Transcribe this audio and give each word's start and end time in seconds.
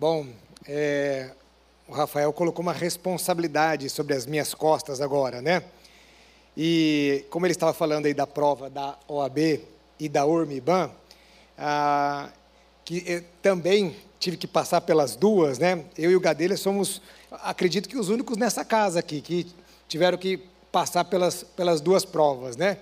Bom, 0.00 0.26
é, 0.66 1.28
o 1.86 1.92
Rafael 1.92 2.32
colocou 2.32 2.62
uma 2.62 2.72
responsabilidade 2.72 3.90
sobre 3.90 4.14
as 4.14 4.24
minhas 4.24 4.54
costas 4.54 4.98
agora, 4.98 5.42
né? 5.42 5.62
E 6.56 7.26
como 7.28 7.44
ele 7.44 7.52
estava 7.52 7.74
falando 7.74 8.06
aí 8.06 8.14
da 8.14 8.26
prova 8.26 8.70
da 8.70 8.96
OAB 9.06 9.60
e 9.98 10.08
da 10.08 10.24
URMIBAN, 10.24 10.90
ah, 11.58 12.30
que 12.82 13.22
também 13.42 13.94
tive 14.18 14.38
que 14.38 14.46
passar 14.46 14.80
pelas 14.80 15.16
duas, 15.16 15.58
né? 15.58 15.84
Eu 15.98 16.10
e 16.10 16.16
o 16.16 16.20
Gadelha 16.20 16.56
somos, 16.56 17.02
acredito 17.30 17.86
que 17.86 17.98
os 17.98 18.08
únicos 18.08 18.38
nessa 18.38 18.64
casa 18.64 19.00
aqui 19.00 19.20
que 19.20 19.48
tiveram 19.86 20.16
que 20.16 20.38
passar 20.72 21.04
pelas, 21.04 21.42
pelas 21.42 21.82
duas 21.82 22.06
provas, 22.06 22.56
né? 22.56 22.78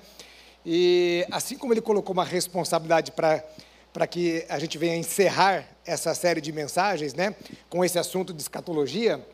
E 0.65 1.27
assim 1.33 1.59
como 1.59 1.73
ele 1.73 1.81
colocou 1.81 2.13
uma 2.13 2.25
responsabilidade 2.25 3.11
para 3.11 3.43
para 3.93 4.07
que 4.07 4.45
a 4.49 4.59
gente 4.59 4.79
venha 4.79 4.97
encerrar 4.97 5.67
essa 5.89 6.15
série 6.15 6.41
de 6.41 6.53
mensagens, 6.53 7.15
né, 7.15 7.35
com 7.71 7.83
esse 7.83 7.99
assunto 7.99 8.33
de 8.33 8.43
escatologia, 8.43 9.25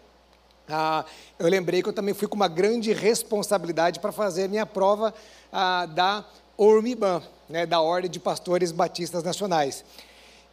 ah, 0.69 1.05
eu 1.39 1.49
lembrei 1.49 1.83
que 1.83 1.89
eu 1.89 1.93
também 1.93 2.15
fui 2.15 2.27
com 2.27 2.37
uma 2.37 2.49
grande 2.49 2.93
responsabilidade 2.93 4.01
para 4.01 4.13
fazer 4.13 4.45
a 4.45 4.49
minha 4.49 4.65
prova 4.65 5.13
ah, 5.53 5.85
da 5.85 6.25
ORMIBAN, 6.57 7.23
né, 7.49 7.67
da 7.67 7.81
Ordem 7.81 8.11
de 8.11 8.21
Pastores 8.21 8.73
Batistas 8.73 9.23
Nacionais. 9.23 9.85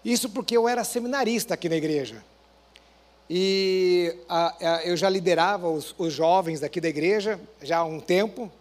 Isso 0.04 0.30
porque 0.30 0.58
eu 0.58 0.68
era 0.68 0.84
seminarista 0.84 1.54
aqui 1.54 1.70
na 1.70 1.76
igreja. 1.76 2.24
E 3.30 4.18
ah, 4.28 4.56
ah 4.60 4.82
eu 4.84 4.98
já 4.98 5.08
liderava 5.08 5.70
os, 5.70 5.96
os 5.98 6.12
jovens 6.12 6.64
aqui 6.64 6.82
da 6.82 6.90
igreja 6.90 7.40
já 7.62 7.78
há 7.78 7.86
um 7.86 8.00
tempo. 8.00 8.52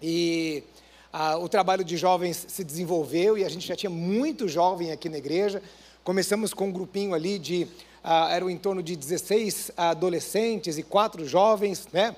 E 0.00 0.64
ah, 1.12 1.36
o 1.36 1.48
trabalho 1.48 1.84
de 1.84 1.96
jovens 1.96 2.44
se 2.48 2.64
desenvolveu 2.64 3.36
e 3.36 3.44
a 3.44 3.48
gente 3.48 3.68
já 3.68 3.76
tinha 3.76 3.90
muito 3.90 4.48
jovem 4.48 4.90
aqui 4.90 5.08
na 5.08 5.18
igreja. 5.18 5.62
Começamos 6.04 6.52
com 6.52 6.66
um 6.66 6.72
grupinho 6.72 7.14
ali 7.14 7.38
de, 7.38 7.68
ah, 8.02 8.28
eram 8.34 8.50
em 8.50 8.56
torno 8.56 8.82
de 8.82 8.96
16 8.96 9.70
adolescentes 9.76 10.76
e 10.76 10.82
quatro 10.82 11.24
jovens, 11.24 11.86
né? 11.92 12.16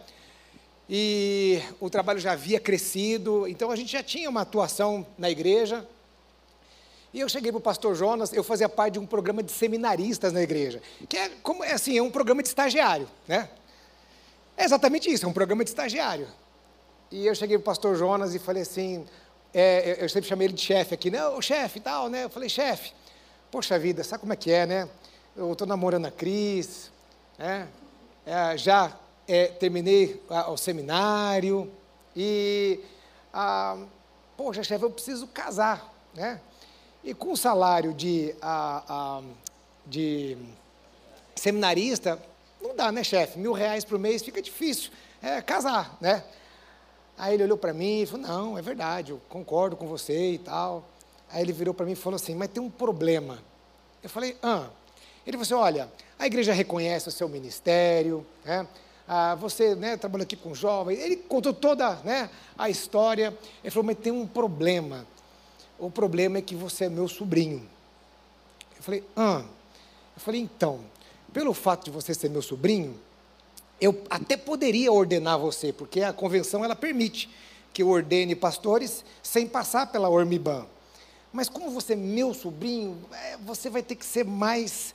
E 0.88 1.60
o 1.78 1.90
trabalho 1.90 2.18
já 2.18 2.32
havia 2.32 2.58
crescido, 2.58 3.46
então 3.46 3.70
a 3.70 3.76
gente 3.76 3.92
já 3.92 4.02
tinha 4.02 4.30
uma 4.30 4.40
atuação 4.40 5.06
na 5.18 5.30
igreja. 5.30 5.86
E 7.12 7.20
eu 7.20 7.28
cheguei 7.28 7.52
para 7.52 7.58
o 7.58 7.60
pastor 7.60 7.94
Jonas, 7.94 8.32
eu 8.32 8.42
fazia 8.42 8.70
parte 8.70 8.94
de 8.94 8.98
um 8.98 9.06
programa 9.06 9.42
de 9.42 9.52
seminaristas 9.52 10.32
na 10.32 10.40
igreja, 10.40 10.80
que 11.06 11.18
é 11.18 11.28
como 11.42 11.62
é 11.62 11.72
assim, 11.72 11.98
é 11.98 12.02
um 12.02 12.10
programa 12.10 12.42
de 12.42 12.48
estagiário, 12.48 13.06
né? 13.28 13.50
É 14.56 14.64
exatamente 14.64 15.12
isso, 15.12 15.26
é 15.26 15.28
um 15.28 15.32
programa 15.32 15.62
de 15.62 15.68
estagiário. 15.68 16.26
E 17.10 17.26
eu 17.26 17.34
cheguei 17.34 17.58
para 17.58 17.62
o 17.62 17.66
pastor 17.66 17.96
Jonas 17.96 18.34
e 18.34 18.38
falei 18.38 18.62
assim, 18.62 19.04
é, 19.52 20.02
eu 20.02 20.08
sempre 20.08 20.26
chamei 20.26 20.46
ele 20.46 20.54
de 20.54 20.62
chefe 20.62 20.94
aqui, 20.94 21.10
né? 21.10 21.22
O 21.28 21.42
chefe 21.42 21.78
e 21.78 21.82
tal, 21.82 22.08
né? 22.08 22.24
Eu 22.24 22.30
falei, 22.30 22.48
chefe, 22.48 22.92
poxa 23.54 23.78
vida, 23.78 24.02
sabe 24.02 24.22
como 24.22 24.32
é 24.32 24.36
que 24.36 24.50
é, 24.50 24.66
né? 24.66 24.88
Eu 25.36 25.52
estou 25.52 25.64
namorando 25.64 26.06
a 26.06 26.10
Cris, 26.10 26.90
né? 27.38 27.68
É, 28.26 28.58
já 28.58 28.92
é, 29.28 29.46
terminei 29.46 30.20
a, 30.28 30.50
o 30.50 30.56
seminário 30.56 31.70
e, 32.16 32.80
ah, 33.32 33.78
poxa, 34.36 34.64
chefe, 34.64 34.84
eu 34.84 34.90
preciso 34.90 35.28
casar, 35.28 35.88
né? 36.12 36.40
E 37.04 37.14
com 37.14 37.30
o 37.30 37.36
salário 37.36 37.94
de, 37.94 38.34
a, 38.42 39.22
de 39.86 40.36
seminarista, 41.36 42.20
não 42.60 42.74
dá, 42.74 42.90
né, 42.90 43.04
chefe? 43.04 43.38
Mil 43.38 43.52
reais 43.52 43.84
por 43.84 44.00
mês 44.00 44.20
fica 44.20 44.42
difícil 44.42 44.90
é, 45.22 45.40
casar, 45.40 45.96
né? 46.00 46.24
Aí 47.16 47.34
ele 47.34 47.44
olhou 47.44 47.56
para 47.56 47.72
mim 47.72 48.00
e 48.00 48.06
falou: 48.06 48.26
Não, 48.26 48.58
é 48.58 48.62
verdade, 48.62 49.12
eu 49.12 49.20
concordo 49.28 49.76
com 49.76 49.86
você 49.86 50.32
e 50.32 50.38
tal. 50.38 50.84
Aí 51.34 51.42
ele 51.42 51.52
virou 51.52 51.74
para 51.74 51.84
mim 51.84 51.92
e 51.92 51.96
falou 51.96 52.14
assim: 52.14 52.32
Mas 52.32 52.48
tem 52.48 52.62
um 52.62 52.70
problema. 52.70 53.42
Eu 54.00 54.08
falei: 54.08 54.36
Ah. 54.40 54.68
Ele 55.26 55.36
falou 55.36 55.42
assim: 55.42 55.54
Olha, 55.54 55.92
a 56.16 56.26
igreja 56.26 56.52
reconhece 56.52 57.08
o 57.08 57.10
seu 57.10 57.28
ministério, 57.28 58.24
né? 58.44 58.68
Ah, 59.06 59.34
você 59.34 59.74
né, 59.74 59.96
trabalhou 59.96 60.22
aqui 60.22 60.36
com 60.36 60.54
jovens. 60.54 61.00
Ele 61.00 61.16
contou 61.16 61.52
toda 61.52 61.96
né, 62.04 62.30
a 62.56 62.70
história. 62.70 63.36
Ele 63.64 63.70
falou: 63.72 63.84
Mas 63.84 63.98
tem 63.98 64.12
um 64.12 64.28
problema. 64.28 65.04
O 65.76 65.90
problema 65.90 66.38
é 66.38 66.40
que 66.40 66.54
você 66.54 66.84
é 66.84 66.88
meu 66.88 67.08
sobrinho. 67.08 67.68
Eu 68.76 68.82
falei: 68.84 69.02
Ah. 69.16 69.44
Eu 70.16 70.22
falei: 70.22 70.40
Então, 70.40 70.78
pelo 71.32 71.52
fato 71.52 71.86
de 71.86 71.90
você 71.90 72.14
ser 72.14 72.30
meu 72.30 72.42
sobrinho, 72.42 72.96
eu 73.80 74.04
até 74.08 74.36
poderia 74.36 74.92
ordenar 74.92 75.36
você, 75.36 75.72
porque 75.72 76.00
a 76.00 76.12
convenção 76.12 76.64
ela 76.64 76.76
permite 76.76 77.28
que 77.72 77.82
eu 77.82 77.88
ordene 77.88 78.36
pastores 78.36 79.04
sem 79.20 79.48
passar 79.48 79.90
pela 79.90 80.08
Ormiban. 80.08 80.64
Mas 81.34 81.48
como 81.48 81.68
você 81.68 81.94
é 81.94 81.96
meu 81.96 82.32
sobrinho, 82.32 82.96
é, 83.10 83.36
você 83.38 83.68
vai 83.68 83.82
ter 83.82 83.96
que 83.96 84.06
ser 84.06 84.24
mais. 84.24 84.94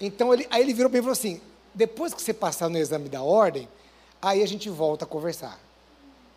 Então 0.00 0.32
ele, 0.32 0.46
aí 0.50 0.62
ele 0.62 0.72
virou 0.72 0.88
para 0.88 0.96
mim 0.96 1.00
e 1.00 1.02
falou 1.02 1.12
assim: 1.12 1.42
depois 1.74 2.14
que 2.14 2.22
você 2.22 2.32
passar 2.32 2.70
no 2.70 2.78
exame 2.78 3.10
da 3.10 3.22
ordem, 3.22 3.68
aí 4.22 4.42
a 4.42 4.46
gente 4.46 4.70
volta 4.70 5.04
a 5.04 5.06
conversar. 5.06 5.60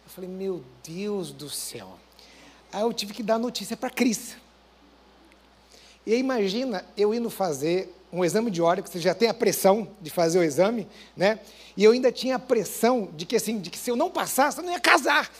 Eu 0.05 0.09
falei, 0.09 0.29
meu 0.29 0.61
Deus 0.85 1.31
do 1.31 1.49
céu. 1.49 1.97
Aí 2.73 2.81
eu 2.81 2.91
tive 2.91 3.13
que 3.13 3.23
dar 3.23 3.39
notícia 3.39 3.77
para 3.77 3.87
a 3.87 3.91
Cris. 3.91 4.35
E 6.05 6.11
aí 6.11 6.19
imagina 6.19 6.83
eu 6.97 7.13
indo 7.13 7.29
fazer 7.29 7.89
um 8.11 8.25
exame 8.25 8.51
de 8.51 8.61
óleo, 8.61 8.83
que 8.83 8.89
você 8.89 8.99
já 8.99 9.15
tem 9.15 9.29
a 9.29 9.33
pressão 9.33 9.87
de 10.01 10.09
fazer 10.09 10.39
o 10.39 10.43
exame, 10.43 10.89
né? 11.15 11.39
E 11.77 11.85
eu 11.85 11.93
ainda 11.93 12.11
tinha 12.11 12.35
a 12.35 12.39
pressão 12.39 13.07
de 13.15 13.25
que, 13.25 13.37
assim, 13.37 13.61
de 13.61 13.69
que 13.69 13.77
se 13.77 13.89
eu 13.89 13.95
não 13.95 14.11
passasse, 14.11 14.57
eu 14.57 14.63
não 14.65 14.73
ia 14.73 14.79
casar. 14.81 15.31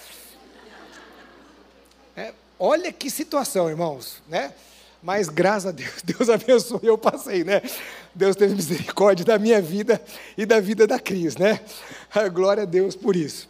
Olha 2.60 2.92
que 2.92 3.10
situação, 3.10 3.70
irmãos, 3.70 4.22
né? 4.28 4.54
Mas 5.02 5.28
graças 5.28 5.68
a 5.68 5.72
Deus, 5.72 6.02
Deus 6.04 6.30
abençoe, 6.30 6.80
eu 6.84 6.98
passei, 6.98 7.44
né? 7.44 7.62
Deus 8.16 8.36
teve 8.36 8.56
misericórdia 8.56 9.26
da 9.26 9.38
minha 9.38 9.62
vida 9.62 10.02
e 10.38 10.46
da 10.46 10.60
vida 10.60 10.88
da 10.88 11.00
Cris, 11.00 11.36
né? 11.36 11.60
Glória 12.34 12.64
a 12.64 12.66
Deus 12.66 12.96
por 12.96 13.16
isso. 13.16 13.50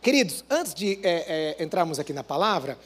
Queridos, 0.00 0.44
antes 0.48 0.72
de 0.72 0.98
é, 1.02 1.56
é, 1.58 1.62
entrarmos 1.62 1.98
aqui 1.98 2.12
na 2.12 2.22
palavra, 2.22 2.78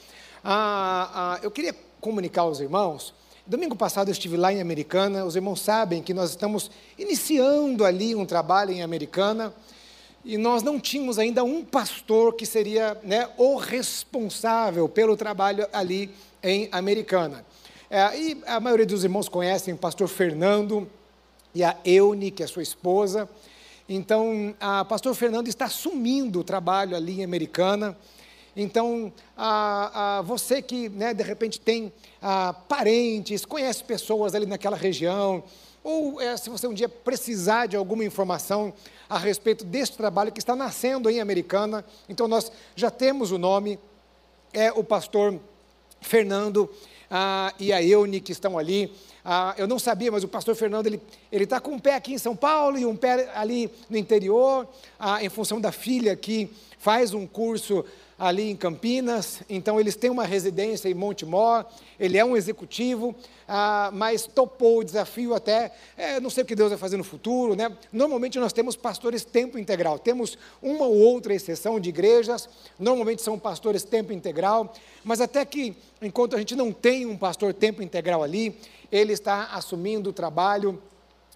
ah, 0.43 1.11
ah, 1.13 1.39
eu 1.43 1.51
queria 1.51 1.75
comunicar 2.01 2.41
aos 2.41 2.59
irmãos 2.59 3.13
Domingo 3.45 3.75
passado 3.75 4.07
eu 4.07 4.13
estive 4.13 4.37
lá 4.37 4.53
em 4.53 4.61
Americana, 4.61 5.25
os 5.25 5.35
irmãos 5.35 5.59
sabem 5.59 6.01
que 6.01 6.13
nós 6.13 6.29
estamos 6.29 6.71
iniciando 6.97 7.83
ali 7.83 8.15
um 8.15 8.25
trabalho 8.25 8.71
em 8.71 8.81
Americana 8.81 9.53
e 10.25 10.37
nós 10.37 10.63
não 10.63 10.79
tínhamos 10.79 11.19
ainda 11.19 11.43
um 11.43 11.63
pastor 11.65 12.33
que 12.33 12.45
seria 12.45 12.97
né, 13.03 13.29
o 13.37 13.57
responsável 13.57 14.87
pelo 14.87 15.17
trabalho 15.17 15.67
ali 15.73 16.09
em 16.41 16.69
Americana. 16.71 17.45
É, 17.89 18.17
e 18.17 18.41
a 18.45 18.59
maioria 18.59 18.85
dos 18.85 19.03
irmãos 19.03 19.27
conhecem 19.27 19.73
o 19.73 19.77
pastor 19.77 20.07
Fernando 20.07 20.89
e 21.53 21.63
a 21.63 21.77
Eune, 21.83 22.31
que 22.31 22.41
é 22.41 22.47
sua 22.47 22.63
esposa. 22.63 23.29
Então, 23.87 24.55
o 24.81 24.85
pastor 24.85 25.13
Fernando 25.13 25.49
está 25.49 25.65
assumindo 25.65 26.39
o 26.39 26.43
trabalho 26.43 26.95
ali 26.95 27.19
em 27.19 27.23
Americana. 27.23 27.95
Então, 28.55 29.11
a, 29.35 30.19
a 30.19 30.21
você 30.21 30.61
que 30.61 30.87
né, 30.87 31.13
de 31.13 31.23
repente 31.23 31.59
tem 31.59 31.91
a, 32.21 32.53
parentes, 32.53 33.45
conhece 33.45 33.83
pessoas 33.83 34.33
ali 34.33 34.45
naquela 34.45 34.77
região, 34.77 35.43
ou 35.83 36.21
é, 36.21 36.37
se 36.37 36.49
você 36.49 36.65
um 36.65 36.73
dia 36.73 36.87
precisar 36.87 37.65
de 37.65 37.75
alguma 37.75 38.05
informação 38.05 38.73
a 39.13 39.19
respeito 39.19 39.63
desse 39.63 39.91
trabalho 39.91 40.31
que 40.31 40.39
está 40.39 40.55
nascendo 40.55 41.07
em 41.07 41.21
Americana, 41.21 41.85
então 42.09 42.27
nós 42.27 42.51
já 42.75 42.89
temos 42.89 43.31
o 43.31 43.37
nome, 43.37 43.77
é 44.51 44.71
o 44.71 44.83
pastor 44.83 45.39
Fernando 46.01 46.67
ah, 47.11 47.53
e 47.59 47.71
a 47.71 47.83
Eune 47.83 48.19
que 48.19 48.31
estão 48.31 48.57
ali. 48.57 48.91
Ah, 49.23 49.53
eu 49.55 49.67
não 49.67 49.77
sabia, 49.77 50.11
mas 50.11 50.23
o 50.23 50.27
pastor 50.27 50.55
Fernando 50.55 50.87
ele 50.87 50.99
está 51.31 51.59
com 51.59 51.73
um 51.73 51.79
pé 51.79 51.93
aqui 51.93 52.15
em 52.15 52.17
São 52.17 52.35
Paulo 52.35 52.75
e 52.75 52.87
um 52.87 52.95
pé 52.95 53.29
ali 53.35 53.69
no 53.87 53.97
interior, 53.97 54.67
ah, 54.99 55.23
em 55.23 55.29
função 55.29 55.61
da 55.61 55.71
filha 55.71 56.15
que 56.15 56.49
faz 56.79 57.13
um 57.13 57.27
curso 57.27 57.85
ali 58.23 58.49
em 58.49 58.55
Campinas, 58.55 59.41
então 59.49 59.77
eles 59.81 59.97
têm 59.97 60.09
uma 60.09 60.23
residência 60.23 60.87
em 60.87 60.93
Montemor, 60.93 61.65
ele 61.99 62.17
é 62.17 62.23
um 62.23 62.37
executivo, 62.37 63.13
ah, 63.45 63.89
mas 63.91 64.25
topou 64.25 64.79
o 64.79 64.83
desafio 64.83 65.33
até, 65.33 65.73
é, 65.97 66.21
não 66.21 66.29
sei 66.29 66.43
o 66.43 66.45
que 66.45 66.55
Deus 66.55 66.69
vai 66.69 66.77
fazer 66.77 66.95
no 66.95 67.03
futuro, 67.03 67.53
né? 67.53 67.69
Normalmente 67.91 68.39
nós 68.39 68.53
temos 68.53 68.77
pastores 68.77 69.25
tempo 69.25 69.59
integral, 69.59 69.99
temos 69.99 70.37
uma 70.61 70.85
ou 70.85 70.99
outra 70.99 71.33
exceção 71.33 71.81
de 71.81 71.89
igrejas, 71.89 72.47
normalmente 72.79 73.21
são 73.21 73.37
pastores 73.37 73.83
tempo 73.83 74.13
integral, 74.13 74.73
mas 75.03 75.19
até 75.19 75.43
que, 75.43 75.75
enquanto 76.01 76.37
a 76.37 76.39
gente 76.39 76.55
não 76.55 76.71
tem 76.71 77.05
um 77.05 77.17
pastor 77.17 77.53
tempo 77.53 77.83
integral 77.83 78.23
ali, 78.23 78.57
ele 78.89 79.11
está 79.11 79.49
assumindo 79.51 80.11
o 80.11 80.13
trabalho 80.13 80.81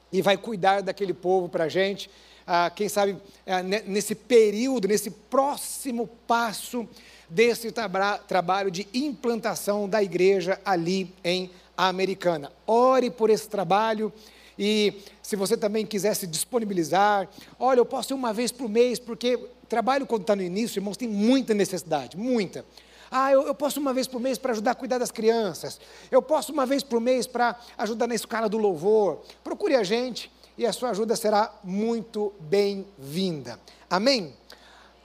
e 0.09 0.21
vai 0.21 0.37
cuidar 0.37 0.81
daquele 0.81 1.13
povo 1.13 1.49
para 1.49 1.65
a 1.65 1.69
gente, 1.69 2.09
ah, 2.47 2.71
quem 2.73 2.87
sabe, 2.87 3.17
ah, 3.45 3.61
nesse 3.61 4.15
período, 4.15 4.87
nesse 4.87 5.11
próximo 5.11 6.07
passo 6.25 6.87
desse 7.29 7.71
tra 7.73 8.17
trabalho 8.19 8.71
de 8.71 8.87
implantação 8.93 9.87
da 9.89 10.01
igreja 10.01 10.57
ali 10.63 11.13
em 11.23 11.51
Americana. 11.75 12.49
Ore 12.65 13.11
por 13.11 13.29
esse 13.29 13.49
trabalho 13.49 14.13
e 14.57 14.93
se 15.21 15.35
você 15.35 15.57
também 15.57 15.85
quiser 15.85 16.15
se 16.15 16.25
disponibilizar, 16.25 17.27
olha, 17.59 17.79
eu 17.79 17.85
posso 17.85 18.13
ir 18.13 18.15
uma 18.15 18.31
vez 18.31 18.49
por 18.49 18.69
mês, 18.69 18.97
porque 18.97 19.37
trabalho 19.67 20.07
quando 20.07 20.21
está 20.21 20.35
no 20.35 20.41
início, 20.41 20.79
irmãos, 20.79 20.95
tem 20.95 21.07
muita 21.07 21.53
necessidade, 21.53 22.15
muita. 22.15 22.65
Ah, 23.11 23.31
eu, 23.31 23.45
eu 23.45 23.53
posso 23.53 23.79
uma 23.79 23.93
vez 23.93 24.07
por 24.07 24.19
mês 24.19 24.37
para 24.37 24.53
ajudar 24.53 24.71
a 24.71 24.75
cuidar 24.75 24.97
das 24.97 25.11
crianças. 25.11 25.79
Eu 26.09 26.21
posso 26.21 26.51
uma 26.51 26.65
vez 26.65 26.81
por 26.81 26.99
mês 27.01 27.27
para 27.27 27.59
ajudar 27.77 28.07
na 28.07 28.15
escala 28.15 28.49
do 28.49 28.57
louvor. 28.57 29.21
Procure 29.43 29.75
a 29.75 29.83
gente 29.83 30.31
e 30.57 30.65
a 30.65 30.73
sua 30.73 30.89
ajuda 30.89 31.15
será 31.15 31.53
muito 31.63 32.33
bem-vinda. 32.39 33.59
Amém? 33.89 34.35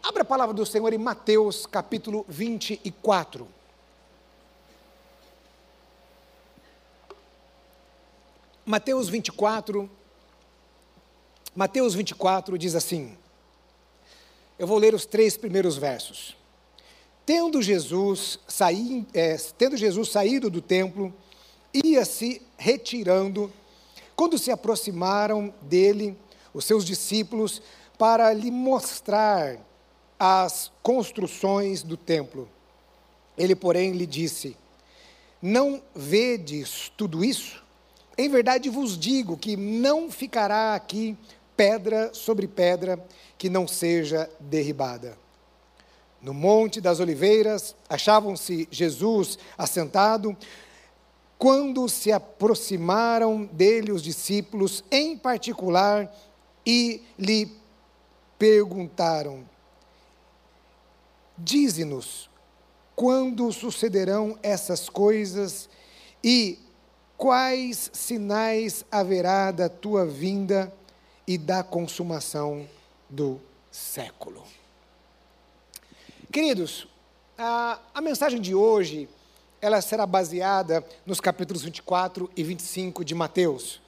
Abra 0.03 0.23
a 0.23 0.25
palavra 0.25 0.55
do 0.55 0.65
Senhor 0.65 0.93
em 0.93 0.99
Mateus 0.99 1.67
capítulo 1.67 2.25
24. 2.29 3.47
Mateus 8.65 9.09
24, 9.09 9.91
Mateus 11.55 11.95
24 11.95 12.57
diz 12.57 12.75
assim: 12.75 13.17
eu 14.63 14.67
vou 14.69 14.79
ler 14.79 14.95
os 14.95 15.05
três 15.05 15.37
primeiros 15.37 15.77
versos. 15.77 16.37
Tendo 17.27 17.61
Jesus, 17.61 18.39
saí, 18.47 19.05
é, 19.13 19.37
tendo 19.59 19.77
Jesus 19.77 20.09
saído 20.09 20.49
do 20.49 20.63
templo, 20.63 21.13
ia 21.73 22.05
se 22.05 22.41
retirando, 22.57 23.53
quando 24.23 24.39
se 24.39 24.53
aproximaram 24.53 25.53
dele, 25.63 26.17
os 26.55 26.65
seus 26.65 26.85
discípulos, 26.85 27.61
para 27.99 28.33
lhe 28.33 28.53
mostrar 28.53 29.59
as 30.17 30.71
construções 30.81 31.83
do 31.83 31.97
templo. 31.97 32.49
Ele, 33.37 33.57
porém, 33.57 33.91
lhe 33.91 34.07
disse: 34.07 34.57
Não 35.43 35.83
vedes 35.93 36.93
tudo 36.97 37.25
isso? 37.25 37.65
Em 38.17 38.29
verdade 38.29 38.71
vos 38.71 38.97
digo 38.97 39.37
que 39.37 39.57
não 39.57 40.09
ficará 40.09 40.77
aqui 40.77 41.19
pedra 41.57 42.15
sobre 42.15 42.47
pedra 42.47 43.05
que 43.37 43.51
não 43.51 43.67
seja 43.67 44.31
derribada. 44.39 45.19
No 46.23 46.33
Monte 46.33 46.81
das 46.81 47.01
Oliveiras 47.01 47.75
achavam-se 47.89 48.69
Jesus 48.71 49.37
assentado, 49.59 50.37
quando 51.43 51.89
se 51.89 52.13
aproximaram 52.13 53.45
dele 53.47 53.91
os 53.91 54.01
discípulos, 54.01 54.85
em 54.93 55.19
particular, 55.19 56.09
e 56.65 57.03
lhe 57.19 57.51
perguntaram: 58.39 59.43
Dize-nos 61.37 62.31
quando 62.95 63.51
sucederão 63.51 64.39
essas 64.41 64.89
coisas 64.89 65.69
e 66.23 66.61
quais 67.17 67.91
sinais 67.93 68.85
haverá 68.89 69.51
da 69.51 69.69
tua 69.69 70.07
vinda 70.07 70.73
e 71.27 71.37
da 71.37 71.65
consumação 71.65 72.69
do 73.11 73.41
século. 73.69 74.45
Queridos, 76.31 76.87
a, 77.37 77.81
a 77.93 78.01
mensagem 78.01 78.41
de 78.41 78.55
hoje, 78.55 79.09
ela 79.63 79.81
será 79.81 80.05
baseada 80.05 80.85
nos 81.07 81.21
capítulos 81.21 81.63
24 81.63 82.29
e 82.37 82.43
25 82.43 83.05
de 83.05 83.15
Mateus. 83.15 83.81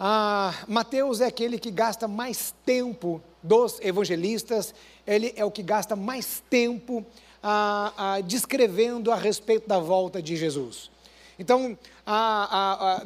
Ah, 0.00 0.54
Mateus 0.66 1.20
é 1.20 1.26
aquele 1.26 1.58
que 1.58 1.70
gasta 1.70 2.08
mais 2.08 2.54
tempo 2.64 3.22
dos 3.42 3.78
evangelistas, 3.80 4.74
ele 5.06 5.34
é 5.36 5.44
o 5.44 5.50
que 5.50 5.62
gasta 5.62 5.94
mais 5.94 6.42
tempo 6.48 7.04
ah, 7.42 7.92
ah, 7.96 8.20
descrevendo 8.22 9.12
a 9.12 9.16
respeito 9.16 9.68
da 9.68 9.78
volta 9.78 10.22
de 10.22 10.34
Jesus. 10.34 10.90
Então, 11.38 11.76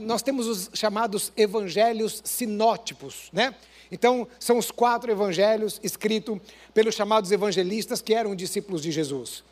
nós 0.01 0.21
temos 0.21 0.47
os 0.47 0.71
chamados 0.75 1.33
evangelhos 1.35 2.21
sinótipos, 2.23 3.31
né? 3.33 3.55
Então, 3.91 4.29
são 4.39 4.59
os 4.59 4.71
quatro 4.71 5.11
evangelhos 5.11 5.81
escritos 5.83 6.39
pelos 6.75 6.95
chamados 6.95 7.33
evangelistas 7.33 8.03
que 8.03 8.13
eram 8.13 8.37
discípulos 8.37 8.83
de 8.83 8.93
Jesus. 8.93 9.43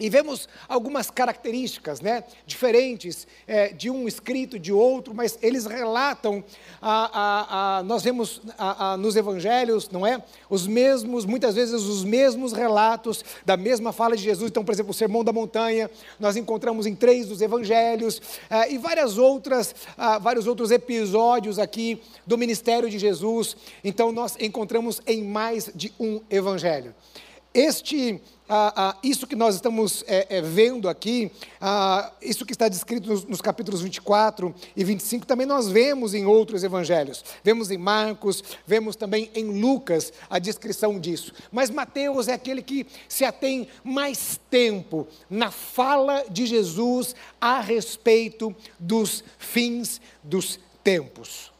E 0.00 0.08
vemos 0.08 0.48
algumas 0.66 1.10
características 1.10 2.00
né, 2.00 2.24
diferentes 2.46 3.26
é, 3.46 3.68
de 3.68 3.90
um 3.90 4.08
escrito 4.08 4.58
de 4.58 4.72
outro, 4.72 5.14
mas 5.14 5.38
eles 5.42 5.66
relatam, 5.66 6.42
a, 6.80 7.20
a, 7.20 7.78
a, 7.78 7.82
nós 7.82 8.02
vemos 8.02 8.40
nos 8.98 9.14
evangelhos, 9.14 9.90
não 9.90 10.06
é? 10.06 10.22
Os 10.48 10.66
mesmos, 10.66 11.26
muitas 11.26 11.54
vezes 11.54 11.82
os 11.82 12.02
mesmos 12.02 12.54
relatos 12.54 13.22
da 13.44 13.58
mesma 13.58 13.92
fala 13.92 14.16
de 14.16 14.22
Jesus. 14.22 14.50
Então, 14.50 14.64
por 14.64 14.72
exemplo, 14.72 14.92
o 14.92 14.94
Sermão 14.94 15.22
da 15.22 15.32
Montanha, 15.32 15.90
nós 16.18 16.34
encontramos 16.34 16.86
em 16.86 16.94
três 16.94 17.28
dos 17.28 17.42
evangelhos, 17.42 18.22
é, 18.48 18.72
e 18.72 18.78
várias 18.78 19.18
outras, 19.18 19.74
vários 20.22 20.46
outros 20.46 20.70
episódios 20.70 21.58
aqui 21.58 22.00
do 22.26 22.38
ministério 22.38 22.88
de 22.88 22.98
Jesus. 22.98 23.54
Então, 23.84 24.10
nós 24.12 24.36
encontramos 24.40 25.02
em 25.06 25.22
mais 25.22 25.70
de 25.74 25.92
um 26.00 26.22
evangelho. 26.30 26.94
Este 27.52 28.20
ah, 28.52 28.72
ah, 28.76 28.96
isso 29.00 29.28
que 29.28 29.36
nós 29.36 29.54
estamos 29.54 30.02
é, 30.08 30.38
é, 30.38 30.42
vendo 30.42 30.88
aqui, 30.88 31.30
ah, 31.60 32.12
isso 32.20 32.44
que 32.44 32.50
está 32.50 32.68
descrito 32.68 33.08
nos, 33.08 33.24
nos, 33.24 33.40
capítulos 33.40 33.80
24 33.80 34.52
e 34.74 34.82
25, 34.82 35.24
também 35.24 35.46
nós 35.46 35.68
vemos 35.68 36.14
em 36.14 36.26
outros 36.26 36.64
evangelhos. 36.64 37.24
Vemos 37.44 37.70
em 37.70 37.78
Marcos, 37.78 38.42
vemos 38.66 38.96
também 38.96 39.30
em 39.36 39.60
Lucas 39.60 40.12
a 40.28 40.40
descrição 40.40 40.98
disso. 40.98 41.32
Mas 41.52 41.70
Mateus 41.70 42.26
é 42.26 42.32
aquele 42.32 42.60
que 42.60 42.84
se 43.08 43.24
atém 43.24 43.68
mais 43.84 44.40
tempo 44.50 45.06
na 45.28 45.52
fala 45.52 46.24
de 46.28 46.46
Jesus 46.46 47.14
a 47.40 47.60
respeito 47.60 48.52
dos 48.80 49.22
fins 49.38 50.00
dos 50.24 50.58
tempos. 50.82 51.52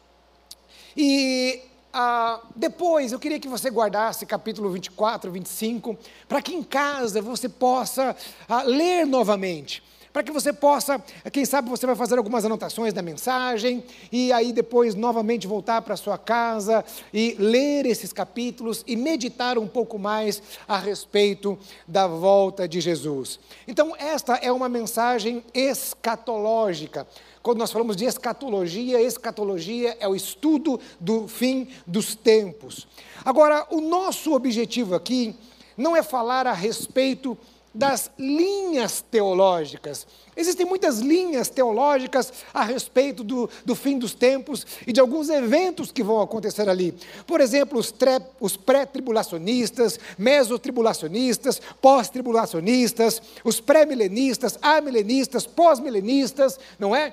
E 0.96 1.69
ah, 1.92 2.40
depois, 2.54 3.12
eu 3.12 3.19
queria 3.19 3.40
que 3.40 3.48
você 3.48 3.69
guardasse 3.70 4.25
capítulo 4.25 4.70
24, 4.70 5.31
25, 5.31 5.96
para 6.28 6.40
que 6.40 6.54
em 6.54 6.62
casa 6.62 7.20
você 7.20 7.48
possa 7.48 8.16
ah, 8.48 8.62
ler 8.62 9.04
novamente. 9.06 9.82
Para 10.12 10.25
que 10.25 10.32
você 10.32 10.52
possa, 10.52 11.00
quem 11.32 11.44
sabe 11.44 11.70
você 11.70 11.87
vai 11.87 11.94
fazer 11.94 12.19
algumas 12.19 12.44
anotações 12.44 12.92
da 12.92 13.00
mensagem, 13.00 13.84
e 14.10 14.32
aí 14.32 14.52
depois 14.52 14.96
novamente 14.96 15.46
voltar 15.46 15.82
para 15.82 15.96
sua 15.96 16.19
casa 16.19 16.84
e 17.14 17.37
ler 17.38 17.87
esses 17.87 18.12
capítulos 18.12 18.82
e 18.88 18.96
meditar 18.96 19.56
um 19.56 19.69
pouco 19.69 20.00
mais 20.00 20.42
a 20.66 20.78
respeito 20.78 21.56
da 21.87 22.08
volta 22.08 22.66
de 22.66 22.81
Jesus. 22.81 23.38
Então, 23.69 23.94
esta 23.96 24.34
é 24.34 24.50
uma 24.50 24.69
mensagem 24.69 25.44
escatológica 25.54 27.06
quando 27.42 27.58
nós 27.58 27.72
falamos 27.72 27.96
de 27.96 28.04
escatologia, 28.04 29.00
escatologia 29.00 29.96
é 29.98 30.06
o 30.06 30.14
estudo 30.14 30.78
do 30.98 31.26
fim 31.26 31.69
dos 31.87 32.14
tempos. 32.14 32.87
Agora, 33.25 33.66
o 33.70 33.81
nosso 33.81 34.34
objetivo 34.34 34.94
aqui 34.94 35.34
não 35.76 35.96
é 35.96 36.02
falar 36.02 36.46
a 36.46 36.52
respeito 36.52 37.37
das 37.72 38.10
linhas 38.19 39.00
teológicas. 39.00 40.06
Existem 40.37 40.66
muitas 40.66 40.98
linhas 40.98 41.48
teológicas 41.48 42.32
a 42.52 42.64
respeito 42.64 43.22
do, 43.22 43.48
do 43.64 43.75
fim 43.75 43.98
dos 43.98 44.12
tempos 44.12 44.66
e 44.87 44.92
de 44.92 45.00
alguns 45.00 45.28
eventos 45.28 45.92
que 45.92 46.02
vão 46.02 46.20
acontecer 46.20 46.68
ali. 46.68 46.94
Por 47.26 47.40
exemplo, 47.40 47.78
os, 47.78 47.94
os 48.40 48.56
pré-tribulacionistas, 48.56 50.00
mesotribulacionistas, 50.18 51.61
pós-tribulacionistas, 51.80 53.23
os 53.44 53.61
pré-milenistas, 53.61 54.59
amilenistas, 54.61 55.47
pós-milenistas, 55.47 56.59
não 56.78 56.94
é? 56.94 57.12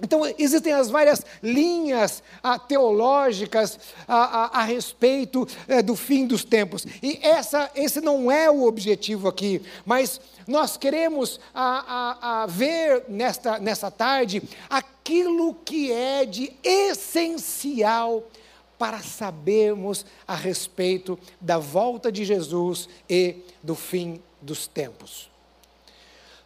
Então, 0.00 0.22
existem 0.38 0.72
as 0.72 0.88
várias 0.88 1.24
linhas 1.42 2.22
ah, 2.42 2.58
teológicas 2.58 3.78
ah, 4.06 4.50
ah, 4.52 4.60
a 4.60 4.64
respeito 4.64 5.46
eh, 5.66 5.82
do 5.82 5.96
fim 5.96 6.26
dos 6.26 6.44
tempos. 6.44 6.86
E 7.02 7.18
essa, 7.20 7.70
esse 7.74 8.00
não 8.00 8.30
é 8.30 8.48
o 8.48 8.64
objetivo 8.64 9.26
aqui, 9.26 9.60
mas 9.84 10.20
nós 10.46 10.76
queremos 10.76 11.38
ver 12.48 13.04
nesta, 13.08 13.58
nessa 13.58 13.90
tarde 13.90 14.42
aquilo 14.70 15.54
que 15.54 15.92
é 15.92 16.24
de 16.24 16.52
essencial 16.62 18.24
para 18.78 19.00
sabermos 19.00 20.06
a 20.26 20.34
respeito 20.34 21.18
da 21.40 21.58
volta 21.58 22.10
de 22.10 22.24
Jesus 22.24 22.88
e 23.10 23.36
do 23.62 23.74
fim 23.74 24.22
dos 24.40 24.66
tempos. 24.66 25.28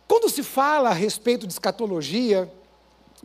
Quando 0.09 0.29
se 0.29 0.43
fala 0.43 0.91
a 0.91 0.95
respeito 0.95 1.47
de 1.47 1.53
escatologia, 1.53 2.51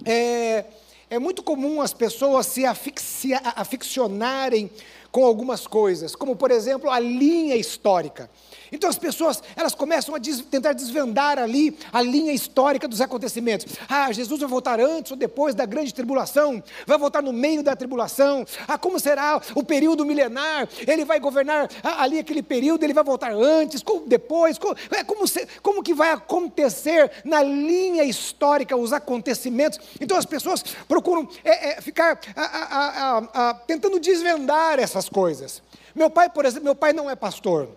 é, 0.06 0.66
é 1.10 1.20
muito 1.20 1.42
comum 1.42 1.82
as 1.82 1.94
pessoas 1.94 2.48
se 2.48 2.66
aficionarem 2.66 4.70
com 5.12 5.26
algumas 5.26 5.66
coisas, 5.66 6.16
como 6.16 6.36
por 6.36 6.52
exemplo 6.52 6.90
a 6.90 7.00
linha 7.00 7.56
histórica. 7.56 8.30
Então 8.72 8.90
as 8.90 8.98
pessoas, 8.98 9.42
elas 9.56 9.74
começam 9.74 10.16
a 10.16 10.18
des 10.18 10.42
tentar 10.42 10.74
desvendar 10.74 11.38
ali 11.40 11.78
a 11.92 12.02
linha 12.02 12.34
histórica 12.34 12.88
dos 12.88 13.02
acontecimentos. 13.02 13.76
Ah, 13.90 14.12
Jesus 14.12 14.40
vai 14.40 14.50
voltar 14.50 14.80
antes 14.80 15.12
ou 15.12 15.18
depois 15.18 15.56
da 15.56 15.66
grande 15.66 15.94
tribulação? 15.94 16.64
Vai 16.86 16.98
voltar 16.98 17.22
no 17.22 17.34
meio 17.34 17.64
da 17.64 17.76
tribulação? 17.76 18.46
Ah, 18.68 18.78
como 18.78 19.00
será 19.00 19.42
o 19.56 19.64
período 19.64 20.06
milenar? 20.06 20.68
Ele 20.88 21.06
vai 21.06 21.20
governar 21.20 21.70
ali 21.84 22.20
aquele 22.20 22.44
período, 22.44 22.84
ele 22.84 22.94
vai 22.94 23.04
voltar 23.04 23.32
antes, 23.34 23.84
depois? 24.06 24.58
Como, 24.58 24.76
é, 24.92 25.04
como, 25.04 25.28
se, 25.28 25.48
como 25.62 25.84
que 25.84 25.94
vai 25.94 26.12
acontecer 26.12 27.12
na 27.24 27.42
linha 27.44 28.04
histórica 28.04 28.76
os 28.76 28.94
acontecimentos? 28.94 29.80
Então 30.00 30.18
as 30.18 30.26
pessoas 30.26 30.64
procuram 30.88 31.28
é, 31.44 31.72
é, 31.72 31.82
ficar 31.82 32.20
a, 32.36 32.42
a, 32.44 33.18
a, 33.18 33.54
tentando 33.54 34.00
desvendar 34.00 34.80
essas 34.80 35.10
coisas. 35.10 35.62
Meu 35.96 36.10
pai, 36.10 36.30
por 36.30 36.46
exemplo, 36.46 36.66
meu 36.66 36.76
pai 36.76 36.94
não 36.94 37.10
é 37.10 37.16
pastor. 37.16 37.70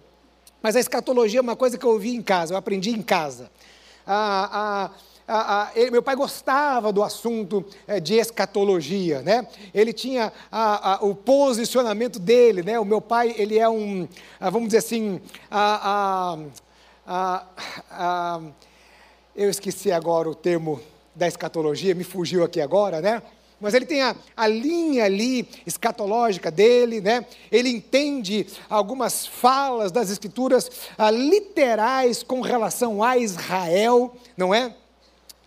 Mas 0.62 0.76
a 0.76 0.80
escatologia 0.80 1.40
é 1.40 1.42
uma 1.42 1.56
coisa 1.56 1.78
que 1.78 1.84
eu 1.84 1.90
ouvi 1.90 2.14
em 2.14 2.22
casa, 2.22 2.54
eu 2.54 2.58
aprendi 2.58 2.90
em 2.90 3.02
casa. 3.02 3.50
Ele, 5.74 5.90
meu 5.92 6.02
pai 6.02 6.16
gostava 6.16 6.92
do 6.92 7.04
assunto 7.04 7.64
é, 7.86 8.00
de 8.00 8.14
escatologia, 8.14 9.22
né? 9.22 9.46
Ele 9.72 9.92
tinha 9.92 10.32
o 11.00 11.14
posicionamento 11.14 12.18
dele, 12.18 12.62
né? 12.62 12.80
O 12.80 12.84
meu 12.84 13.00
pai, 13.00 13.34
ele 13.38 13.56
é 13.56 13.68
um, 13.68 14.08
ah, 14.40 14.50
vamos 14.50 14.68
dizer 14.68 14.78
assim, 14.78 15.20
eu 19.36 19.48
esqueci 19.48 19.92
agora 19.92 20.28
o 20.28 20.34
termo 20.34 20.80
da 21.14 21.28
escatologia, 21.28 21.94
me 21.94 22.04
fugiu 22.04 22.42
aqui 22.42 22.60
agora, 22.60 23.00
né? 23.00 23.22
Mas 23.60 23.74
ele 23.74 23.84
tem 23.84 24.02
a, 24.02 24.16
a, 24.36 24.46
linha 24.46 25.04
ali 25.04 25.46
escatológica 25.66 26.50
dele, 26.50 27.00
né? 27.00 27.26
Ele 27.52 27.68
entende 27.68 28.46
algumas 28.68 29.26
falas 29.26 29.92
das 29.92 30.10
escrituras 30.10 30.70
ah, 30.96 31.10
literais 31.10 32.22
com 32.22 32.40
relação 32.40 33.02
a 33.02 33.18
Israel, 33.18 34.16
não 34.36 34.54
é? 34.54 34.74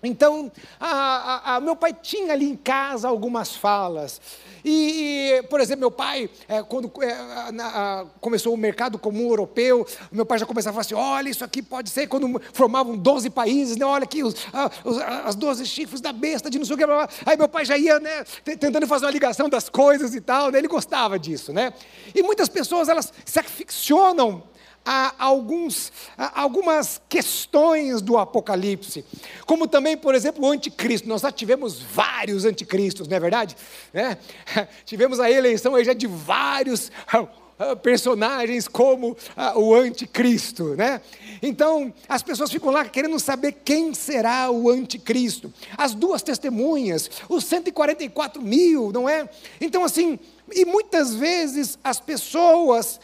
Então, 0.03 0.51
a, 0.79 1.55
a, 1.55 1.59
meu 1.61 1.75
pai 1.75 1.93
tinha 1.93 2.33
ali 2.33 2.49
em 2.49 2.57
casa 2.57 3.07
algumas 3.07 3.55
falas. 3.55 4.19
E, 4.63 5.39
e 5.39 5.43
por 5.43 5.59
exemplo, 5.59 5.81
meu 5.81 5.91
pai, 5.91 6.29
é, 6.47 6.61
quando 6.63 6.91
é, 7.01 7.51
na, 7.51 8.05
começou 8.21 8.53
o 8.53 8.57
mercado 8.57 8.97
comum 8.97 9.29
europeu, 9.29 9.85
meu 10.11 10.25
pai 10.25 10.39
já 10.39 10.45
começava 10.45 10.79
a 10.79 10.83
falar 10.83 10.99
assim: 10.99 11.15
olha, 11.15 11.29
isso 11.29 11.43
aqui 11.43 11.61
pode 11.61 11.89
ser 11.89 12.07
quando 12.07 12.41
formavam 12.53 12.97
12 12.97 13.29
países, 13.29 13.77
né? 13.77 13.85
olha 13.85 14.03
aqui 14.03 14.23
os, 14.23 14.35
os, 14.83 14.97
as 14.97 15.35
12 15.35 15.65
chifres 15.65 16.01
da 16.01 16.13
besta 16.13 16.49
de 16.49 16.57
não 16.57 16.65
sei 16.65 16.75
o 16.75 16.77
que. 16.77 16.85
Blá, 16.85 17.07
blá. 17.07 17.09
Aí 17.25 17.37
meu 17.37 17.49
pai 17.49 17.65
já 17.65 17.77
ia 17.77 17.99
né, 17.99 18.23
tentando 18.43 18.87
fazer 18.87 19.05
uma 19.05 19.11
ligação 19.11 19.49
das 19.49 19.69
coisas 19.69 20.15
e 20.15 20.21
tal, 20.21 20.51
né? 20.51 20.57
ele 20.59 20.67
gostava 20.67 21.19
disso. 21.19 21.51
Né? 21.51 21.73
E 22.13 22.23
muitas 22.23 22.47
pessoas 22.47 22.89
elas 22.89 23.11
se 23.25 23.39
aficionam 23.39 24.43
a 24.85 25.13
alguns, 25.17 25.91
a 26.17 26.41
algumas 26.41 27.01
questões 27.07 28.01
do 28.01 28.17
Apocalipse, 28.17 29.05
como 29.45 29.67
também, 29.67 29.95
por 29.95 30.13
exemplo, 30.13 30.45
o 30.45 30.51
anticristo. 30.51 31.07
Nós 31.07 31.21
já 31.21 31.31
tivemos 31.31 31.79
vários 31.81 32.45
anticristos, 32.45 33.07
não 33.07 33.15
é 33.15 33.19
verdade? 33.19 33.55
É? 33.93 34.17
Tivemos 34.85 35.19
a 35.19 35.29
eleição 35.29 35.75
aí 35.75 35.83
já 35.83 35.93
de 35.93 36.07
vários 36.07 36.91
ah, 37.07 37.27
ah, 37.59 37.75
personagens 37.75 38.67
como 38.67 39.15
ah, 39.37 39.57
o 39.57 39.73
anticristo, 39.73 40.75
né? 40.75 40.99
Então, 41.41 41.93
as 42.09 42.23
pessoas 42.23 42.51
ficam 42.51 42.71
lá 42.71 42.83
querendo 42.85 43.19
saber 43.19 43.53
quem 43.63 43.93
será 43.93 44.49
o 44.49 44.69
anticristo. 44.69 45.53
As 45.77 45.93
duas 45.93 46.21
testemunhas, 46.21 47.09
os 47.29 47.45
144 47.45 48.41
mil, 48.41 48.91
não 48.91 49.07
é? 49.07 49.29
Então, 49.61 49.83
assim, 49.83 50.19
e 50.51 50.65
muitas 50.65 51.13
vezes 51.13 51.77
as 51.83 51.99
pessoas 51.99 52.99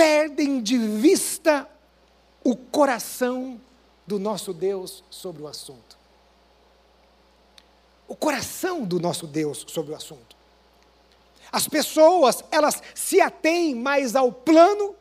perdem 0.00 0.62
de 0.62 0.78
vista 0.78 1.68
o 2.42 2.56
coração 2.56 3.60
do 4.06 4.18
nosso 4.18 4.54
Deus 4.54 5.04
sobre 5.10 5.42
o 5.42 5.46
assunto. 5.46 5.98
O 8.08 8.16
coração 8.16 8.82
do 8.82 8.98
nosso 8.98 9.26
Deus 9.26 9.62
sobre 9.68 9.92
o 9.92 9.94
assunto. 9.94 10.34
As 11.52 11.68
pessoas, 11.68 12.42
elas 12.50 12.82
se 12.94 13.20
atêm 13.20 13.74
mais 13.74 14.16
ao 14.16 14.32
plano 14.32 14.94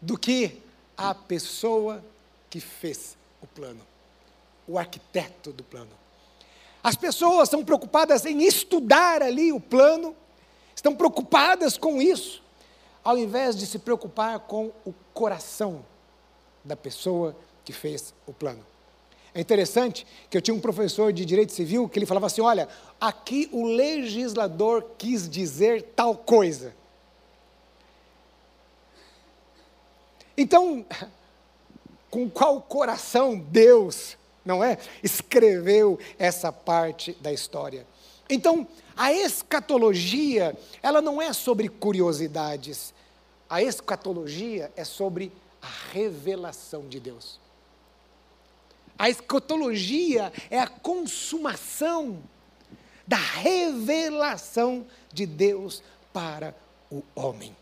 do 0.00 0.16
que 0.16 0.62
à 0.96 1.14
pessoa 1.14 2.02
que 2.48 2.60
fez 2.60 3.14
o 3.42 3.46
plano, 3.46 3.86
o 4.66 4.78
arquiteto 4.78 5.52
do 5.52 5.62
plano. 5.62 5.92
As 6.82 6.96
pessoas 6.96 7.50
são 7.50 7.62
preocupadas 7.62 8.24
em 8.24 8.42
estudar 8.42 9.22
ali 9.22 9.52
o 9.52 9.60
plano, 9.60 10.16
estão 10.74 10.96
preocupadas 10.96 11.76
com 11.76 12.00
isso, 12.00 12.41
ao 13.04 13.18
invés 13.18 13.56
de 13.56 13.66
se 13.66 13.78
preocupar 13.78 14.40
com 14.40 14.70
o 14.84 14.92
coração 15.12 15.84
da 16.64 16.76
pessoa 16.76 17.36
que 17.64 17.72
fez 17.72 18.14
o 18.26 18.32
plano. 18.32 18.64
É 19.34 19.40
interessante 19.40 20.06
que 20.28 20.36
eu 20.36 20.42
tinha 20.42 20.54
um 20.54 20.60
professor 20.60 21.12
de 21.12 21.24
direito 21.24 21.52
civil 21.52 21.88
que 21.88 21.98
ele 21.98 22.06
falava 22.06 22.26
assim: 22.26 22.42
olha, 22.42 22.68
aqui 23.00 23.48
o 23.50 23.64
legislador 23.64 24.84
quis 24.98 25.28
dizer 25.28 25.82
tal 25.96 26.14
coisa. 26.14 26.74
Então, 30.36 30.84
com 32.10 32.28
qual 32.28 32.60
coração 32.60 33.38
Deus, 33.38 34.18
não 34.44 34.62
é, 34.62 34.78
escreveu 35.02 35.98
essa 36.18 36.52
parte 36.52 37.12
da 37.20 37.32
história? 37.32 37.86
Então, 38.32 38.66
a 38.96 39.12
escatologia, 39.12 40.56
ela 40.82 41.02
não 41.02 41.20
é 41.20 41.34
sobre 41.34 41.68
curiosidades. 41.68 42.94
A 43.46 43.62
escatologia 43.62 44.72
é 44.74 44.84
sobre 44.84 45.30
a 45.60 45.68
revelação 45.92 46.88
de 46.88 46.98
Deus. 46.98 47.38
A 48.98 49.10
escatologia 49.10 50.32
é 50.48 50.58
a 50.58 50.66
consumação 50.66 52.22
da 53.06 53.18
revelação 53.18 54.86
de 55.12 55.26
Deus 55.26 55.82
para 56.10 56.56
o 56.90 57.02
homem. 57.14 57.54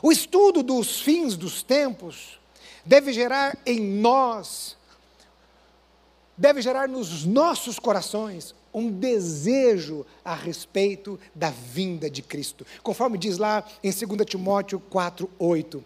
O 0.00 0.10
estudo 0.10 0.62
dos 0.62 1.02
fins 1.02 1.36
dos 1.36 1.62
tempos 1.62 2.40
deve 2.86 3.12
gerar 3.12 3.58
em 3.66 3.80
nós, 3.80 4.78
deve 6.38 6.62
gerar 6.62 6.88
nos 6.88 7.26
nossos 7.26 7.78
corações 7.78 8.54
um 8.76 8.90
desejo 8.90 10.04
a 10.22 10.34
respeito 10.34 11.18
da 11.34 11.48
vinda 11.48 12.10
de 12.10 12.20
Cristo. 12.20 12.66
Conforme 12.82 13.16
diz 13.16 13.38
lá 13.38 13.64
em 13.82 13.90
2 13.90 14.26
Timóteo 14.26 14.78
4, 14.78 15.30
8. 15.38 15.82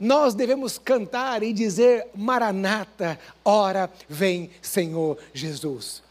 Nós 0.00 0.34
devemos 0.34 0.78
cantar 0.78 1.44
e 1.44 1.52
dizer: 1.52 2.08
Maranata, 2.12 3.18
ora 3.44 3.88
vem 4.08 4.50
Senhor 4.60 5.16
Jesus. 5.32 6.02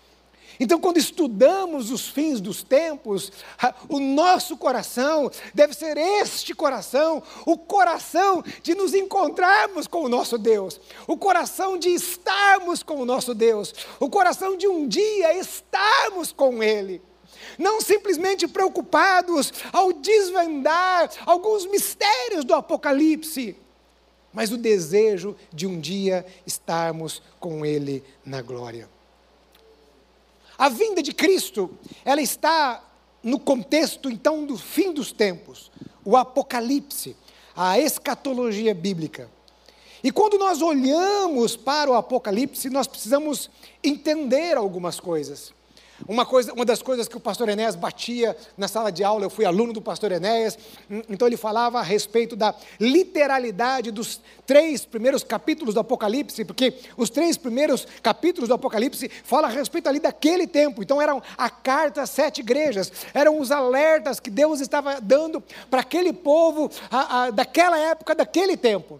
Então, 0.59 0.79
quando 0.79 0.97
estudamos 0.97 1.91
os 1.91 2.07
fins 2.07 2.39
dos 2.39 2.63
tempos, 2.63 3.31
o 3.89 3.99
nosso 3.99 4.55
coração 4.57 5.29
deve 5.53 5.73
ser 5.73 5.97
este 5.97 6.53
coração, 6.53 7.21
o 7.45 7.57
coração 7.57 8.43
de 8.63 8.73
nos 8.73 8.93
encontrarmos 8.93 9.87
com 9.87 10.03
o 10.03 10.09
nosso 10.09 10.37
Deus, 10.37 10.79
o 11.07 11.17
coração 11.17 11.77
de 11.77 11.89
estarmos 11.89 12.83
com 12.83 12.95
o 12.95 13.05
nosso 13.05 13.33
Deus, 13.33 13.73
o 13.99 14.09
coração 14.09 14.55
de 14.55 14.67
um 14.67 14.87
dia 14.87 15.37
estarmos 15.37 16.31
com 16.31 16.63
Ele. 16.63 17.01
Não 17.57 17.81
simplesmente 17.81 18.47
preocupados 18.47 19.53
ao 19.71 19.93
desvendar 19.93 21.09
alguns 21.25 21.65
mistérios 21.65 22.43
do 22.43 22.53
Apocalipse, 22.53 23.55
mas 24.33 24.51
o 24.51 24.57
desejo 24.57 25.35
de 25.53 25.65
um 25.67 25.79
dia 25.79 26.25
estarmos 26.45 27.21
com 27.39 27.65
Ele 27.65 28.03
na 28.25 28.41
glória. 28.41 28.94
A 30.57 30.69
vinda 30.69 31.01
de 31.01 31.13
Cristo, 31.13 31.69
ela 32.03 32.21
está 32.21 32.83
no 33.23 33.39
contexto 33.39 34.09
então 34.09 34.45
do 34.45 34.57
fim 34.57 34.93
dos 34.93 35.11
tempos, 35.11 35.71
o 36.03 36.15
Apocalipse, 36.15 37.15
a 37.55 37.79
escatologia 37.79 38.73
bíblica. 38.73 39.29
E 40.03 40.11
quando 40.11 40.37
nós 40.37 40.61
olhamos 40.61 41.55
para 41.55 41.89
o 41.89 41.95
Apocalipse, 41.95 42.69
nós 42.69 42.85
precisamos 42.85 43.49
entender 43.83 44.55
algumas 44.55 44.99
coisas. 44.99 45.54
Uma, 46.07 46.25
coisa, 46.25 46.53
uma 46.53 46.65
das 46.65 46.81
coisas 46.81 47.07
que 47.07 47.15
o 47.15 47.19
pastor 47.19 47.47
Enéas 47.47 47.75
batia 47.75 48.35
na 48.57 48.67
sala 48.67 48.91
de 48.91 49.03
aula, 49.03 49.25
eu 49.25 49.29
fui 49.29 49.45
aluno 49.45 49.71
do 49.71 49.81
pastor 49.81 50.11
Enéas, 50.11 50.57
hum, 50.91 51.01
então 51.09 51.27
ele 51.27 51.37
falava 51.37 51.79
a 51.79 51.81
respeito 51.81 52.35
da 52.35 52.53
literalidade 52.79 53.91
dos 53.91 54.19
três 54.45 54.85
primeiros 54.85 55.23
capítulos 55.23 55.73
do 55.73 55.79
Apocalipse, 55.79 56.43
porque 56.43 56.73
os 56.97 57.09
três 57.09 57.37
primeiros 57.37 57.87
capítulos 58.03 58.49
do 58.49 58.53
Apocalipse 58.53 59.09
falam 59.23 59.49
a 59.49 59.53
respeito 59.53 59.87
ali 59.87 59.99
daquele 59.99 60.45
tempo, 60.45 60.83
então 60.83 61.01
eram 61.01 61.23
a 61.37 61.49
carta 61.49 62.01
às 62.01 62.09
sete 62.09 62.41
igrejas, 62.41 62.91
eram 63.13 63.39
os 63.39 63.49
alertas 63.49 64.19
que 64.19 64.29
Deus 64.29 64.59
estava 64.59 64.99
dando 64.99 65.41
para 65.69 65.79
aquele 65.79 66.11
povo 66.11 66.69
a, 66.91 67.23
a, 67.23 67.31
daquela 67.31 67.79
época, 67.79 68.13
daquele 68.13 68.57
tempo. 68.57 68.99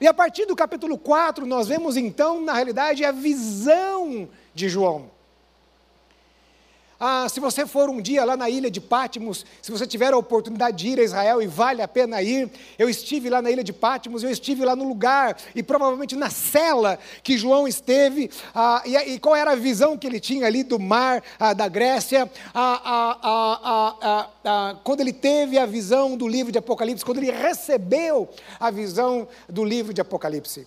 E 0.00 0.06
a 0.06 0.14
partir 0.14 0.46
do 0.46 0.56
capítulo 0.56 0.96
4, 0.96 1.44
nós 1.44 1.68
vemos 1.68 1.98
então, 1.98 2.40
na 2.40 2.54
realidade, 2.54 3.04
a 3.04 3.12
visão 3.12 4.26
de 4.54 4.66
João. 4.66 5.19
Ah, 7.02 7.26
se 7.30 7.40
você 7.40 7.66
for 7.66 7.88
um 7.88 7.98
dia 7.98 8.22
lá 8.26 8.36
na 8.36 8.50
ilha 8.50 8.70
de 8.70 8.78
Pátimos, 8.78 9.46
se 9.62 9.72
você 9.72 9.86
tiver 9.86 10.12
a 10.12 10.18
oportunidade 10.18 10.76
de 10.76 10.88
ir 10.88 11.00
a 11.00 11.02
Israel 11.02 11.40
e 11.40 11.46
vale 11.46 11.80
a 11.80 11.88
pena 11.88 12.20
ir, 12.20 12.50
eu 12.78 12.90
estive 12.90 13.30
lá 13.30 13.40
na 13.40 13.50
ilha 13.50 13.64
de 13.64 13.72
Pátimos, 13.72 14.22
eu 14.22 14.28
estive 14.28 14.66
lá 14.66 14.76
no 14.76 14.86
lugar 14.86 15.34
e 15.54 15.62
provavelmente 15.62 16.14
na 16.14 16.28
cela 16.28 16.98
que 17.22 17.38
João 17.38 17.66
esteve, 17.66 18.30
ah, 18.54 18.82
e, 18.84 18.96
e, 18.96 19.18
qual 19.18 19.34
era 19.34 19.52
a 19.52 19.56
visão 19.56 19.96
que 19.96 20.06
ele 20.06 20.20
tinha 20.20 20.46
ali 20.46 20.62
do 20.62 20.78
mar 20.78 21.22
ah, 21.38 21.54
da 21.54 21.68
Grécia, 21.68 22.30
ah, 22.54 24.28
ah, 24.44 24.76
quando 24.84 25.00
ele 25.00 25.14
teve 25.14 25.56
a 25.56 25.64
visão 25.64 26.18
do 26.18 26.28
livro 26.28 26.52
de 26.52 26.58
Apocalipse, 26.58 27.02
quando 27.02 27.16
ele 27.16 27.30
recebeu 27.30 28.28
a 28.58 28.70
visão 28.70 29.26
do 29.48 29.64
livro 29.64 29.94
de 29.94 30.02
Apocalipse. 30.02 30.66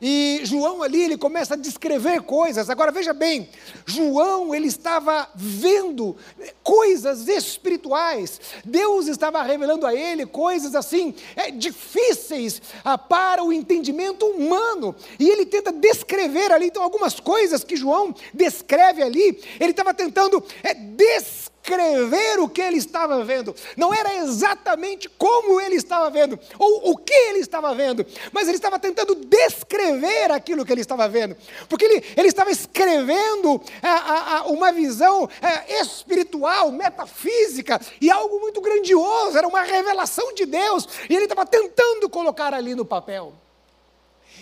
E 0.00 0.40
João 0.44 0.82
ali, 0.82 1.02
ele 1.02 1.18
começa 1.18 1.54
a 1.54 1.56
descrever 1.56 2.22
coisas. 2.22 2.70
Agora 2.70 2.90
veja 2.90 3.12
bem, 3.12 3.48
João, 3.84 4.54
ele 4.54 4.66
estava 4.66 5.28
vendo 5.34 6.16
coisas 6.62 7.28
espirituais. 7.28 8.40
Deus 8.64 9.06
estava 9.06 9.42
revelando 9.42 9.86
a 9.86 9.94
ele 9.94 10.24
coisas 10.24 10.74
assim, 10.74 11.14
é, 11.36 11.50
difíceis 11.50 12.62
ah, 12.82 12.96
para 12.96 13.44
o 13.44 13.52
entendimento 13.52 14.24
humano. 14.24 14.94
E 15.18 15.28
ele 15.28 15.44
tenta 15.44 15.70
descrever 15.70 16.50
ali, 16.50 16.66
então, 16.66 16.82
algumas 16.82 17.20
coisas 17.20 17.62
que 17.62 17.76
João 17.76 18.14
descreve 18.32 19.02
ali, 19.02 19.42
ele 19.58 19.72
estava 19.72 19.92
tentando 19.92 20.42
é, 20.62 20.72
descrever 20.72 21.49
descrever 21.62 22.40
o 22.40 22.48
que 22.48 22.60
ele 22.60 22.78
estava 22.78 23.22
vendo. 23.24 23.54
Não 23.76 23.92
era 23.92 24.16
exatamente 24.16 25.08
como 25.08 25.60
ele 25.60 25.76
estava 25.76 26.10
vendo, 26.10 26.38
ou 26.58 26.90
o 26.90 26.96
que 26.96 27.12
ele 27.12 27.38
estava 27.38 27.74
vendo, 27.74 28.04
mas 28.32 28.48
ele 28.48 28.56
estava 28.56 28.78
tentando 28.78 29.14
descrever 29.14 30.30
aquilo 30.32 30.64
que 30.64 30.72
ele 30.72 30.80
estava 30.80 31.08
vendo. 31.08 31.36
Porque 31.68 31.84
ele, 31.84 32.04
ele 32.16 32.28
estava 32.28 32.50
escrevendo 32.50 33.60
é, 33.82 33.88
a, 33.88 34.38
a 34.38 34.42
uma 34.46 34.72
visão 34.72 35.28
é, 35.40 35.80
espiritual, 35.80 36.72
metafísica, 36.72 37.80
e 38.00 38.10
algo 38.10 38.40
muito 38.40 38.60
grandioso, 38.60 39.36
era 39.36 39.46
uma 39.46 39.62
revelação 39.62 40.34
de 40.34 40.46
Deus, 40.46 40.88
e 41.08 41.14
ele 41.14 41.24
estava 41.24 41.46
tentando 41.46 42.08
colocar 42.08 42.54
ali 42.54 42.74
no 42.74 42.84
papel. 42.84 43.39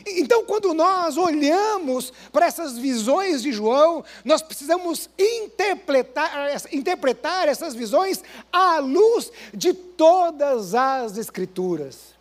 Então, 0.06 0.44
quando 0.44 0.72
nós 0.74 1.16
olhamos 1.16 2.12
para 2.32 2.46
essas 2.46 2.78
visões 2.78 3.42
de 3.42 3.52
João, 3.52 4.04
nós 4.24 4.42
precisamos 4.42 5.08
interpretar, 5.18 6.50
interpretar 6.72 7.48
essas 7.48 7.74
visões 7.74 8.22
à 8.52 8.78
luz 8.78 9.30
de 9.52 9.72
todas 9.72 10.74
as 10.74 11.18
Escrituras. 11.18 12.14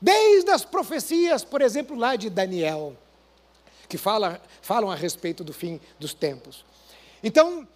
Desde 0.00 0.50
as 0.50 0.64
profecias, 0.64 1.44
por 1.44 1.62
exemplo, 1.62 1.96
lá 1.96 2.16
de 2.16 2.28
Daniel, 2.28 2.96
que 3.88 3.96
fala, 3.96 4.40
falam 4.60 4.90
a 4.90 4.94
respeito 4.94 5.44
do 5.44 5.52
fim 5.52 5.80
dos 5.98 6.12
tempos. 6.12 6.64
Então, 7.22 7.66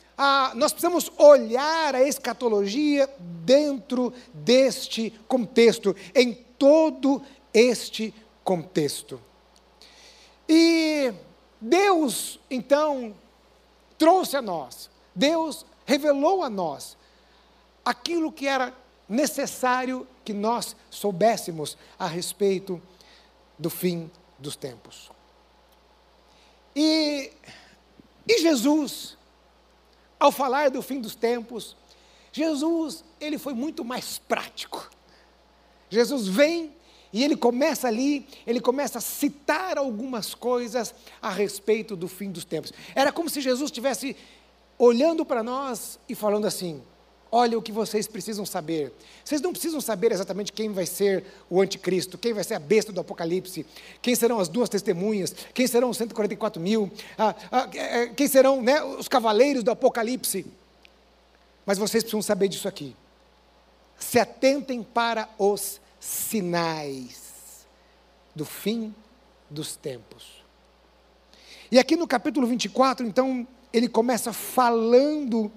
nós 0.55 0.73
precisamos 0.73 1.13
olhar 1.19 1.95
a 1.95 2.03
escatologia 2.03 3.09
dentro 3.19 4.13
deste 4.33 5.11
contexto, 5.29 5.95
em 6.15 6.33
todo 6.59 7.23
este 7.55 8.13
contexto. 8.43 9.21
E 10.49 11.13
Deus, 11.61 12.39
então, 12.51 13.15
trouxe 13.99 14.37
a 14.37 14.43
nós, 14.43 14.91
Deus 15.15 15.65
revelou 15.85 16.43
a 16.43 16.51
nós 16.51 16.97
aquilo 17.85 18.33
que 18.33 18.47
era 18.47 18.75
necessário 19.09 20.07
que 20.25 20.33
nós 20.33 20.77
soubéssemos 20.91 21.77
a 21.99 22.07
respeito 22.07 22.83
do 23.59 23.71
fim 23.71 24.11
dos 24.39 24.57
tempos. 24.57 25.11
E, 26.75 27.33
e 28.29 28.39
Jesus, 28.39 29.17
ao 30.19 30.31
falar 30.31 30.71
do 30.71 30.83
fim 30.83 31.01
dos 31.01 31.15
tempos, 31.15 31.77
Jesus, 32.33 33.05
ele 33.21 33.39
foi 33.39 33.55
muito 33.55 33.85
mais 33.85 34.19
prático. 34.19 34.91
Jesus 35.89 36.29
vem 36.29 36.75
e 37.13 37.23
ele 37.23 37.37
começa 37.37 37.89
ali, 37.89 38.27
ele 38.47 38.61
começa 38.61 38.99
a 38.99 39.01
citar 39.01 39.79
algumas 39.79 40.35
coisas 40.35 40.95
a 41.21 41.31
respeito 41.31 41.97
do 41.97 42.09
fim 42.09 42.31
dos 42.31 42.45
tempos. 42.45 42.73
Era 42.95 43.13
como 43.13 43.31
se 43.31 43.41
Jesus 43.41 43.71
estivesse 43.71 44.17
olhando 44.79 45.25
para 45.25 45.43
nós 45.43 45.99
e 46.09 46.15
falando 46.15 46.47
assim: 46.47 46.83
Olha 47.31 47.59
o 47.59 47.63
que 47.63 47.73
vocês 47.73 48.07
precisam 48.07 48.47
saber. 48.47 48.93
Vocês 49.25 49.41
não 49.41 49.53
precisam 49.53 49.81
saber 49.81 50.13
exatamente 50.13 50.53
quem 50.53 50.73
vai 50.73 50.87
ser 50.87 51.25
o 51.51 51.61
anticristo, 51.61 52.17
quem 52.17 52.33
vai 52.33 52.45
ser 52.45 52.55
a 52.55 52.59
besta 52.59 52.93
do 52.93 53.01
Apocalipse, 53.01 53.67
quem 54.01 54.15
serão 54.15 54.39
as 54.39 54.49
duas 54.49 54.69
testemunhas, 54.69 55.35
quem 55.53 55.67
serão 55.67 55.91
os 55.91 55.97
144 55.97 56.63
mil, 56.63 56.91
ah, 57.19 57.35
ah, 57.51 57.69
quem 58.17 58.29
serão 58.29 58.63
né, 58.63 58.83
os 58.83 59.09
cavaleiros 59.09 59.65
do 59.65 59.71
Apocalipse. 59.71 60.47
Mas 61.65 61.79
vocês 61.79 62.05
precisam 62.05 62.23
saber 62.23 62.47
disso 62.49 62.69
aqui. 62.69 62.95
Se 63.99 64.21
atentem 64.21 64.83
para 64.85 65.29
os 65.37 65.81
sinais 65.99 67.67
do 68.35 68.45
fim 68.45 68.95
dos 69.51 69.77
tempos. 69.77 70.45
E 71.71 71.79
aqui 71.79 71.97
no 71.97 72.07
capítulo 72.07 72.47
24, 72.47 73.07
então, 73.07 73.47
ele 73.73 73.89
começa 73.89 74.33
falando 74.33 75.51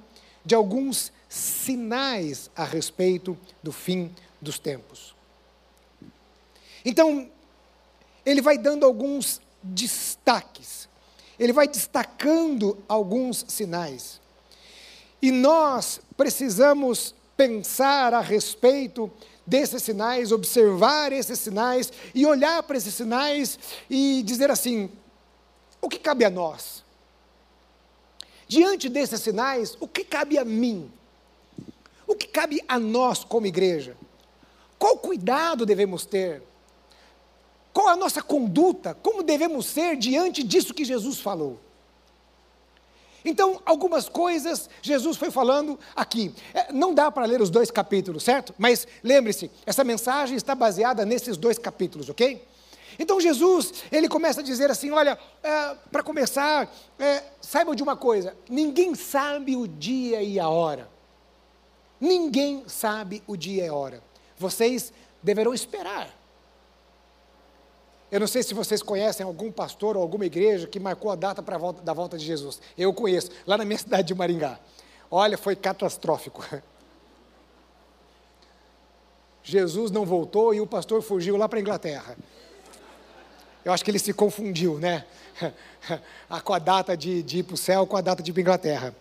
de 0.43 0.55
alguns 0.55 1.11
sinais 1.27 2.49
a 2.55 2.63
respeito 2.63 3.37
do 3.61 3.71
fim 3.71 4.13
dos 4.41 4.57
tempos. 4.57 5.15
Então, 6.83 7.29
ele 8.25 8.41
vai 8.41 8.57
dando 8.57 8.85
alguns 8.85 9.41
destaques, 9.61 10.87
ele 11.37 11.53
vai 11.53 11.67
destacando 11.67 12.77
alguns 12.87 13.45
sinais. 13.47 14.19
E 15.21 15.31
nós 15.31 16.01
precisamos 16.15 17.13
pensar 17.35 18.13
a 18.13 18.21
respeito 18.21 19.11
desses 19.49 19.81
sinais, 19.81 20.31
observar 20.31 21.11
esses 21.11 21.39
sinais 21.39 21.91
e 22.13 22.25
olhar 22.25 22.61
para 22.63 22.77
esses 22.77 22.93
sinais 22.93 23.57
e 23.89 24.21
dizer 24.23 24.51
assim: 24.51 24.89
o 25.81 25.89
que 25.89 25.97
cabe 25.97 26.23
a 26.23 26.29
nós? 26.29 26.83
Diante 28.47 28.87
desses 28.87 29.21
sinais, 29.21 29.75
o 29.79 29.87
que 29.87 30.03
cabe 30.03 30.37
a 30.37 30.45
mim? 30.45 30.91
O 32.07 32.15
que 32.15 32.27
cabe 32.27 32.61
a 32.67 32.79
nós 32.79 33.23
como 33.23 33.47
igreja? 33.47 33.97
Qual 34.77 34.97
cuidado 34.97 35.65
devemos 35.65 36.05
ter? 36.05 36.41
Qual 37.73 37.87
a 37.87 37.95
nossa 37.95 38.21
conduta? 38.21 38.93
Como 38.93 39.21
devemos 39.23 39.65
ser 39.65 39.95
diante 39.95 40.43
disso 40.43 40.73
que 40.73 40.85
Jesus 40.85 41.19
falou? 41.19 41.59
Então, 43.23 43.61
algumas 43.65 44.07
coisas 44.07 44.69
Jesus 44.81 45.17
foi 45.17 45.29
falando 45.29 45.79
aqui. 45.95 46.33
É, 46.53 46.71
não 46.71 46.93
dá 46.93 47.11
para 47.11 47.25
ler 47.25 47.41
os 47.41 47.49
dois 47.49 47.69
capítulos, 47.69 48.23
certo? 48.23 48.53
Mas 48.57 48.87
lembre-se, 49.03 49.51
essa 49.65 49.83
mensagem 49.83 50.35
está 50.35 50.55
baseada 50.55 51.05
nesses 51.05 51.37
dois 51.37 51.57
capítulos, 51.57 52.09
ok? 52.09 52.47
Então 52.97 53.19
Jesus, 53.19 53.85
ele 53.91 54.09
começa 54.09 54.41
a 54.41 54.43
dizer 54.43 54.69
assim: 54.69 54.91
olha, 54.91 55.17
é, 55.41 55.75
para 55.89 56.03
começar, 56.03 56.69
é, 56.99 57.23
saibam 57.39 57.73
de 57.73 57.81
uma 57.81 57.95
coisa: 57.95 58.35
ninguém 58.49 58.93
sabe 58.93 59.55
o 59.55 59.67
dia 59.67 60.21
e 60.21 60.37
a 60.39 60.49
hora. 60.49 60.89
Ninguém 61.99 62.63
sabe 62.67 63.23
o 63.25 63.37
dia 63.37 63.65
e 63.65 63.69
a 63.69 63.73
hora. 63.73 64.03
Vocês 64.37 64.91
deverão 65.23 65.53
esperar. 65.53 66.18
Eu 68.11 68.19
não 68.19 68.27
sei 68.27 68.41
se 68.41 68.55
vocês 68.55 68.81
conhecem 68.81 69.23
algum 69.23 69.51
pastor 69.51 69.95
ou 69.95 70.01
alguma 70.01 70.25
igreja 70.25 70.65
que 70.65 70.79
marcou 70.79 71.11
a 71.11 71.15
data 71.15 71.43
para 71.43 71.57
volta, 71.57 71.81
da 71.83 71.93
volta 71.93 72.17
de 72.17 72.25
Jesus. 72.25 72.59
Eu 72.77 72.91
conheço, 72.91 73.29
lá 73.45 73.57
na 73.57 73.65
minha 73.65 73.77
cidade 73.79 74.07
de 74.07 74.15
Maringá. 74.15 74.59
Olha, 75.11 75.37
foi 75.37 75.55
catastrófico. 75.55 76.43
Jesus 79.43 79.91
não 79.91 80.05
voltou 80.05 80.53
e 80.53 80.61
o 80.61 80.67
pastor 80.67 81.01
fugiu 81.01 81.37
lá 81.37 81.47
para 81.47 81.59
a 81.59 81.61
Inglaterra. 81.61 82.17
Eu 83.63 83.71
acho 83.71 83.83
que 83.83 83.91
ele 83.91 83.99
se 83.99 84.13
confundiu, 84.13 84.79
né? 84.79 85.05
com 86.43 86.53
a 86.53 86.59
data 86.59 86.97
de, 86.97 87.21
de 87.21 87.39
ir 87.39 87.43
para 87.43 87.53
o 87.53 87.57
céu 87.57 87.85
com 87.85 87.95
a 87.95 88.01
data 88.01 88.23
de 88.23 88.31
ir 88.31 88.33
para 88.33 88.41
a 88.41 88.43
Inglaterra. 88.43 88.95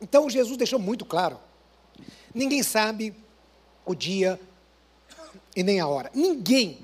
Então 0.00 0.30
Jesus 0.30 0.56
deixou 0.56 0.78
muito 0.78 1.04
claro 1.04 1.38
Ninguém 2.34 2.62
sabe 2.62 3.14
o 3.84 3.94
dia 3.94 4.38
e 5.56 5.62
nem 5.62 5.80
a 5.80 5.86
hora. 5.86 6.10
Ninguém. 6.14 6.78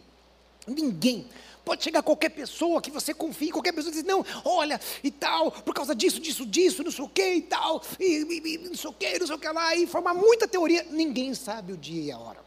Ninguém. 0.67 1.29
Pode 1.65 1.83
chegar 1.83 2.03
qualquer 2.03 2.29
pessoa 2.29 2.83
que 2.83 2.91
você 2.91 3.15
confie, 3.15 3.51
qualquer 3.51 3.73
pessoa 3.73 3.91
diz, 3.91 4.03
não, 4.03 4.25
olha, 4.45 4.79
e 5.03 5.11
tal, 5.11 5.51
por 5.51 5.75
causa 5.75 5.95
disso, 5.95 6.21
disso, 6.21 6.45
disso, 6.45 6.83
não 6.83 6.91
sei 6.91 7.05
o 7.05 7.09
que 7.09 7.35
e 7.37 7.43
tal, 7.43 7.83
e, 7.99 8.05
e, 8.05 8.55
e 8.55 8.59
não 8.59 8.75
sei 8.75 8.91
o 8.91 8.93
que, 8.93 9.19
não 9.19 9.27
sei 9.27 9.37
o 9.37 9.39
que 9.39 9.49
lá, 9.49 9.75
e 9.75 9.87
formar 9.87 10.13
muita 10.13 10.47
teoria. 10.47 10.87
Ninguém 10.91 11.35
sabe 11.35 11.73
o 11.73 11.77
dia 11.77 12.03
e 12.03 12.13
a 12.13 12.19
hora. 12.19 12.45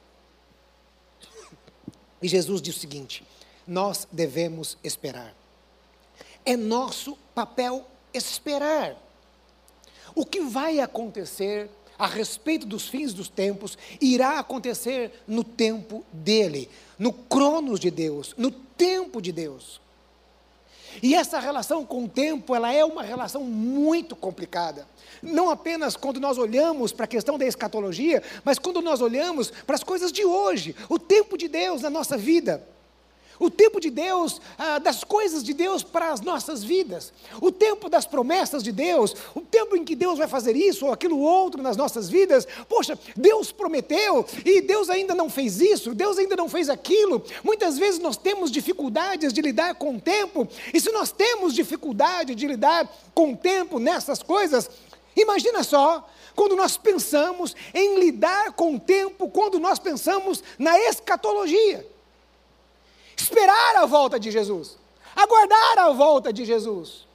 E 2.19 2.27
Jesus 2.27 2.61
diz 2.63 2.75
o 2.75 2.79
seguinte: 2.79 3.23
nós 3.67 4.07
devemos 4.11 4.77
esperar. 4.83 5.35
É 6.43 6.55
nosso 6.55 7.15
papel 7.35 7.85
esperar. 8.13 8.95
O 10.15 10.25
que 10.25 10.41
vai 10.41 10.79
acontecer 10.79 11.69
a 11.97 12.07
respeito 12.07 12.65
dos 12.65 12.87
fins 12.87 13.13
dos 13.13 13.29
tempos 13.29 13.77
irá 13.99 14.39
acontecer 14.39 15.11
no 15.27 15.43
tempo 15.43 16.05
dele, 16.11 16.69
no 16.97 17.11
cronos 17.11 17.79
de 17.79 17.89
Deus, 17.89 18.33
no 18.37 18.51
tempo 18.51 19.21
de 19.21 19.31
Deus. 19.31 19.81
E 21.01 21.13
essa 21.13 21.39
relação 21.39 21.85
com 21.85 22.05
o 22.05 22.09
tempo, 22.09 22.55
ela 22.55 22.71
é 22.71 22.83
uma 22.83 23.03
relação 23.03 23.43
muito 23.43 24.15
complicada. 24.15 24.87
Não 25.21 25.49
apenas 25.49 25.95
quando 25.95 26.19
nós 26.19 26.37
olhamos 26.37 26.91
para 26.91 27.05
a 27.05 27.07
questão 27.07 27.37
da 27.37 27.45
escatologia, 27.45 28.23
mas 28.43 28.57
quando 28.57 28.81
nós 28.81 29.01
olhamos 29.01 29.51
para 29.51 29.75
as 29.75 29.83
coisas 29.83 30.11
de 30.11 30.25
hoje, 30.25 30.75
o 30.89 30.97
tempo 30.97 31.37
de 31.37 31.47
Deus 31.47 31.81
na 31.81 31.89
nossa 31.89 32.17
vida. 32.17 32.65
O 33.39 33.49
tempo 33.49 33.79
de 33.79 33.89
Deus, 33.89 34.41
ah, 34.57 34.79
das 34.79 35.03
coisas 35.03 35.43
de 35.43 35.53
Deus 35.53 35.83
para 35.83 36.11
as 36.11 36.21
nossas 36.21 36.63
vidas, 36.63 37.13
o 37.41 37.51
tempo 37.51 37.89
das 37.89 38.05
promessas 38.05 38.63
de 38.63 38.71
Deus, 38.71 39.15
o 39.35 39.41
tempo 39.41 39.75
em 39.75 39.83
que 39.83 39.95
Deus 39.95 40.17
vai 40.17 40.27
fazer 40.27 40.55
isso 40.55 40.85
ou 40.85 40.91
aquilo 40.91 41.19
outro 41.19 41.61
nas 41.61 41.77
nossas 41.77 42.09
vidas. 42.09 42.47
Poxa, 42.67 42.97
Deus 43.15 43.51
prometeu 43.51 44.25
e 44.45 44.61
Deus 44.61 44.89
ainda 44.89 45.13
não 45.13 45.29
fez 45.29 45.61
isso, 45.61 45.93
Deus 45.93 46.17
ainda 46.17 46.35
não 46.35 46.49
fez 46.49 46.69
aquilo. 46.69 47.23
Muitas 47.43 47.77
vezes 47.77 47.99
nós 47.99 48.17
temos 48.17 48.51
dificuldades 48.51 49.33
de 49.33 49.41
lidar 49.41 49.75
com 49.75 49.95
o 49.95 50.01
tempo, 50.01 50.47
e 50.73 50.79
se 50.79 50.91
nós 50.91 51.11
temos 51.11 51.53
dificuldade 51.53 52.35
de 52.35 52.47
lidar 52.47 52.89
com 53.13 53.33
o 53.33 53.37
tempo 53.37 53.79
nessas 53.79 54.21
coisas, 54.23 54.69
imagina 55.15 55.63
só 55.63 56.07
quando 56.35 56.55
nós 56.55 56.77
pensamos 56.77 57.55
em 57.73 57.99
lidar 57.99 58.51
com 58.53 58.75
o 58.75 58.79
tempo, 58.79 59.27
quando 59.29 59.59
nós 59.59 59.79
pensamos 59.79 60.43
na 60.59 60.79
escatologia. 60.79 61.96
Esperar 63.17 63.75
a 63.77 63.85
volta 63.85 64.19
de 64.19 64.29
Jesus, 64.31 64.77
aguardar 65.15 65.79
a 65.79 65.89
volta 65.89 66.31
de 66.31 66.45
Jesus. 66.45 67.06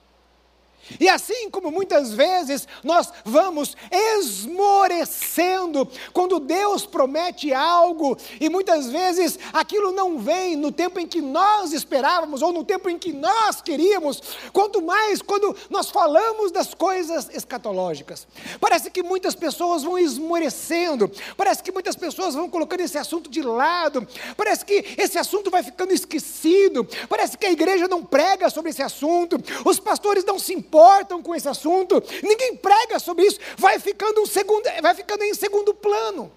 E 0.99 1.09
assim 1.09 1.49
como 1.51 1.71
muitas 1.71 2.13
vezes 2.13 2.67
nós 2.83 3.13
vamos 3.25 3.77
esmorecendo 3.91 5.89
quando 6.13 6.41
Deus 6.41 6.85
promete 6.85 7.53
algo 7.53 8.17
e 8.41 8.49
muitas 8.49 8.89
vezes 8.91 9.39
aquilo 9.53 9.93
não 9.93 10.19
vem 10.19 10.57
no 10.57 10.73
tempo 10.73 10.99
em 10.99 11.07
que 11.07 11.21
nós 11.21 11.73
esperávamos 11.73 12.43
ou 12.43 12.53
no 12.53 12.65
tempo 12.65 12.89
em 12.89 12.99
que 12.99 13.13
nós 13.13 13.61
queríamos, 13.61 14.21
quanto 14.53 14.83
mais 14.83 15.23
quando 15.23 15.57
nós 15.71 15.91
falamos 15.91 16.51
das 16.51 16.75
coisas 16.75 17.29
escatológicas. 17.33 18.27
Parece 18.61 18.91
que 18.91 19.03
muitas 19.03 19.35
pessoas 19.35 19.83
vão 19.83 19.99
esmorecendo, 19.99 21.11
parece 21.37 21.63
que 21.63 21.73
muitas 21.73 21.97
pessoas 21.97 22.35
vão 22.35 22.49
colocando 22.49 22.81
esse 22.81 22.99
assunto 22.99 23.31
de 23.31 23.43
lado, 23.43 24.07
parece 24.37 24.65
que 24.65 24.95
esse 24.99 25.19
assunto 25.19 25.51
vai 25.51 25.63
ficando 25.63 25.93
esquecido, 25.93 26.87
parece 27.09 27.39
que 27.39 27.47
a 27.47 27.53
igreja 27.53 27.87
não 27.89 28.05
prega 28.05 28.51
sobre 28.51 28.71
esse 28.71 28.83
assunto, 28.83 29.37
os 29.65 29.79
pastores 29.79 30.25
não 30.25 30.39
se 30.39 30.53
importam 30.73 31.23
com 31.23 31.35
esse 31.35 31.47
assunto, 31.47 32.03
ninguém 32.23 32.57
prega 32.57 32.99
sobre 32.99 33.27
isso, 33.27 33.39
vai 33.59 33.79
ficando, 33.79 34.23
um 34.23 34.27
segundo, 34.27 34.65
vai 34.81 34.95
ficando 34.95 35.23
em 35.23 35.35
segundo 35.35 35.75
plano. 35.75 36.33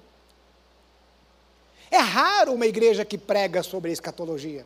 É 1.89 1.99
raro 1.99 2.51
uma 2.51 2.65
igreja 2.65 3.05
que 3.05 3.17
prega 3.17 3.63
sobre 3.63 3.91
a 3.91 3.93
escatologia. 3.93 4.65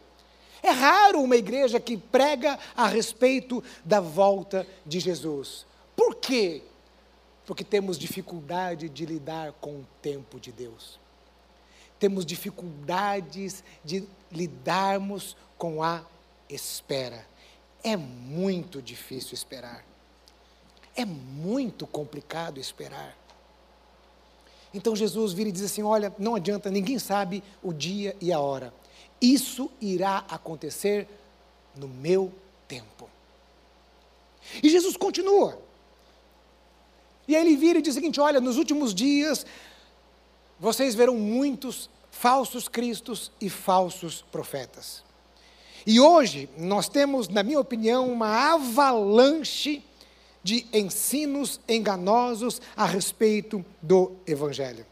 É 0.63 0.71
raro 0.71 1.21
uma 1.21 1.36
igreja 1.36 1.79
que 1.79 1.95
prega 1.95 2.58
a 2.75 2.88
respeito 2.88 3.63
da 3.86 3.99
volta 3.99 4.65
de 4.84 4.99
Jesus. 4.99 5.67
Por 5.95 6.15
quê? 6.15 6.63
Porque 7.45 7.63
temos 7.63 7.99
dificuldade 7.99 8.89
de 8.89 9.05
lidar 9.05 9.53
com 9.62 9.75
o 9.75 9.88
tempo 10.01 10.39
de 10.39 10.51
Deus. 10.51 10.99
Temos 11.99 12.25
dificuldades 12.25 13.63
de 13.86 14.08
lidarmos 14.32 15.38
com 15.58 15.84
a 15.84 16.03
espera. 16.49 17.23
É 17.84 17.96
muito 17.96 18.82
difícil 18.82 19.34
esperar. 19.34 19.86
É 20.96 21.06
muito 21.06 21.88
complicado 21.88 22.60
esperar. 22.60 23.18
Então 24.74 24.96
Jesus 24.96 25.34
vira 25.34 25.50
e 25.50 25.52
diz 25.52 25.63
assim: 25.63 25.84
Olha, 25.84 26.13
não 26.20 26.36
adianta, 26.36 26.70
ninguém 26.70 27.00
sabe 27.00 27.44
o 27.63 27.74
dia 27.74 28.15
e 28.22 28.32
a 28.32 28.39
hora. 28.39 28.74
Isso 29.22 29.70
irá 29.82 30.26
acontecer 30.30 31.08
no 31.76 31.88
meu 31.88 32.34
tempo. 32.68 33.10
E 34.62 34.70
Jesus 34.70 34.96
continua. 34.96 35.60
E 37.28 37.36
aí 37.36 37.46
ele 37.46 37.56
vira 37.56 37.80
e 37.80 37.82
diz 37.82 37.94
o 37.94 37.96
seguinte: 37.96 38.20
Olha, 38.20 38.39
nos 38.39 38.58
últimos 38.58 38.94
dias 38.94 39.46
vocês 40.60 40.94
verão 40.94 41.15
muitos 41.15 41.89
falsos 42.12 42.68
cristos 42.68 43.32
e 43.39 43.50
falsos 43.50 44.24
profetas. 44.32 45.04
E 45.89 45.99
hoje 45.99 46.47
nós 46.56 46.88
temos, 46.88 47.28
na 47.30 47.41
minha 47.41 47.60
opinião, 47.60 48.12
uma 48.12 48.54
avalanche 48.54 49.82
de 50.43 50.63
ensinos 50.71 51.60
enganosos 51.67 52.62
a 52.78 52.86
respeito 52.86 53.65
do 53.82 54.12
Evangelho. 54.28 54.86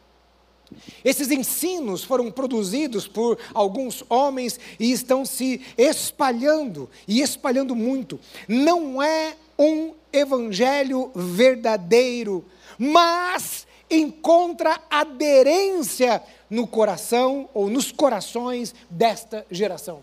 Esses 1.05 1.29
ensinos 1.29 2.03
foram 2.03 2.31
produzidos 2.31 3.07
por 3.07 3.37
alguns 3.53 4.03
homens 4.09 4.59
e 4.79 4.91
estão 4.91 5.23
se 5.23 5.61
espalhando, 5.77 6.89
e 7.07 7.21
espalhando 7.21 7.75
muito. 7.75 8.19
Não 8.47 8.99
é 8.99 9.35
um 9.55 9.93
evangelho 10.11 11.11
verdadeiro, 11.13 12.43
mas 12.75 13.67
encontra 13.87 14.81
aderência 14.89 16.23
no 16.49 16.65
coração 16.65 17.47
ou 17.53 17.69
nos 17.69 17.91
corações 17.91 18.73
desta 18.89 19.45
geração. 19.51 20.01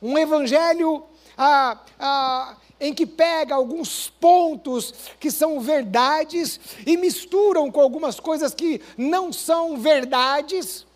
Um 0.00 0.16
evangelho 0.18 1.02
ah, 1.36 1.80
ah, 1.98 2.56
em 2.80 2.92
que 2.92 3.06
pega 3.06 3.54
alguns 3.54 4.08
pontos 4.08 4.92
que 5.18 5.30
são 5.30 5.60
verdades 5.60 6.60
e 6.86 6.96
misturam 6.96 7.70
com 7.70 7.80
algumas 7.80 8.20
coisas 8.20 8.54
que 8.54 8.80
não 8.96 9.32
são 9.32 9.76
verdades. 9.76 10.86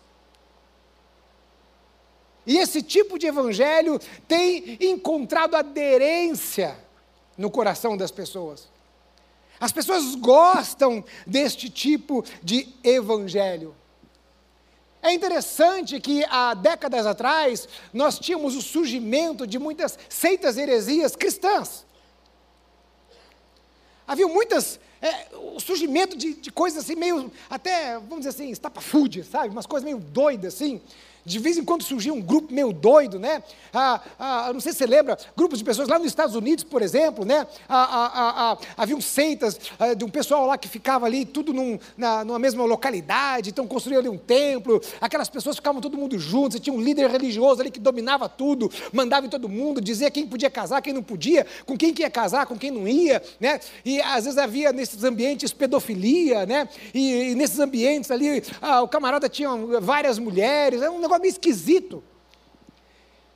E 2.45 2.57
esse 2.57 2.81
tipo 2.81 3.19
de 3.19 3.27
evangelho 3.27 3.99
tem 4.27 4.77
encontrado 4.81 5.55
aderência 5.55 6.77
no 7.37 7.49
coração 7.49 7.95
das 7.95 8.11
pessoas. 8.11 8.69
As 9.59 9.71
pessoas 9.71 10.15
gostam 10.15 11.03
deste 11.25 11.69
tipo 11.69 12.25
de 12.41 12.67
evangelho. 12.83 13.75
É 15.01 15.11
interessante 15.11 15.99
que 15.99 16.23
há 16.25 16.53
décadas 16.53 17.07
atrás 17.07 17.67
nós 17.91 18.19
tínhamos 18.19 18.55
o 18.55 18.61
surgimento 18.61 19.47
de 19.47 19.57
muitas 19.57 19.97
seitas 20.07 20.57
heresias 20.57 21.15
cristãs. 21.15 21.85
Havia 24.07 24.27
muitas, 24.27 24.79
é, 25.01 25.27
o 25.35 25.59
surgimento 25.59 26.15
de, 26.15 26.33
de, 26.35 26.51
coisas 26.51 26.83
assim 26.83 26.95
meio, 26.95 27.31
até, 27.49 27.93
vamos 27.93 28.19
dizer 28.19 28.29
assim, 28.29 28.49
estapafúdia, 28.51 29.23
sabe? 29.23 29.49
Umas 29.49 29.65
coisas 29.65 29.85
meio 29.85 29.97
doidas 29.97 30.55
assim. 30.55 30.81
De 31.25 31.39
vez 31.39 31.57
em 31.57 31.63
quando 31.63 31.83
surgia 31.83 32.13
um 32.13 32.21
grupo 32.21 32.53
meio 32.53 32.73
doido, 32.73 33.19
né? 33.19 33.43
Ah, 33.73 34.01
ah, 34.19 34.51
não 34.53 34.59
sei 34.59 34.71
se 34.71 34.79
você 34.79 34.85
lembra, 34.85 35.17
grupos 35.37 35.59
de 35.59 35.65
pessoas 35.65 35.87
lá 35.87 35.97
nos 35.97 36.07
Estados 36.07 36.35
Unidos, 36.35 36.63
por 36.63 36.81
exemplo, 36.81 37.23
né? 37.23 37.47
Ah, 37.69 37.83
ah, 37.83 38.11
ah, 38.13 38.51
ah 38.51 38.57
haviam 38.75 38.99
seitas 38.99 39.59
de 39.95 40.03
um 40.03 40.09
pessoal 40.09 40.45
lá 40.45 40.57
que 40.57 40.67
ficava 40.67 41.05
ali 41.05 41.25
tudo 41.25 41.53
num, 41.53 41.77
na, 41.97 42.25
numa 42.25 42.39
mesma 42.39 42.63
localidade, 42.65 43.49
então 43.49 43.67
construíam 43.67 43.99
ali 43.99 44.09
um 44.09 44.17
templo, 44.17 44.81
aquelas 44.99 45.29
pessoas 45.29 45.55
ficavam 45.55 45.79
todo 45.79 45.97
mundo 45.97 46.17
juntos, 46.17 46.57
e 46.57 46.59
tinha 46.59 46.73
um 46.73 46.81
líder 46.81 47.09
religioso 47.09 47.61
ali 47.61 47.69
que 47.69 47.79
dominava 47.79 48.27
tudo, 48.27 48.71
mandava 48.91 49.25
em 49.25 49.29
todo 49.29 49.47
mundo, 49.47 49.79
dizia 49.79 50.09
quem 50.09 50.27
podia 50.27 50.49
casar, 50.49 50.81
quem 50.81 50.93
não 50.93 51.03
podia, 51.03 51.45
com 51.65 51.77
quem 51.77 51.93
que 51.93 52.01
ia 52.01 52.09
casar, 52.09 52.45
com 52.45 52.57
quem 52.57 52.71
não 52.71 52.87
ia, 52.87 53.21
né? 53.39 53.59
E 53.85 54.01
às 54.01 54.25
vezes 54.25 54.37
havia 54.37 54.73
nesses 54.73 55.03
ambientes 55.03 55.53
pedofilia, 55.53 56.45
né? 56.45 56.67
E, 56.93 57.31
e 57.31 57.35
nesses 57.35 57.59
ambientes 57.59 58.09
ali, 58.09 58.43
o 58.81 58.87
camarada 58.87 59.29
tinha 59.29 59.49
várias 59.79 60.17
mulheres, 60.17 60.81
é 60.81 60.89
um 60.89 60.99
negócio 60.99 61.10
meio 61.19 61.31
esquisito. 61.31 62.03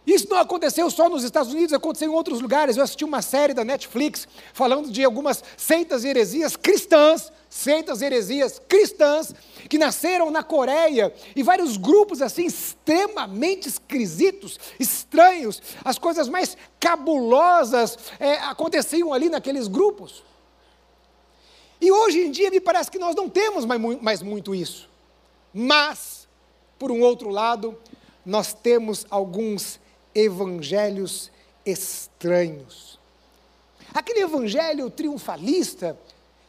Isso 0.05 0.27
não 0.29 0.37
aconteceu 0.37 0.89
só 0.91 1.09
nos 1.09 1.23
Estados 1.23 1.51
Unidos, 1.51 1.73
aconteceu 1.73 2.11
em 2.11 2.13
outros 2.13 2.39
lugares. 2.39 2.77
Eu 2.77 2.83
assisti 2.83 3.03
uma 3.03 3.23
série 3.23 3.55
da 3.55 3.65
Netflix 3.65 4.27
falando 4.53 4.91
de 4.91 5.03
algumas 5.03 5.43
seitas 5.57 6.03
e 6.03 6.09
heresias 6.09 6.55
cristãs, 6.55 7.31
seitas 7.49 8.01
e 8.01 8.05
heresias 8.05 8.61
cristãs, 8.67 9.33
que 9.67 9.79
nasceram 9.79 10.29
na 10.29 10.43
Coreia, 10.43 11.11
e 11.35 11.41
vários 11.41 11.75
grupos 11.75 12.21
assim 12.21 12.45
extremamente 12.45 13.67
esquisitos, 13.67 14.59
estranhos, 14.79 15.59
as 15.83 15.97
coisas 15.97 16.29
mais 16.29 16.55
cabulosas 16.79 17.97
é, 18.19 18.35
aconteciam 18.35 19.11
ali 19.11 19.27
naqueles 19.27 19.67
grupos. 19.67 20.23
E 21.81 21.91
hoje 21.91 22.19
em 22.19 22.31
dia 22.31 22.51
me 22.51 22.61
parece 22.61 22.91
que 22.91 22.99
nós 22.99 23.15
não 23.15 23.27
temos 23.27 23.65
mais, 23.65 23.81
mais 24.01 24.21
muito 24.21 24.53
isso. 24.53 24.87
Mas 25.51 26.14
por 26.77 26.91
um 26.91 27.01
outro 27.01 27.29
lado, 27.29 27.77
nós 28.25 28.53
temos 28.53 29.05
alguns 29.09 29.79
evangelhos 30.13 31.31
estranhos. 31.65 32.99
Aquele 33.93 34.21
evangelho 34.21 34.89
triunfalista, 34.89 35.97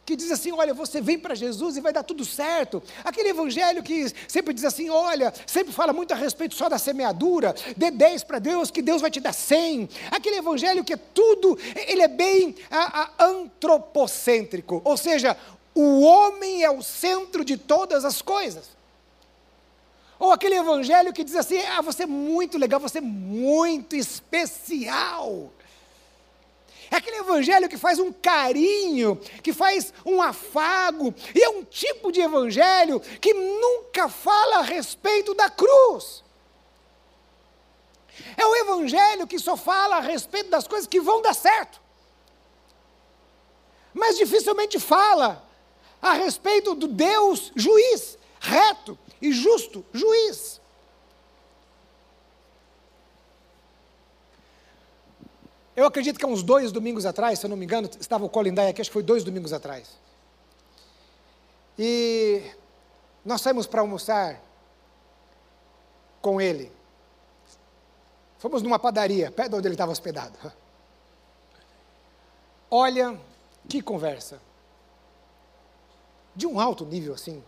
que 0.07 0.15
diz 0.15 0.31
assim: 0.31 0.53
olha, 0.53 0.73
você 0.73 1.01
vem 1.01 1.19
para 1.19 1.35
Jesus 1.35 1.75
e 1.75 1.81
vai 1.81 1.91
dar 1.91 2.01
tudo 2.01 2.23
certo. 2.23 2.81
Aquele 3.03 3.29
evangelho 3.29 3.83
que 3.83 4.07
sempre 4.27 4.53
diz 4.53 4.63
assim: 4.63 4.89
olha, 4.89 5.33
sempre 5.45 5.73
fala 5.73 5.91
muito 5.91 6.13
a 6.13 6.15
respeito 6.15 6.55
só 6.55 6.69
da 6.69 6.77
semeadura, 6.77 7.53
dê 7.75 7.91
10 7.91 8.23
para 8.23 8.39
Deus, 8.39 8.71
que 8.71 8.81
Deus 8.81 9.01
vai 9.01 9.11
te 9.11 9.19
dar 9.19 9.33
100. 9.33 9.89
Aquele 10.09 10.37
evangelho 10.37 10.83
que 10.83 10.93
é 10.93 10.97
tudo, 10.97 11.59
ele 11.87 12.01
é 12.01 12.07
bem 12.07 12.55
a, 12.71 13.01
a, 13.01 13.25
antropocêntrico, 13.25 14.81
ou 14.85 14.95
seja, 14.95 15.35
o 15.75 16.01
homem 16.01 16.63
é 16.63 16.71
o 16.71 16.81
centro 16.81 17.43
de 17.43 17.57
todas 17.57 18.05
as 18.05 18.21
coisas. 18.21 18.76
Ou 20.19 20.31
aquele 20.31 20.55
evangelho 20.55 21.13
que 21.13 21.23
diz 21.23 21.35
assim: 21.35 21.59
ah, 21.59 21.81
você 21.81 22.03
é 22.03 22.07
muito 22.07 22.57
legal, 22.57 22.79
você 22.79 22.97
é 22.97 23.01
muito 23.01 23.95
especial. 23.95 25.51
É 26.89 26.95
aquele 26.95 27.17
evangelho 27.17 27.67
que 27.67 27.77
faz 27.77 27.99
um 27.99 28.13
carinho, 28.13 29.17
que 29.43 29.51
faz 29.51 29.93
um 30.05 30.21
afago, 30.21 31.13
e 31.35 31.43
é 31.43 31.49
um 31.49 31.63
tipo 31.63 32.11
de 32.11 32.21
evangelho 32.21 32.99
que 32.99 33.33
nunca 33.33 34.07
fala 34.07 34.59
a 34.59 34.61
respeito 34.61 35.33
da 35.33 35.49
cruz. 35.49 36.23
evangelho 38.87 39.27
que 39.27 39.39
só 39.39 39.57
fala 39.57 39.97
a 39.97 40.01
respeito 40.01 40.49
das 40.49 40.67
coisas 40.67 40.87
que 40.87 40.99
vão 40.99 41.21
dar 41.21 41.33
certo. 41.33 41.81
Mas 43.93 44.17
dificilmente 44.17 44.79
fala 44.79 45.43
a 46.01 46.13
respeito 46.13 46.75
do 46.75 46.87
Deus 46.87 47.51
juiz, 47.55 48.17
reto 48.39 48.97
e 49.21 49.31
justo 49.31 49.85
juiz. 49.93 50.61
Eu 55.75 55.85
acredito 55.85 56.17
que 56.17 56.25
há 56.25 56.27
uns 56.27 56.41
dois 56.41 56.71
domingos 56.71 57.05
atrás, 57.05 57.37
se 57.37 57.45
eu 57.45 57.49
não 57.49 57.55
me 57.55 57.65
engano, 57.65 57.87
estava 57.99 58.25
o 58.25 58.29
Colin 58.29 58.51
aqui, 58.59 58.81
acho 58.81 58.89
que 58.89 58.93
foi 58.93 59.03
dois 59.03 59.23
domingos 59.23 59.53
atrás. 59.53 59.87
E 61.77 62.41
nós 63.23 63.41
saímos 63.41 63.67
para 63.67 63.81
almoçar 63.81 64.41
com 66.19 66.41
ele. 66.41 66.71
Fomos 68.39 68.61
numa 68.61 68.79
padaria, 68.79 69.31
perto 69.31 69.51
de 69.51 69.55
onde 69.57 69.67
ele 69.67 69.75
estava 69.75 69.91
hospedado. 69.91 70.51
Olha 72.71 73.19
que 73.69 73.81
conversa. 73.81 74.41
De 76.35 76.47
um 76.47 76.59
alto 76.59 76.85
nível 76.85 77.13
assim. 77.13 77.43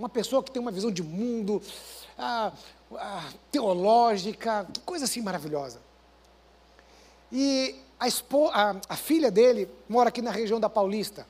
Uma 0.00 0.08
pessoa 0.08 0.42
que 0.42 0.50
tem 0.50 0.62
uma 0.62 0.70
visão 0.70 0.90
de 0.90 1.02
mundo 1.02 1.60
ah, 2.16 2.50
ah, 2.94 3.28
teológica, 3.52 4.66
que 4.72 4.80
coisa 4.80 5.04
assim 5.04 5.20
maravilhosa. 5.20 5.78
E 7.30 7.76
a, 7.98 8.08
expo, 8.08 8.48
a, 8.48 8.80
a 8.88 8.96
filha 8.96 9.30
dele 9.30 9.68
mora 9.86 10.08
aqui 10.08 10.22
na 10.22 10.30
região 10.30 10.58
da 10.58 10.70
Paulista. 10.70 11.26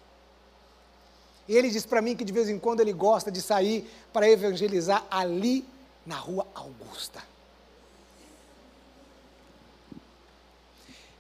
E 1.49 1.57
ele 1.57 1.69
diz 1.69 1.85
para 1.85 2.01
mim 2.01 2.15
que 2.15 2.25
de 2.25 2.33
vez 2.33 2.49
em 2.49 2.61
quando 2.61 2.79
ele 2.79 2.93
gosta 2.93 3.29
de 3.29 3.43
sair 3.43 3.91
para 4.13 4.31
evangelizar 4.31 5.05
ali 5.11 5.67
na 6.07 6.15
rua 6.15 6.47
Augusta. 6.55 7.21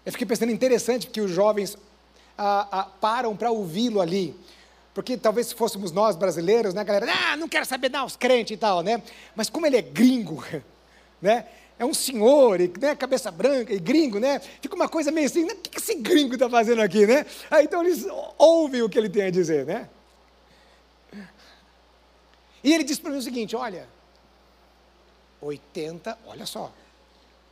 Eu 0.06 0.12
fiquei 0.12 0.24
pensando 0.24 0.52
interessante 0.52 1.08
porque 1.08 1.20
os 1.20 1.32
jovens 1.32 1.76
ah, 2.38 2.68
ah, 2.70 2.84
param 3.00 3.36
para 3.36 3.50
ouvi-lo 3.50 4.00
ali. 4.00 4.38
Porque 4.94 5.16
talvez 5.16 5.48
se 5.48 5.54
fôssemos 5.54 5.92
nós 5.92 6.16
brasileiros, 6.16 6.74
né, 6.74 6.82
galera, 6.82 7.06
ah, 7.12 7.36
não 7.36 7.48
quero 7.48 7.64
saber 7.64 7.90
não, 7.90 8.06
os 8.06 8.16
crentes 8.16 8.52
e 8.52 8.56
tal, 8.56 8.82
né? 8.82 9.02
Mas 9.36 9.48
como 9.48 9.66
ele 9.66 9.76
é 9.76 9.82
gringo, 9.82 10.44
né? 11.22 11.46
é 11.80 11.84
um 11.84 11.94
senhor, 11.94 12.60
e, 12.60 12.70
né, 12.78 12.94
cabeça 12.94 13.30
branca, 13.30 13.72
e 13.72 13.78
gringo, 13.78 14.18
né? 14.18 14.38
Fica 14.38 14.74
uma 14.74 14.86
coisa 14.86 15.10
meio 15.10 15.26
assim, 15.26 15.44
o 15.44 15.56
que 15.56 15.78
esse 15.78 15.94
gringo 15.94 16.34
está 16.34 16.46
fazendo 16.46 16.82
aqui, 16.82 17.06
né? 17.06 17.24
Aí, 17.50 17.64
então 17.64 17.82
eles 17.82 18.04
ouvem 18.36 18.82
o 18.82 18.88
que 18.88 18.98
ele 18.98 19.08
tem 19.08 19.22
a 19.22 19.30
dizer, 19.30 19.64
né? 19.64 19.88
E 22.62 22.74
ele 22.74 22.84
diz 22.84 22.98
para 22.98 23.10
mim 23.10 23.16
o 23.16 23.22
seguinte: 23.22 23.56
olha, 23.56 23.88
80, 25.40 26.18
olha 26.26 26.44
só, 26.44 26.70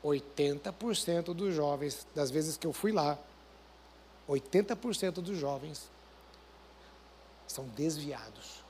80% 0.05 1.33
dos 1.33 1.55
jovens, 1.55 2.07
das 2.15 2.31
vezes 2.31 2.59
que 2.59 2.67
eu 2.67 2.73
fui 2.75 2.93
lá, 2.93 3.19
80% 4.29 5.13
dos 5.23 5.39
jovens 5.39 5.89
são 7.59 7.67
desviados. 7.71 8.63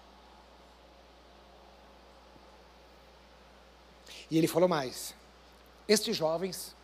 E 4.31 4.39
ele 4.39 4.49
falou 4.49 4.69
mais: 4.69 5.15
estes 5.87 6.17
jovens 6.17 6.75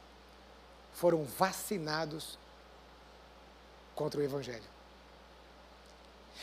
foram 0.93 1.25
vacinados 1.25 2.39
contra 3.95 4.21
o 4.21 4.23
Evangelho. 4.23 4.75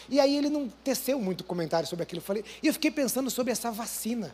E 0.09 0.19
aí 0.19 0.35
ele 0.35 0.49
não 0.49 0.67
teceu 0.67 1.19
muito 1.19 1.43
comentário 1.43 1.87
sobre 1.87 2.01
aquilo. 2.01 2.19
Eu 2.19 2.25
falei, 2.25 2.43
e 2.63 2.67
eu 2.67 2.73
fiquei 2.73 2.89
pensando 2.89 3.29
sobre 3.29 3.51
essa 3.51 3.71
vacina. 3.71 4.33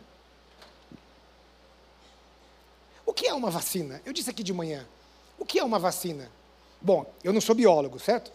O 3.04 3.12
que 3.12 3.26
é 3.26 3.34
uma 3.34 3.50
vacina? 3.50 4.00
Eu 4.06 4.12
disse 4.12 4.30
aqui 4.30 4.42
de 4.42 4.52
manhã. 4.52 4.88
O 5.38 5.44
que 5.44 5.58
é 5.58 5.64
uma 5.64 5.78
vacina? 5.78 6.30
Bom, 6.80 7.12
eu 7.22 7.32
não 7.32 7.40
sou 7.40 7.54
biólogo, 7.54 7.98
certo? 7.98 8.32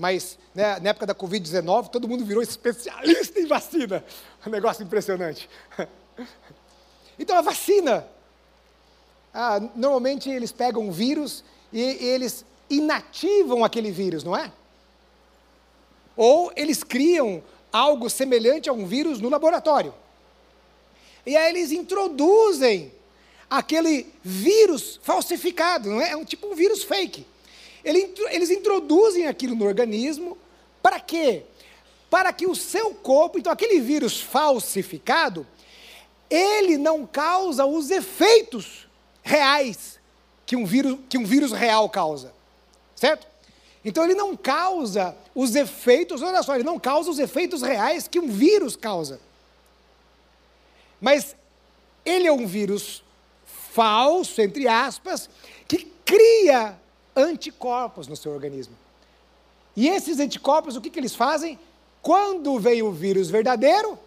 Mas 0.00 0.38
né, 0.54 0.80
na 0.80 0.88
época 0.88 1.04
da 1.04 1.14
Covid-19, 1.14 1.90
todo 1.90 2.08
mundo 2.08 2.24
virou 2.24 2.42
especialista 2.42 3.38
em 3.38 3.46
vacina. 3.46 4.02
Um 4.46 4.50
negócio 4.50 4.82
impressionante. 4.82 5.48
Então 7.18 7.36
a 7.36 7.42
vacina 7.42 8.08
ah, 9.34 9.60
normalmente 9.76 10.30
eles 10.30 10.52
pegam 10.52 10.88
um 10.88 10.90
vírus 10.90 11.44
e, 11.70 11.80
eles 11.80 12.46
inativam 12.70 13.62
aquele 13.62 13.90
vírus, 13.90 14.24
não 14.24 14.34
é? 14.34 14.50
Ou 16.16 16.50
eles 16.56 16.82
criam 16.82 17.42
algo 17.70 18.08
semelhante 18.08 18.70
a 18.70 18.72
um 18.72 18.86
vírus 18.86 19.20
no 19.20 19.28
laboratório. 19.28 19.92
E 21.26 21.36
aí 21.36 21.50
eles 21.50 21.72
introduzem 21.72 22.90
aquele 23.50 24.10
vírus 24.24 24.98
falsificado, 25.02 25.90
não 25.90 26.00
é? 26.00 26.12
É 26.12 26.16
um 26.16 26.24
tipo 26.24 26.46
um 26.46 26.54
vírus 26.54 26.82
fake. 26.82 27.26
Eles 27.84 28.50
introduzem 28.50 29.26
aquilo 29.26 29.54
no 29.54 29.64
organismo 29.64 30.36
para 30.82 31.00
quê? 31.00 31.44
Para 32.08 32.32
que 32.32 32.46
o 32.46 32.54
seu 32.54 32.94
corpo, 32.94 33.38
então 33.38 33.52
aquele 33.52 33.80
vírus 33.80 34.20
falsificado, 34.20 35.46
ele 36.28 36.76
não 36.76 37.06
causa 37.06 37.64
os 37.64 37.90
efeitos 37.90 38.88
reais 39.22 39.98
que 40.46 40.56
um 40.56 40.64
vírus, 40.64 40.98
que 41.08 41.18
um 41.18 41.24
vírus 41.24 41.52
real 41.52 41.88
causa. 41.88 42.32
Certo? 42.96 43.26
Então 43.84 44.04
ele 44.04 44.14
não 44.14 44.36
causa 44.36 45.16
os 45.34 45.54
efeitos, 45.54 46.22
olha 46.22 46.42
só, 46.42 46.54
ele 46.54 46.64
não 46.64 46.78
causa 46.78 47.10
os 47.10 47.18
efeitos 47.18 47.62
reais 47.62 48.06
que 48.08 48.18
um 48.18 48.28
vírus 48.28 48.76
causa. 48.76 49.20
Mas 51.00 51.34
ele 52.04 52.26
é 52.26 52.32
um 52.32 52.46
vírus 52.46 53.02
falso, 53.72 54.40
entre 54.42 54.66
aspas, 54.66 55.30
que 55.68 55.84
cria 56.04 56.79
anticorpos 57.16 58.06
no 58.06 58.16
seu 58.16 58.32
organismo. 58.32 58.74
E 59.76 59.88
esses 59.88 60.18
anticorpos, 60.18 60.76
o 60.76 60.80
que, 60.80 60.90
que 60.90 60.98
eles 60.98 61.14
fazem? 61.14 61.58
Quando 62.02 62.58
vem 62.58 62.82
o 62.82 62.90
vírus 62.90 63.30
verdadeiro, 63.30 63.98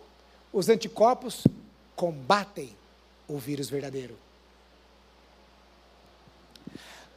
os 0.51 0.69
anticorpos 0.69 1.43
combatem 1.95 2.75
o 3.27 3.37
vírus 3.37 3.69
verdadeiro. 3.69 4.17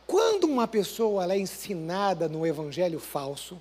Quando 0.06 0.44
uma 0.44 0.68
pessoa 0.68 1.32
é 1.32 1.38
ensinada 1.38 2.28
no 2.28 2.46
evangelho 2.46 3.00
falso, 3.00 3.60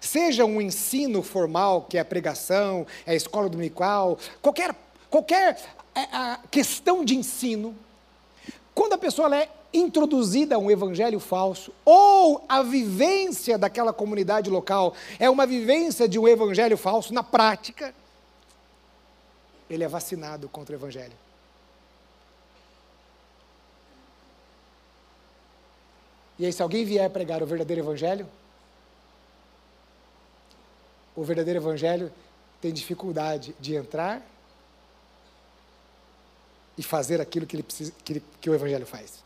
seja 0.00 0.44
um 0.44 0.60
ensino 0.60 1.22
formal, 1.22 1.82
que 1.82 1.98
é 1.98 2.00
a 2.00 2.04
pregação, 2.04 2.86
é 3.04 3.12
a 3.12 3.14
escola 3.14 3.48
dominical, 3.48 4.18
qualquer, 4.40 4.74
qualquer 5.10 5.60
é, 5.94 6.38
questão 6.50 7.04
de 7.04 7.16
ensino, 7.16 7.76
quando 8.74 8.92
a 8.92 8.98
pessoa 8.98 9.34
é 9.36 9.48
introduzida 9.72 10.58
um 10.58 10.70
evangelho 10.70 11.18
falso, 11.18 11.72
ou 11.84 12.44
a 12.48 12.62
vivência 12.62 13.56
daquela 13.56 13.92
comunidade 13.92 14.50
local 14.50 14.94
é 15.18 15.30
uma 15.30 15.46
vivência 15.46 16.08
de 16.08 16.18
um 16.18 16.28
evangelho 16.28 16.76
falso 16.76 17.12
na 17.14 17.22
prática, 17.22 17.94
ele 19.68 19.84
é 19.84 19.88
vacinado 19.88 20.48
contra 20.48 20.74
o 20.74 20.78
evangelho. 20.78 21.14
E 26.38 26.46
aí, 26.46 26.52
se 26.52 26.62
alguém 26.62 26.84
vier 26.84 27.08
pregar 27.10 27.42
o 27.42 27.46
verdadeiro 27.46 27.82
evangelho, 27.82 28.26
o 31.14 31.22
verdadeiro 31.22 31.60
evangelho 31.60 32.12
tem 32.60 32.72
dificuldade 32.72 33.54
de 33.60 33.74
entrar 33.74 34.22
e 36.76 36.82
fazer 36.82 37.20
aquilo 37.20 37.46
que, 37.46 37.62
precisa, 37.62 37.92
que, 38.04 38.14
ele, 38.14 38.24
que 38.40 38.50
o 38.50 38.54
evangelho 38.54 38.86
faz. 38.86 39.22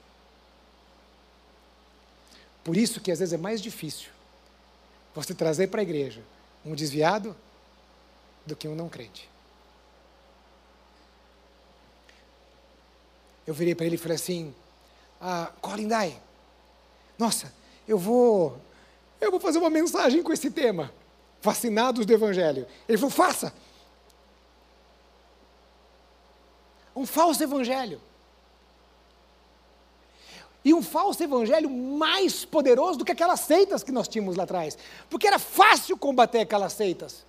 Por 2.66 2.76
isso 2.76 3.00
que 3.00 3.12
às 3.12 3.20
vezes 3.20 3.32
é 3.32 3.36
mais 3.36 3.62
difícil 3.62 4.08
você 5.14 5.32
trazer 5.32 5.68
para 5.68 5.80
a 5.80 5.84
igreja 5.84 6.20
um 6.64 6.74
desviado 6.74 7.36
do 8.44 8.56
que 8.56 8.66
um 8.66 8.74
não 8.74 8.88
crente. 8.88 9.30
Eu 13.46 13.54
virei 13.54 13.72
para 13.72 13.86
ele 13.86 13.94
e 13.94 13.98
falei 13.98 14.16
assim: 14.16 14.52
ah, 15.20 15.52
Colin 15.60 15.86
Dye, 15.86 16.20
nossa, 17.16 17.54
eu 17.86 17.96
vou, 17.96 18.60
eu 19.20 19.30
vou 19.30 19.38
fazer 19.38 19.58
uma 19.58 19.70
mensagem 19.70 20.20
com 20.20 20.32
esse 20.32 20.50
tema, 20.50 20.92
fascinados 21.40 22.04
do 22.04 22.12
Evangelho. 22.12 22.66
Ele 22.88 22.98
falou, 22.98 23.12
faça. 23.12 23.54
Um 26.96 27.06
falso 27.06 27.44
evangelho. 27.44 28.00
E 30.66 30.74
um 30.74 30.82
falso 30.82 31.22
evangelho 31.22 31.70
mais 31.70 32.44
poderoso 32.44 32.98
do 32.98 33.04
que 33.04 33.12
aquelas 33.12 33.40
seitas 33.40 33.82
que 33.82 33.92
nós 33.92 34.08
tínhamos 34.08 34.36
lá 34.36 34.44
atrás. 34.44 34.76
Porque 35.08 35.26
era 35.26 35.38
fácil 35.38 35.96
combater 35.96 36.40
aquelas 36.40 36.72
seitas. 36.72 37.24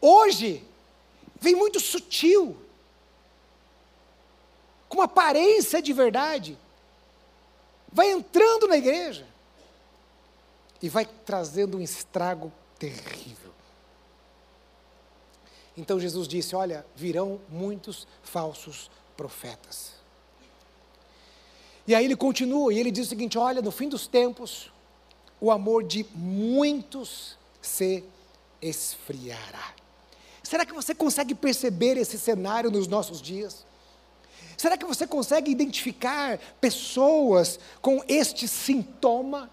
Hoje, 0.00 0.64
vem 1.40 1.54
muito 1.54 1.78
sutil, 1.78 2.56
com 4.88 5.02
aparência 5.02 5.82
de 5.82 5.92
verdade 5.92 6.58
vai 7.92 8.10
entrando 8.10 8.68
na 8.68 8.76
igreja 8.76 9.26
e 10.80 10.88
vai 10.88 11.04
trazendo 11.04 11.78
um 11.78 11.80
estrago 11.80 12.52
terrível. 12.78 13.52
Então 15.76 15.98
Jesus 15.98 16.28
disse: 16.28 16.54
Olha, 16.54 16.84
virão 16.94 17.40
muitos 17.48 18.06
falsos 18.22 18.90
profetas. 19.16 19.97
E 21.88 21.94
aí 21.94 22.04
ele 22.04 22.16
continua 22.16 22.70
e 22.70 22.78
ele 22.78 22.90
diz 22.90 23.06
o 23.06 23.08
seguinte: 23.08 23.38
Olha, 23.38 23.62
no 23.62 23.70
fim 23.70 23.88
dos 23.88 24.06
tempos, 24.06 24.70
o 25.40 25.50
amor 25.50 25.82
de 25.82 26.04
muitos 26.14 27.38
se 27.62 28.04
esfriará. 28.60 29.72
Será 30.42 30.66
que 30.66 30.74
você 30.74 30.94
consegue 30.94 31.34
perceber 31.34 31.96
esse 31.96 32.18
cenário 32.18 32.70
nos 32.70 32.86
nossos 32.86 33.22
dias? 33.22 33.64
Será 34.54 34.76
que 34.76 34.84
você 34.84 35.06
consegue 35.06 35.50
identificar 35.50 36.38
pessoas 36.60 37.58
com 37.80 38.04
este 38.06 38.46
sintoma? 38.46 39.50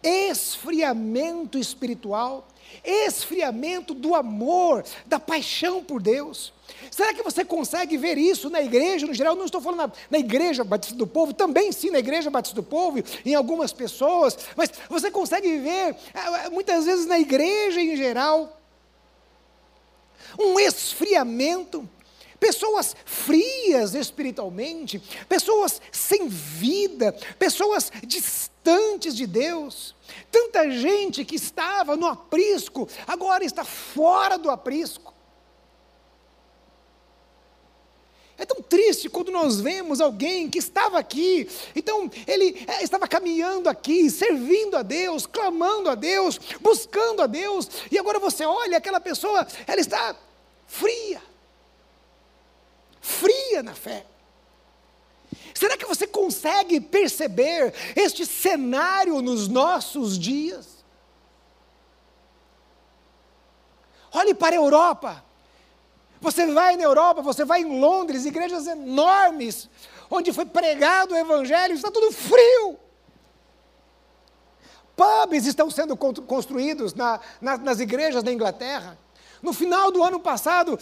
Esfriamento 0.00 1.58
espiritual, 1.58 2.46
esfriamento 2.84 3.94
do 3.94 4.14
amor, 4.14 4.84
da 5.06 5.18
paixão 5.18 5.82
por 5.82 6.02
Deus. 6.02 6.52
Será 6.90 7.12
que 7.12 7.22
você 7.22 7.44
consegue 7.44 7.96
ver 7.96 8.18
isso 8.18 8.48
na 8.48 8.62
igreja 8.62 9.06
no 9.06 9.14
geral? 9.14 9.34
Não 9.34 9.46
estou 9.46 9.60
falando 9.60 9.78
na, 9.78 9.92
na, 10.10 10.18
igreja 10.18 10.64
Batista 10.64 10.96
do 10.96 11.06
Povo, 11.06 11.32
também 11.32 11.72
sim 11.72 11.90
na 11.90 11.98
igreja 11.98 12.30
Batista 12.30 12.54
do 12.54 12.62
Povo, 12.62 13.02
em 13.24 13.34
algumas 13.34 13.72
pessoas, 13.72 14.38
mas 14.56 14.70
você 14.88 15.10
consegue 15.10 15.58
ver, 15.58 15.96
é, 16.14 16.46
é, 16.46 16.50
muitas 16.50 16.84
vezes 16.84 17.06
na 17.06 17.18
igreja 17.18 17.80
em 17.80 17.96
geral, 17.96 18.60
um 20.38 20.58
esfriamento, 20.58 21.88
pessoas 22.44 22.94
frias 23.06 23.94
espiritualmente, 23.94 24.98
pessoas 25.26 25.80
sem 25.90 26.28
vida, 26.28 27.10
pessoas 27.38 27.90
distantes 28.06 29.16
de 29.16 29.26
Deus. 29.26 29.96
Tanta 30.30 30.70
gente 30.70 31.24
que 31.24 31.36
estava 31.36 31.96
no 31.96 32.04
aprisco, 32.06 32.86
agora 33.06 33.46
está 33.46 33.64
fora 33.64 34.36
do 34.36 34.50
aprisco. 34.50 35.14
É 38.36 38.44
tão 38.44 38.60
triste 38.60 39.08
quando 39.08 39.32
nós 39.32 39.58
vemos 39.58 40.02
alguém 40.02 40.50
que 40.50 40.58
estava 40.58 40.98
aqui, 40.98 41.48
então 41.74 42.10
ele 42.26 42.62
é, 42.66 42.84
estava 42.84 43.08
caminhando 43.08 43.70
aqui, 43.70 44.10
servindo 44.10 44.76
a 44.76 44.82
Deus, 44.82 45.24
clamando 45.24 45.88
a 45.88 45.94
Deus, 45.94 46.38
buscando 46.60 47.22
a 47.22 47.26
Deus, 47.26 47.70
e 47.90 47.98
agora 47.98 48.18
você 48.18 48.44
olha 48.44 48.76
aquela 48.76 49.00
pessoa, 49.00 49.46
ela 49.66 49.80
está 49.80 50.14
fria 50.66 51.22
fria 53.04 53.62
na 53.62 53.74
fé. 53.74 54.06
Será 55.54 55.76
que 55.76 55.84
você 55.84 56.06
consegue 56.06 56.80
perceber 56.80 57.74
este 57.94 58.24
cenário 58.24 59.20
nos 59.20 59.46
nossos 59.46 60.18
dias? 60.18 60.82
Olhe 64.10 64.34
para 64.34 64.56
a 64.56 64.58
Europa. 64.58 65.24
Você 66.20 66.46
vai 66.46 66.76
na 66.76 66.84
Europa, 66.84 67.20
você 67.20 67.44
vai 67.44 67.60
em 67.60 67.78
Londres, 67.78 68.24
igrejas 68.24 68.66
enormes, 68.66 69.68
onde 70.10 70.32
foi 70.32 70.46
pregado 70.46 71.12
o 71.12 71.16
Evangelho, 71.16 71.74
está 71.74 71.90
tudo 71.90 72.10
frio. 72.10 72.78
Pubs 74.96 75.44
estão 75.44 75.70
sendo 75.70 75.94
construídos 75.96 76.94
na, 76.94 77.20
na, 77.40 77.58
nas 77.58 77.80
igrejas 77.80 78.22
da 78.22 78.32
Inglaterra. 78.32 78.96
No 79.44 79.52
final 79.52 79.90
do 79.90 80.02
ano 80.02 80.18
passado, 80.18 80.78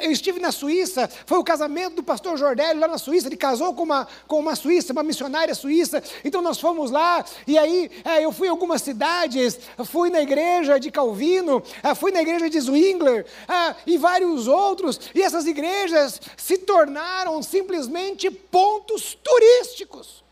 eu, 0.00 0.10
estive 0.10 0.40
na 0.40 0.50
Suíça, 0.50 1.06
foi 1.26 1.36
o 1.36 1.44
casamento 1.44 1.96
do 1.96 2.02
pastor 2.02 2.38
Jordélio 2.38 2.80
lá 2.80 2.88
na 2.88 2.96
Suíça, 2.96 3.28
ele 3.28 3.36
casou 3.36 3.74
com 3.74 3.82
uma, 3.82 4.08
com 4.26 4.40
uma 4.40 4.56
suíça, 4.56 4.94
uma 4.94 5.02
missionária 5.02 5.54
suíça, 5.54 6.02
então 6.24 6.40
nós 6.40 6.58
fomos 6.58 6.90
lá, 6.90 7.22
e 7.46 7.58
aí 7.58 7.90
é, 8.02 8.24
eu 8.24 8.32
fui 8.32 8.46
em 8.46 8.50
algumas 8.50 8.80
cidades, 8.80 9.58
fui 9.84 10.08
na 10.08 10.22
igreja 10.22 10.80
de 10.80 10.90
Calvino, 10.90 11.62
ah, 11.82 11.94
fui 11.94 12.10
na 12.10 12.22
igreja 12.22 12.48
de 12.48 12.58
Zwingler, 12.58 13.26
ah, 13.46 13.76
e 13.86 13.98
vários 13.98 14.48
outros, 14.48 14.98
e 15.14 15.20
essas 15.20 15.46
igrejas 15.46 16.18
se 16.38 16.56
tornaram 16.56 17.42
simplesmente 17.42 18.30
pontos 18.30 19.14
turísticos. 19.22 20.24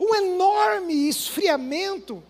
um 0.00 0.14
enorme 0.14 1.10
esfriamento 1.10 2.22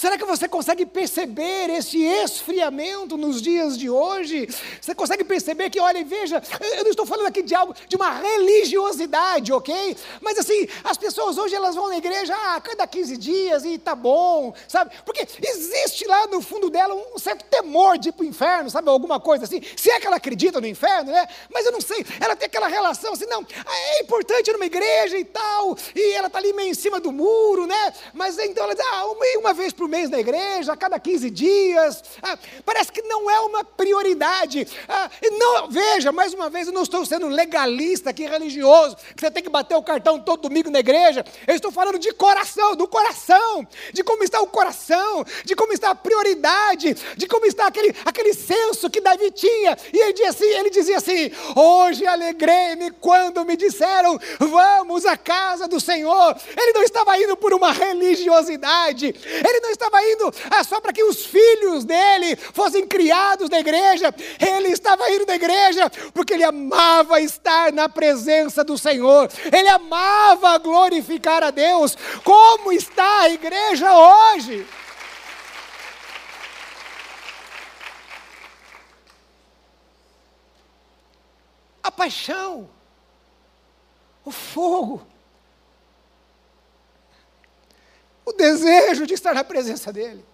Será 0.00 0.16
que 0.16 0.24
você 0.24 0.48
consegue 0.48 0.86
perceber 0.86 1.68
esse 1.68 2.02
esfriamento 2.02 3.18
nos 3.18 3.42
dias 3.42 3.76
de 3.76 3.90
hoje? 3.90 4.48
Você 4.80 4.94
consegue 4.94 5.22
perceber 5.22 5.68
que, 5.68 5.78
olha, 5.78 6.02
veja, 6.02 6.42
eu 6.74 6.84
não 6.84 6.90
estou 6.90 7.04
falando 7.04 7.26
aqui 7.26 7.42
de 7.42 7.54
algo, 7.54 7.74
de 7.86 7.96
uma 7.96 8.08
religiosidade, 8.08 9.52
ok? 9.52 9.94
Mas 10.22 10.38
assim, 10.38 10.66
as 10.84 10.96
pessoas 10.96 11.36
hoje 11.36 11.54
elas 11.54 11.74
vão 11.74 11.88
na 11.88 11.98
igreja 11.98 12.34
ah, 12.34 12.58
cada 12.62 12.86
15 12.86 13.14
dias 13.18 13.62
e 13.66 13.76
tá 13.76 13.94
bom, 13.94 14.54
sabe? 14.66 14.90
Porque 15.04 15.28
existe 15.42 16.06
lá 16.06 16.28
no 16.28 16.40
fundo 16.40 16.70
dela 16.70 16.94
um 16.94 17.18
certo 17.18 17.44
temor 17.44 17.98
de 17.98 18.08
ir 18.08 18.12
para 18.12 18.24
o 18.24 18.26
inferno, 18.26 18.70
sabe? 18.70 18.88
Alguma 18.88 19.20
coisa 19.20 19.44
assim. 19.44 19.60
Se 19.76 19.90
é 19.90 20.00
que 20.00 20.06
ela 20.06 20.16
acredita 20.16 20.62
no 20.62 20.66
inferno, 20.66 21.12
né? 21.12 21.28
Mas 21.52 21.66
eu 21.66 21.72
não 21.72 21.80
sei, 21.82 22.06
ela 22.18 22.34
tem 22.34 22.46
aquela 22.46 22.68
relação 22.68 23.12
assim, 23.12 23.26
não, 23.26 23.42
é 23.42 24.00
importante 24.00 24.48
ir 24.48 24.54
numa 24.54 24.64
igreja 24.64 25.18
e 25.18 25.26
tal, 25.26 25.76
e 25.94 26.14
ela 26.14 26.28
está 26.28 26.38
ali 26.38 26.54
meio 26.54 26.70
em 26.70 26.74
cima 26.74 26.98
do 26.98 27.12
muro, 27.12 27.66
né? 27.66 27.92
Mas 28.14 28.38
então 28.38 28.64
ela 28.64 28.74
diz, 28.74 28.86
ah, 28.94 29.04
uma, 29.04 29.26
uma 29.40 29.52
vez 29.52 29.74
por 29.74 29.89
mês 29.90 30.08
na 30.08 30.18
igreja, 30.18 30.72
a 30.72 30.76
cada 30.76 30.98
15 30.98 31.30
dias. 31.30 32.02
Ah, 32.22 32.38
parece 32.64 32.90
que 32.92 33.02
não 33.02 33.30
é 33.30 33.40
uma 33.40 33.64
prioridade. 33.64 34.66
Ah, 34.88 35.10
não, 35.32 35.68
veja, 35.68 36.12
mais 36.12 36.32
uma 36.32 36.48
vez, 36.48 36.66
eu 36.66 36.72
não 36.72 36.82
estou 36.82 37.04
sendo 37.04 37.26
legalista 37.26 38.10
aqui, 38.10 38.26
religioso, 38.26 38.96
que 39.14 39.20
você 39.20 39.30
tem 39.30 39.42
que 39.42 39.50
bater 39.50 39.74
o 39.74 39.82
cartão 39.82 40.18
todo 40.18 40.42
domingo 40.42 40.70
na 40.70 40.78
igreja. 40.78 41.24
Eu 41.46 41.54
estou 41.54 41.70
falando 41.72 41.98
de 41.98 42.12
coração, 42.12 42.74
do 42.76 42.86
coração, 42.86 43.66
de 43.92 44.02
como 44.02 44.22
está 44.22 44.40
o 44.40 44.46
coração, 44.46 45.24
de 45.44 45.54
como 45.54 45.72
está 45.72 45.90
a 45.90 45.94
prioridade, 45.94 46.94
de 47.16 47.26
como 47.26 47.46
está 47.46 47.66
aquele, 47.66 47.94
aquele 48.04 48.32
senso 48.32 48.88
que 48.88 49.00
Davi 49.00 49.30
tinha. 49.30 49.76
E 49.92 49.98
ele 49.98 50.12
dizia 50.12 50.30
assim, 50.30 50.46
ele 50.46 50.70
dizia 50.70 50.96
assim: 50.96 51.30
Hoje 51.56 52.06
alegrei-me 52.06 52.90
quando 52.92 53.44
me 53.44 53.56
disseram, 53.56 54.18
vamos 54.38 55.04
à 55.04 55.16
casa 55.16 55.66
do 55.66 55.80
Senhor. 55.80 56.36
Ele 56.56 56.72
não 56.72 56.82
estava 56.82 57.16
indo 57.18 57.36
por 57.36 57.52
uma 57.52 57.72
religiosidade, 57.72 59.06
ele 59.06 59.60
não 59.60 59.70
estava 59.80 60.04
indo 60.04 60.32
ah, 60.50 60.62
só 60.62 60.78
para 60.80 60.92
que 60.92 61.02
os 61.02 61.24
filhos 61.24 61.84
dele 61.84 62.36
fossem 62.36 62.86
criados 62.86 63.48
na 63.48 63.58
igreja, 63.58 64.14
ele 64.38 64.68
estava 64.68 65.10
indo 65.10 65.24
na 65.26 65.34
igreja 65.34 65.90
porque 66.12 66.34
ele 66.34 66.44
amava 66.44 67.20
estar 67.20 67.72
na 67.72 67.88
presença 67.88 68.62
do 68.62 68.76
Senhor, 68.76 69.30
ele 69.50 69.68
amava 69.68 70.58
glorificar 70.58 71.42
a 71.42 71.50
Deus. 71.50 71.96
Como 72.22 72.70
está 72.70 73.22
a 73.22 73.30
igreja 73.30 73.90
hoje? 73.96 74.66
A 81.82 81.90
paixão, 81.90 82.68
o 84.22 84.30
fogo, 84.30 85.06
o 88.24 88.29
desejo 88.40 89.06
de 89.06 89.14
estar 89.14 89.34
na 89.34 89.44
presença 89.44 89.92
dEle, 89.92 90.24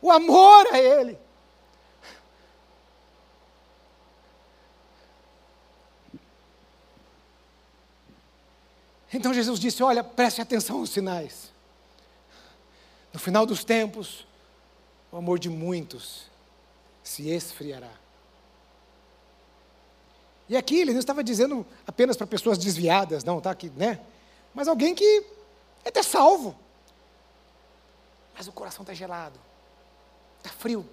o 0.00 0.10
amor 0.10 0.66
a 0.72 0.78
Ele. 0.78 1.18
Então 9.12 9.34
Jesus 9.34 9.58
disse: 9.58 9.82
Olha, 9.82 10.04
preste 10.04 10.40
atenção 10.40 10.78
aos 10.78 10.90
sinais. 10.90 11.50
No 13.12 13.18
final 13.18 13.44
dos 13.44 13.64
tempos, 13.64 14.26
o 15.10 15.16
amor 15.16 15.38
de 15.38 15.48
muitos 15.48 16.30
se 17.02 17.28
esfriará. 17.28 17.90
E 20.48 20.56
aqui 20.56 20.78
ele 20.78 20.92
não 20.92 21.00
estava 21.00 21.22
dizendo 21.22 21.66
apenas 21.86 22.16
para 22.16 22.26
pessoas 22.26 22.58
desviadas, 22.58 23.22
não, 23.24 23.40
tá 23.40 23.50
aqui, 23.50 23.70
né? 23.76 24.00
Mas 24.54 24.68
alguém 24.68 24.94
que 24.94 25.24
é 25.84 25.88
até 25.88 26.02
salvo. 26.02 26.56
Mas 28.34 28.46
o 28.48 28.52
coração 28.52 28.82
está 28.82 28.94
gelado, 28.94 29.38
está 30.38 30.50
frio. 30.50 30.88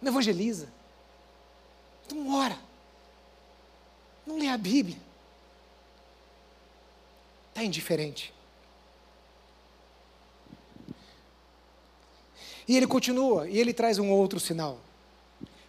Não 0.00 0.12
evangeliza. 0.12 0.68
Não 2.12 2.34
ora. 2.36 2.58
Não 4.26 4.38
lê 4.38 4.48
a 4.48 4.56
Bíblia. 4.56 4.98
Está 7.48 7.64
indiferente. 7.64 8.32
E 12.68 12.76
ele 12.76 12.86
continua, 12.86 13.48
e 13.48 13.58
ele 13.58 13.72
traz 13.72 13.98
um 13.98 14.10
outro 14.10 14.40
sinal. 14.40 14.78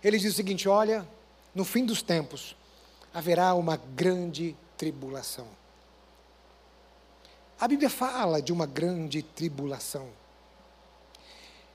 Ele 0.03 0.17
diz 0.17 0.33
o 0.33 0.35
seguinte: 0.35 0.67
olha, 0.67 1.07
no 1.53 1.63
fim 1.63 1.85
dos 1.85 2.01
tempos 2.01 2.55
haverá 3.13 3.53
uma 3.53 3.77
grande 3.77 4.55
tribulação. 4.77 5.47
A 7.59 7.67
Bíblia 7.67 7.89
fala 7.89 8.39
de 8.39 8.53
uma 8.53 8.67
grande 8.67 9.23
tribulação. 9.23 10.07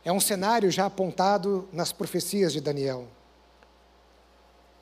É 0.04 0.12
um 0.12 0.20
cenário 0.20 0.70
já 0.70 0.86
apontado 0.86 1.68
nas 1.72 1.92
profecias 1.92 2.52
de 2.52 2.60
Daniel. 2.60 3.08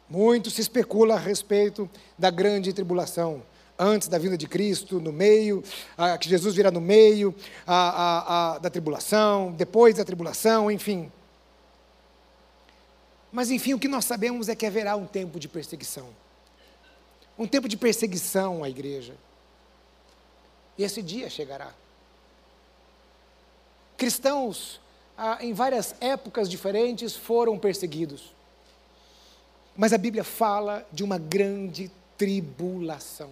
Muito 0.08 0.50
se 0.50 0.60
especula 0.60 1.14
a 1.14 1.18
respeito 1.18 1.88
da 2.18 2.30
grande 2.30 2.72
tribulação. 2.72 3.42
antes 3.82 4.08
da 4.08 4.18
vinda 4.18 4.36
de 4.36 4.46
Cristo, 4.46 5.00
no 5.00 5.10
meio, 5.10 5.64
ah, 5.96 6.18
que 6.18 6.28
Jesus 6.28 6.54
virá 6.54 6.70
no 6.70 6.82
meio 6.82 7.34
ah, 7.66 8.52
ah, 8.56 8.58
da 8.58 8.68
tribulação, 8.68 9.52
depois 9.52 9.94
da 9.94 10.04
tribulação, 10.04 10.70
enfim. 10.70 11.10
Mas 13.32 13.50
enfim, 13.50 13.72
o 13.72 13.78
que 13.78 13.88
nós 13.88 14.04
sabemos 14.04 14.50
é 14.50 14.54
que 14.54 14.66
haverá 14.66 14.96
um 14.96 15.06
tempo 15.06 15.40
de 15.40 15.48
perseguição. 15.48 16.08
Um 17.38 17.46
tempo 17.46 17.66
de 17.66 17.76
perseguição 17.78 18.62
à 18.62 18.68
igreja. 18.68 19.14
E 20.80 20.82
esse 20.82 21.02
dia 21.02 21.28
chegará. 21.28 21.74
Cristãos, 23.98 24.80
ah, 25.14 25.36
em 25.38 25.52
várias 25.52 25.94
épocas 26.00 26.48
diferentes, 26.48 27.14
foram 27.14 27.58
perseguidos. 27.58 28.34
Mas 29.76 29.92
a 29.92 29.98
Bíblia 29.98 30.24
fala 30.24 30.86
de 30.90 31.04
uma 31.04 31.18
grande 31.18 31.90
tribulação. 32.16 33.28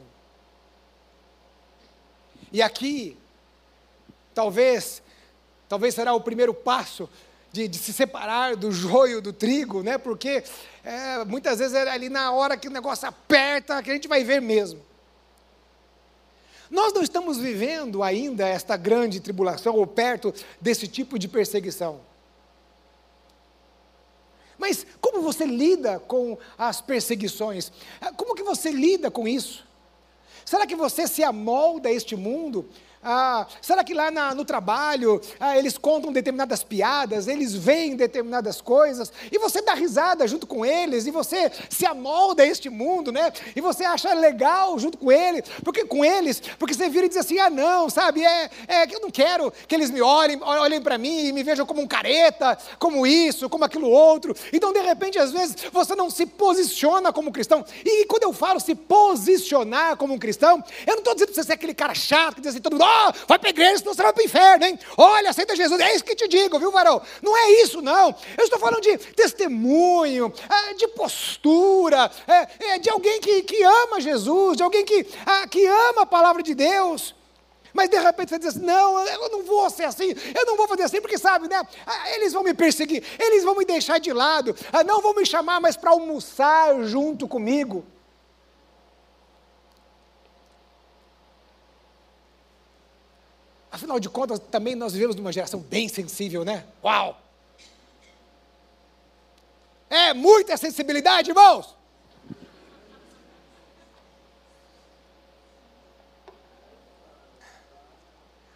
E 2.53 2.61
aqui, 2.61 3.17
talvez, 4.35 5.01
talvez 5.71 5.95
será 5.95 6.13
o 6.13 6.21
primeiro 6.21 6.53
passo 6.53 7.09
de, 7.51 7.67
de, 7.67 7.79
se 7.79 7.95
separar 7.95 8.57
do 8.57 8.71
joio 8.71 9.23
do 9.23 9.33
trigo, 9.33 9.83
né? 9.83 9.97
Porque 9.97 10.45
é, 10.85 11.25
muitas 11.25 11.61
vezes 11.61 11.75
é 11.75 11.89
ali 11.89 12.11
na 12.11 12.31
hora 12.31 12.59
que 12.59 12.69
o 12.69 12.71
negócio 12.71 13.09
aperta 13.09 13.83
que 13.83 13.91
a 13.91 13.95
gente 13.95 14.07
vai 14.07 14.23
ver 14.23 14.43
mesmo. 14.43 14.87
Nós 16.71 16.93
não 16.93 17.03
estamos 17.03 17.39
vivendo 17.39 18.03
ainda 18.03 18.47
esta 18.47 18.77
grande 18.77 19.21
tribulação 19.21 19.75
ou 19.75 19.87
perto 19.87 20.35
desse 20.61 20.87
tipo 20.87 21.19
de 21.19 21.27
perseguição. 21.27 22.01
Mas 24.59 24.85
como 25.01 25.23
você 25.23 25.45
lida 25.45 26.01
com 26.01 26.37
as 26.59 26.81
perseguições? 26.81 27.73
Como 28.17 28.35
que 28.35 28.43
você 28.43 28.71
lida 28.71 29.11
com 29.11 29.27
isso? 29.27 29.67
Será 30.45 30.67
que 30.67 30.75
você 30.75 31.07
se 31.07 31.23
amolda 31.23 31.89
a 31.89 31.93
este 31.93 32.17
mundo? 32.17 32.69
Ah, 33.03 33.47
será 33.63 33.85
que 33.85 33.95
lá 33.95 34.11
na, 34.11 34.35
no 34.35 34.45
trabalho 34.45 35.21
ah, 35.39 35.57
eles 35.57 35.79
contam 35.79 36.13
determinadas 36.13 36.65
piadas, 36.65 37.29
eles 37.29 37.55
veem 37.55 37.95
determinadas 37.95 38.61
coisas, 38.61 39.13
e 39.31 39.39
você 39.39 39.63
dá 39.63 39.75
risada 39.75 40.27
junto 40.27 40.47
com 40.47 40.67
eles, 40.67 41.07
e 41.07 41.11
você 41.11 41.51
se 41.71 41.87
amolda 41.87 42.43
a 42.43 42.47
este 42.47 42.69
mundo, 42.69 43.13
né? 43.13 43.33
E 43.55 43.61
você 43.61 43.85
acha 43.85 44.13
legal 44.15 44.79
junto 44.79 44.99
com 44.99 45.13
ele, 45.13 45.43
porque 45.65 45.85
com 45.85 46.05
eles, 46.05 46.43
porque 46.59 46.75
você 46.75 46.89
vira 46.89 47.07
e 47.07 47.09
diz 47.09 47.19
assim: 47.19 47.39
ah, 47.39 47.51
não, 47.51 47.89
sabe, 47.89 48.25
é, 48.25 48.51
é 48.67 48.87
que 48.87 48.97
eu 48.97 49.01
não 49.01 49.11
quero 49.11 49.53
que 49.67 49.75
eles 49.75 49.91
me 49.91 50.03
olhem, 50.03 50.39
olhem 50.43 50.81
para 50.81 50.99
mim 50.99 51.27
e 51.27 51.33
me 51.33 51.43
vejam 51.43 51.65
como 51.65 51.81
um 51.81 51.87
careta, 51.87 52.59
como 52.79 53.07
isso, 53.07 53.49
como 53.49 53.65
aquilo 53.65 53.89
outro. 53.89 54.35
Então, 54.53 54.73
de 54.73 54.81
repente, 54.81 55.19
às 55.19 55.33
vezes, 55.33 55.57
você 55.73 55.95
não 55.95 56.11
se 56.11 56.27
posiciona 56.27 57.13
como 57.13 57.33
cristão. 57.33 57.65
E 57.85 58.07
quando 58.07 58.25
eu 58.25 58.33
falo 58.33 58.59
se 58.59 58.75
posicionar 58.75 59.97
como 59.97 60.15
um 60.15 60.19
cristão, 60.19 60.63
eu 60.87 60.95
não 60.95 60.99
estou 60.99 61.15
dizendo 61.15 61.33
para 61.33 61.43
você 61.43 61.47
ser 61.47 61.53
aquele 61.53 61.75
cara 61.75 61.95
chato 61.95 62.37
que 62.37 62.41
diz 62.41 62.51
assim, 62.51 62.61
todo 62.61 62.73
mundo, 62.73 62.88
oh, 62.89 63.13
vai 63.27 63.39
para 63.39 63.49
a 63.49 63.51
igreja, 63.51 63.79
senão 63.79 63.95
você 63.95 64.03
vai 64.03 64.13
para 64.13 64.23
o 64.23 64.25
inferno, 64.25 64.65
hein? 64.65 64.79
Olha, 64.97 65.31
aceita 65.31 65.55
Jesus. 65.55 65.81
É 65.81 65.95
isso 65.95 66.05
que 66.05 66.15
te 66.15 66.29
digo, 66.29 66.59
viu, 66.59 66.71
varão? 66.71 67.01
Não 67.23 67.37
é 67.37 67.63
isso, 67.63 67.83
não. 67.83 68.15
Eu 68.37 68.45
estou 68.45 68.59
falando 68.59 68.81
de 68.81 68.97
testemunho, 68.99 70.33
é, 70.49 70.75
de 70.75 70.89
postura, 70.89 72.11
é, 72.27 72.73
é, 72.73 72.79
de 72.79 72.91
alguém 72.91 73.21
que, 73.21 73.43
que 73.43 73.63
ama 73.63 74.01
Jesus, 74.01 74.57
de 74.57 74.63
alguém 74.63 74.85
que, 74.85 75.07
ah, 75.27 75.47
que 75.47 75.67
ama 75.67 76.03
a 76.03 76.07
palavra 76.07 76.43
de 76.43 76.55
Deus. 76.55 77.15
Mas 77.73 77.91
de 77.91 77.99
repente 77.99 78.31
você 78.31 78.39
diz 78.39 78.49
assim, 78.49 78.65
não, 78.65 78.99
eu 79.07 79.29
não 79.29 79.43
vou 79.45 79.69
ser 79.71 79.85
assim, 79.85 80.15
eu 80.35 80.47
não 80.47 80.57
vou 80.57 80.67
fazer 80.67 80.85
assim, 80.85 81.01
porque 81.01 81.19
sabe, 81.19 81.49
né? 81.49 81.63
Ah, 81.87 82.11
eles 82.13 82.33
vão 82.33 82.43
me 82.43 82.55
perseguir, 82.55 83.05
eles 83.19 83.45
vão 83.45 83.55
me 83.55 83.65
deixar 83.65 83.99
de 83.99 84.13
lado, 84.13 84.57
ah, 84.73 84.83
não 84.83 85.01
vão 85.01 85.15
me 85.15 85.25
chamar 85.25 85.61
mais 85.61 85.77
para 85.77 85.91
almoçar 85.91 86.83
junto 86.85 87.29
comigo. 87.29 87.85
Afinal 93.71 94.01
de 94.01 94.09
contas, 94.09 94.39
também 94.39 94.75
nós 94.75 94.95
vivemos 94.95 95.15
numa 95.15 95.33
geração 95.33 95.61
bem 95.61 95.89
sensível, 95.89 96.45
né? 96.45 96.65
Uau! 96.83 97.21
É 99.91 100.15
muita 100.15 100.57
sensibilidade, 100.57 101.31
irmãos! 101.31 101.77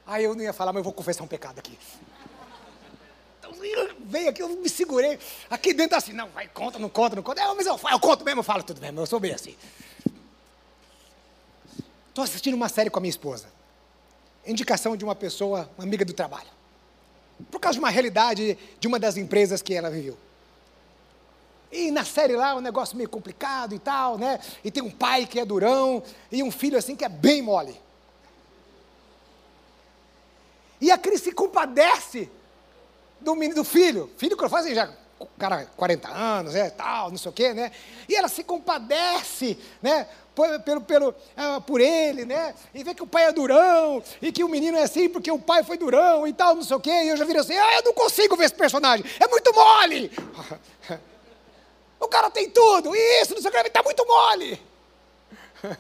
Ah, 0.07 0.21
eu 0.21 0.35
não 0.35 0.43
ia 0.43 0.53
falar, 0.53 0.73
mas 0.73 0.81
eu 0.81 0.85
vou 0.85 0.93
confessar 0.93 1.25
um 1.25 1.29
pecado 1.29 1.59
aqui. 1.59 1.79
Então, 3.39 3.53
veio 4.01 4.31
aqui, 4.31 4.43
eu 4.43 4.49
me 4.49 4.69
segurei. 4.69 5.19
Aqui 5.49 5.73
dentro 5.73 5.97
assim, 5.97 6.13
não, 6.13 6.29
vai, 6.31 6.49
conta, 6.49 6.79
não 6.79 6.89
conta, 6.89 7.17
não 7.17 7.23
conta. 7.23 7.41
É, 7.41 7.55
mas 7.55 7.67
eu, 7.67 7.79
eu 7.91 8.01
conto 8.01 8.25
mesmo, 8.25 8.41
eu 8.41 8.45
falo 8.45 8.63
tudo 8.63 8.81
mesmo, 8.81 9.01
eu 9.01 9.07
sou 9.07 9.21
bem 9.21 9.33
assim. 9.33 9.57
Estou 12.09 12.25
assistindo 12.25 12.55
uma 12.55 12.69
série 12.69 12.91
com 12.91 12.99
a 12.99 13.01
minha 13.01 13.11
esposa 13.11 13.62
indicação 14.47 14.97
de 14.97 15.05
uma 15.05 15.15
pessoa, 15.15 15.71
uma 15.77 15.85
amiga 15.85 16.05
do 16.05 16.13
trabalho. 16.13 16.49
Por 17.51 17.61
causa 17.61 17.75
de 17.75 17.81
uma 17.81 17.91
realidade 17.91 18.59
de 18.79 18.89
uma 18.89 18.99
das 18.99 19.17
empresas 19.17 19.63
que 19.63 19.75
ela 19.75 19.91
viveu. 19.91 20.17
E 21.71 21.91
na 21.91 22.05
série 22.05 22.37
lá, 22.37 22.55
um 22.55 22.61
negócio 22.61 22.97
meio 22.97 23.09
complicado 23.09 23.75
e 23.75 23.79
tal, 23.79 24.19
né? 24.19 24.39
E 24.63 24.71
tem 24.71 24.83
um 24.83 24.91
pai 24.91 25.27
que 25.27 25.41
é 25.41 25.45
durão 25.45 26.03
e 26.31 26.43
um 26.43 26.51
filho 26.51 26.77
assim 26.77 26.95
que 26.95 27.05
é 27.05 27.09
bem 27.09 27.41
mole. 27.41 27.81
E 30.81 30.91
a 30.91 30.99
Cris 30.99 31.23
se 31.23 31.33
compadece 31.33 32.29
do 33.21 33.35
menino, 33.35 33.55
do 33.55 33.65
filho. 33.65 34.11
Filho 34.19 34.37
que 34.37 34.49
faz 34.49 34.67
já 34.75 34.93
cara 35.39 35.67
40 35.77 36.09
anos, 36.09 36.55
é, 36.55 36.71
tal, 36.71 37.11
não 37.11 37.19
sei 37.19 37.31
o 37.31 37.33
quê, 37.33 37.53
né? 37.53 37.73
E 38.09 38.15
ela 38.15 38.29
se 38.29 38.43
compadece, 38.45 39.59
né? 39.81 40.07
pelo, 40.65 40.81
pelo, 40.81 41.11
uh, 41.11 41.61
por 41.67 41.81
ele, 41.81 42.25
né? 42.25 42.55
E 42.75 42.83
vê 42.83 42.95
que 42.95 43.03
o 43.03 43.07
pai 43.07 43.27
é 43.27 43.33
durão, 43.33 44.03
e 44.21 44.33
que 44.33 44.43
o 44.43 44.49
menino 44.49 44.79
é 44.79 44.83
assim 44.85 45.09
porque 45.09 45.31
o 45.31 45.39
pai 45.39 45.63
foi 45.63 45.77
durão 45.77 46.27
e 46.27 46.33
tal, 46.33 46.55
não 46.55 46.63
sei 46.63 46.77
o 46.77 46.81
quê. 46.81 46.91
E 46.91 47.09
eu 47.09 47.17
já 47.17 47.25
virei 47.25 47.41
assim, 47.41 47.57
ah, 47.57 47.77
eu 47.77 47.83
não 47.85 47.93
consigo 47.93 48.37
ver 48.37 48.45
esse 48.47 48.55
personagem, 48.55 49.05
é 49.21 49.29
muito 49.29 49.53
mole. 49.55 50.11
o 52.01 52.09
cara 52.09 52.31
tem 52.31 52.49
tudo, 52.49 52.97
isso, 52.97 53.35
não 53.35 53.43
sei 53.43 53.51
o 53.51 53.53
que, 53.53 53.59
está 53.59 53.83
muito 53.83 54.07
mole. 54.07 54.61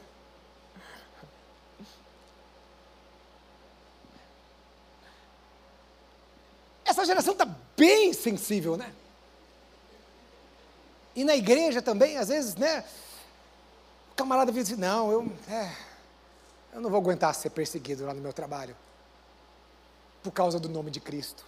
Essa 6.85 7.07
geração 7.07 7.33
está 7.33 7.47
bem 7.77 8.13
sensível, 8.13 8.77
né? 8.77 8.93
E 11.15 11.25
na 11.25 11.37
igreja 11.37 11.83
também, 11.83 12.17
às 12.17 12.29
vezes, 12.29 12.55
né? 12.55 12.85
O 14.13 14.15
camarada 14.15 14.51
vira 14.51 14.65
assim, 14.65 14.77
não, 14.77 15.11
eu, 15.11 15.33
é, 15.49 15.75
eu 16.73 16.81
não 16.81 16.91
vou 16.91 16.99
aguentar 16.99 17.35
ser 17.35 17.51
perseguido 17.51 18.07
lá 18.07 18.15
no 18.15 18.21
meu 18.21 18.33
trabalho. 18.33 18.77
Por 20.23 20.31
causa 20.31 20.59
do 20.59 20.69
nome 20.69 20.91
de 20.91 21.01
Cristo. 21.01 21.45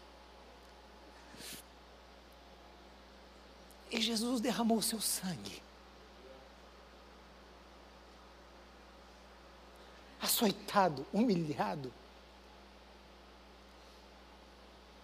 E 3.90 4.00
Jesus 4.00 4.40
derramou 4.40 4.78
o 4.78 4.82
seu 4.82 5.00
sangue. 5.00 5.62
Açoitado, 10.20 11.06
humilhado. 11.12 11.92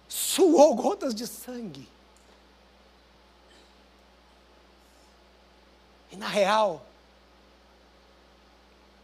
Suou 0.08 0.74
gotas 0.74 1.14
de 1.14 1.26
sangue. 1.26 1.88
E 6.11 6.16
na 6.16 6.28
real, 6.28 6.84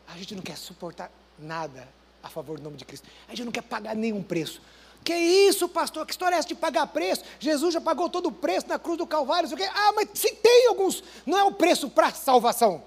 a 0.09 0.17
gente 0.17 0.35
não 0.35 0.43
quer 0.43 0.57
suportar 0.57 1.11
nada 1.39 1.89
a 2.23 2.29
favor 2.29 2.59
do 2.59 2.65
nome 2.65 2.77
de 2.77 2.85
Cristo. 2.85 3.07
A 3.29 3.31
gente 3.31 3.45
não 3.45 3.53
quer 3.53 3.63
pagar 3.63 3.95
nenhum 3.95 4.23
preço. 4.23 4.61
Que 5.05 5.15
isso, 5.15 5.69
pastor? 5.69 6.05
Que 6.05 6.13
história 6.13 6.35
é 6.35 6.39
essa 6.39 6.49
de 6.49 6.55
pagar 6.57 6.87
preço? 6.89 7.23
Jesus 7.39 7.73
já 7.73 7.81
pagou 7.81 8.09
todo 8.09 8.27
o 8.27 8.33
preço 8.33 8.67
na 8.67 8.79
cruz 8.79 8.99
do 8.99 9.07
Calvário. 9.07 9.49
Ah, 9.73 9.93
mas 9.93 10.09
se 10.15 10.33
tem 10.33 10.67
alguns, 10.67 11.03
não 11.25 11.39
é 11.39 11.45
o 11.45 11.53
preço 11.53 11.89
para 11.89 12.11
salvação. 12.11 12.83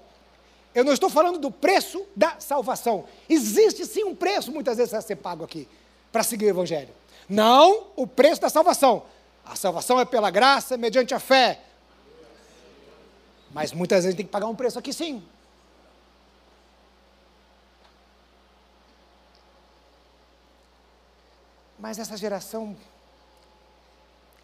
Eu 0.74 0.84
não 0.84 0.92
estou 0.92 1.08
falando 1.08 1.38
do 1.38 1.50
preço 1.50 2.04
da 2.14 2.38
salvação. 2.38 3.06
Existe 3.28 3.86
sim 3.86 4.04
um 4.04 4.14
preço, 4.14 4.52
muitas 4.52 4.76
vezes, 4.76 4.92
a 4.92 5.00
ser 5.00 5.16
pago 5.16 5.44
aqui, 5.44 5.66
para 6.12 6.22
seguir 6.22 6.44
o 6.44 6.48
Evangelho. 6.50 6.90
Não 7.28 7.86
o 7.96 8.06
preço 8.06 8.40
da 8.40 8.50
salvação. 8.50 9.04
A 9.44 9.56
salvação 9.56 9.98
é 9.98 10.04
pela 10.04 10.30
graça, 10.30 10.76
mediante 10.76 11.14
a 11.14 11.18
fé. 11.18 11.60
Mas 13.52 13.72
muitas 13.72 14.04
vezes 14.04 14.16
tem 14.16 14.26
que 14.26 14.32
pagar 14.32 14.46
um 14.46 14.54
preço 14.54 14.78
aqui 14.78 14.92
sim. 14.92 15.22
Mas 21.78 21.98
essa 21.98 22.16
geração, 22.16 22.76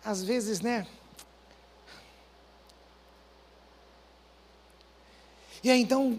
às 0.02 0.22
vezes, 0.22 0.60
né? 0.60 0.86
E 5.62 5.70
aí 5.70 5.80
então, 5.80 6.18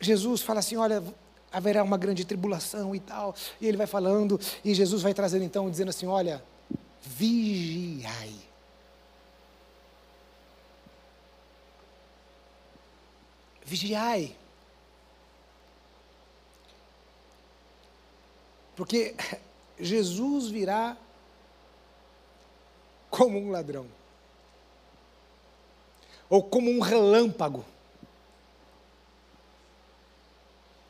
Jesus 0.00 0.40
fala 0.40 0.60
assim: 0.60 0.76
olha, 0.76 1.02
haverá 1.52 1.82
uma 1.82 1.96
grande 1.96 2.24
tribulação 2.24 2.94
e 2.94 3.00
tal. 3.00 3.34
E 3.60 3.66
ele 3.66 3.76
vai 3.76 3.86
falando, 3.86 4.40
e 4.64 4.74
Jesus 4.74 5.02
vai 5.02 5.12
trazendo 5.12 5.44
então, 5.44 5.68
dizendo 5.70 5.88
assim: 5.88 6.06
olha, 6.06 6.42
vigiai. 7.02 8.47
Vigiai. 13.68 14.34
Porque 18.74 19.14
Jesus 19.78 20.48
virá 20.48 20.96
como 23.10 23.38
um 23.38 23.50
ladrão, 23.50 23.86
ou 26.30 26.42
como 26.42 26.70
um 26.70 26.80
relâmpago. 26.80 27.64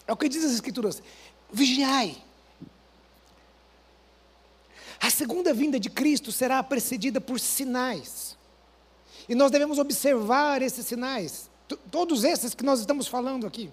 É 0.07 0.12
o 0.12 0.16
que 0.16 0.29
diz 0.29 0.45
as 0.45 0.53
Escrituras: 0.53 1.03
vigiai. 1.51 2.22
A 5.01 5.11
segunda 5.11 5.53
vinda 5.53 5.81
de 5.81 5.91
Cristo 5.91 6.31
será 6.31 6.62
precedida 6.62 7.20
por 7.20 7.41
sinais. 7.41 8.37
E 9.29 9.35
nós 9.35 9.51
devemos 9.51 9.79
observar 9.79 10.62
esses 10.62 10.87
sinais, 10.87 11.51
todos 11.91 12.25
esses 12.25 12.55
que 12.55 12.64
nós 12.64 12.81
estamos 12.81 13.07
falando 13.07 13.47
aqui. 13.47 13.71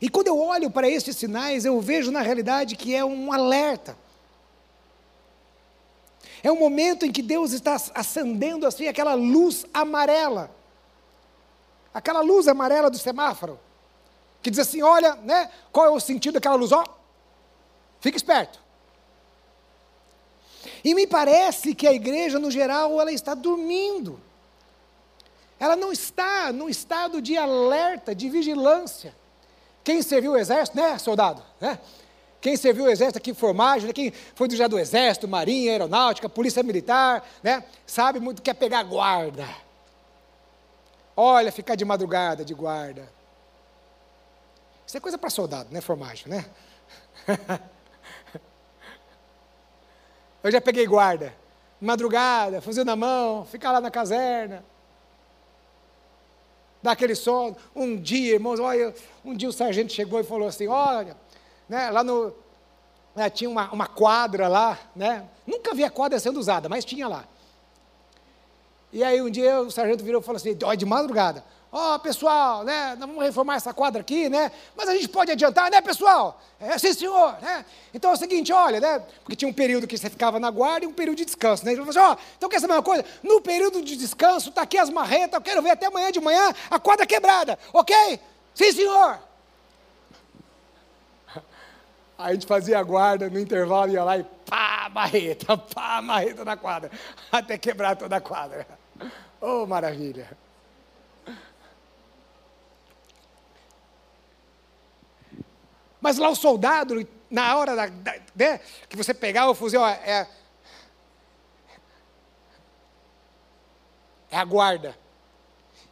E 0.00 0.08
quando 0.08 0.28
eu 0.28 0.38
olho 0.38 0.70
para 0.70 0.88
esses 0.88 1.16
sinais, 1.16 1.64
eu 1.64 1.80
vejo 1.80 2.10
na 2.10 2.20
realidade 2.20 2.76
que 2.76 2.94
é 2.94 3.04
um 3.04 3.32
alerta. 3.32 3.96
É 6.42 6.52
um 6.52 6.58
momento 6.58 7.04
em 7.04 7.10
que 7.10 7.22
Deus 7.22 7.52
está 7.52 7.76
acendendo 7.94 8.66
assim 8.66 8.86
aquela 8.86 9.14
luz 9.14 9.66
amarela. 9.74 10.50
Aquela 11.92 12.20
luz 12.20 12.46
amarela 12.46 12.88
do 12.88 12.98
semáforo. 12.98 13.58
Que 14.40 14.50
diz 14.50 14.60
assim: 14.60 14.82
olha, 14.82 15.16
né? 15.16 15.50
Qual 15.72 15.86
é 15.86 15.90
o 15.90 15.98
sentido 15.98 16.34
daquela 16.34 16.54
luz? 16.54 16.70
Ó, 16.70 16.84
fica 18.00 18.16
esperto. 18.16 18.60
E 20.84 20.94
me 20.94 21.06
parece 21.06 21.74
que 21.74 21.88
a 21.88 21.92
igreja, 21.92 22.38
no 22.38 22.50
geral, 22.50 23.00
ela 23.00 23.10
está 23.10 23.34
dormindo. 23.34 24.20
Ela 25.58 25.74
não 25.76 25.90
está 25.90 26.52
num 26.52 26.68
estado 26.68 27.20
de 27.20 27.36
alerta, 27.36 28.14
de 28.14 28.28
vigilância. 28.28 29.14
Quem 29.82 30.02
serviu 30.02 30.32
o 30.32 30.36
exército, 30.36 30.76
né, 30.76 30.98
soldado? 30.98 31.42
Né? 31.60 31.78
Quem 32.40 32.56
serviu 32.56 32.84
o 32.84 32.88
exército 32.88 33.18
aqui, 33.18 33.34
formagem, 33.34 33.88
né? 33.88 33.92
quem 33.92 34.12
foi 34.34 34.48
já 34.50 34.68
do 34.68 34.78
exército, 34.78 35.26
marinha, 35.26 35.72
aeronáutica, 35.72 36.28
polícia 36.28 36.62
militar, 36.62 37.26
né? 37.42 37.64
Sabe 37.84 38.20
muito 38.20 38.40
que 38.40 38.50
é 38.50 38.54
pegar 38.54 38.84
guarda. 38.84 39.48
Olha, 41.16 41.50
ficar 41.50 41.74
de 41.74 41.84
madrugada 41.84 42.44
de 42.44 42.54
guarda. 42.54 43.08
Isso 44.86 44.96
é 44.96 45.00
coisa 45.00 45.18
para 45.18 45.30
soldado, 45.30 45.68
né, 45.72 45.80
formagem, 45.80 46.28
né? 46.28 46.44
Eu 50.42 50.52
já 50.52 50.60
peguei 50.60 50.86
guarda. 50.86 51.34
Madrugada, 51.80 52.60
fuzil 52.60 52.84
na 52.84 52.94
mão, 52.94 53.44
ficar 53.44 53.72
lá 53.72 53.80
na 53.80 53.90
caserna. 53.90 54.64
Dar 56.82 56.92
aquele 56.92 57.14
sono. 57.14 57.56
Um 57.74 57.96
dia, 57.96 58.34
irmãos, 58.34 58.60
olha, 58.60 58.94
um 59.24 59.34
dia 59.34 59.48
o 59.48 59.52
sargento 59.52 59.92
chegou 59.92 60.20
e 60.20 60.24
falou 60.24 60.48
assim: 60.48 60.66
olha, 60.68 61.16
né, 61.68 61.90
lá 61.90 62.04
no. 62.04 62.32
Né, 63.14 63.28
tinha 63.30 63.50
uma, 63.50 63.70
uma 63.72 63.86
quadra 63.86 64.46
lá, 64.46 64.78
né? 64.94 65.28
Nunca 65.46 65.74
vi 65.74 65.82
a 65.82 65.90
quadra 65.90 66.20
sendo 66.20 66.38
usada, 66.38 66.68
mas 66.68 66.84
tinha 66.84 67.08
lá. 67.08 67.24
E 68.92 69.02
aí 69.02 69.20
um 69.20 69.28
dia 69.28 69.60
o 69.60 69.70
sargento 69.70 70.04
virou 70.04 70.20
e 70.20 70.24
falou 70.24 70.36
assim: 70.36 70.56
olha, 70.62 70.76
de 70.76 70.86
madrugada, 70.86 71.44
Ó, 71.70 71.94
oh, 71.94 71.98
pessoal, 71.98 72.64
né, 72.64 72.96
nós 72.98 73.00
vamos 73.00 73.22
reformar 73.22 73.56
essa 73.56 73.74
quadra 73.74 74.00
aqui, 74.00 74.26
né? 74.30 74.50
Mas 74.74 74.88
a 74.88 74.94
gente 74.94 75.08
pode 75.08 75.30
adiantar, 75.30 75.70
né, 75.70 75.82
pessoal? 75.82 76.40
É, 76.58 76.78
sim, 76.78 76.94
senhor, 76.94 77.36
né? 77.42 77.62
Então 77.92 78.10
é 78.10 78.14
o 78.14 78.16
seguinte, 78.16 78.50
olha, 78.50 78.80
né? 78.80 79.02
Porque 79.22 79.36
tinha 79.36 79.50
um 79.50 79.52
período 79.52 79.86
que 79.86 79.98
você 79.98 80.08
ficava 80.08 80.40
na 80.40 80.50
guarda 80.50 80.86
e 80.86 80.88
um 80.88 80.94
período 80.94 81.18
de 81.18 81.26
descanso, 81.26 81.66
né? 81.66 81.72
Assim, 81.72 81.98
ó, 81.98 82.14
oh, 82.14 82.16
então 82.38 82.48
quer 82.48 82.58
saber 82.58 82.72
uma 82.72 82.82
coisa? 82.82 83.04
No 83.22 83.42
período 83.42 83.82
de 83.82 83.96
descanso, 83.96 84.50
tá 84.50 84.62
aqui 84.62 84.78
as 84.78 84.88
marretas, 84.88 85.34
eu 85.34 85.42
quero 85.42 85.60
ver 85.60 85.70
até 85.72 85.86
amanhã 85.86 86.10
de 86.10 86.20
manhã 86.20 86.54
a 86.70 86.78
quadra 86.78 87.04
quebrada, 87.04 87.58
ok? 87.70 88.18
Sim, 88.54 88.72
senhor. 88.72 89.18
Aí 91.36 91.44
a 92.30 92.32
gente 92.32 92.46
fazia 92.46 92.78
a 92.78 92.82
guarda 92.82 93.28
no 93.28 93.38
intervalo, 93.38 93.92
ia 93.92 94.02
lá 94.02 94.16
e 94.16 94.24
pá, 94.46 94.90
marreta, 94.90 95.54
pá, 95.74 96.00
marreta 96.00 96.46
na 96.46 96.56
quadra, 96.56 96.90
até 97.30 97.58
quebrar 97.58 97.94
toda 97.94 98.16
a 98.16 98.20
quadra. 98.22 98.66
Oh, 99.40 99.64
maravilha. 99.66 100.28
Mas 106.08 106.16
lá 106.16 106.30
o 106.30 106.34
soldado, 106.34 107.06
na 107.30 107.54
hora 107.54 107.76
da, 107.76 107.86
da, 107.86 108.14
né, 108.34 108.60
que 108.88 108.96
você 108.96 109.12
pegava 109.12 109.50
o 109.50 109.54
fuzil, 109.54 109.82
ó, 109.82 109.86
é, 109.86 110.26
é 114.30 114.36
a 114.38 114.42
guarda. 114.42 114.98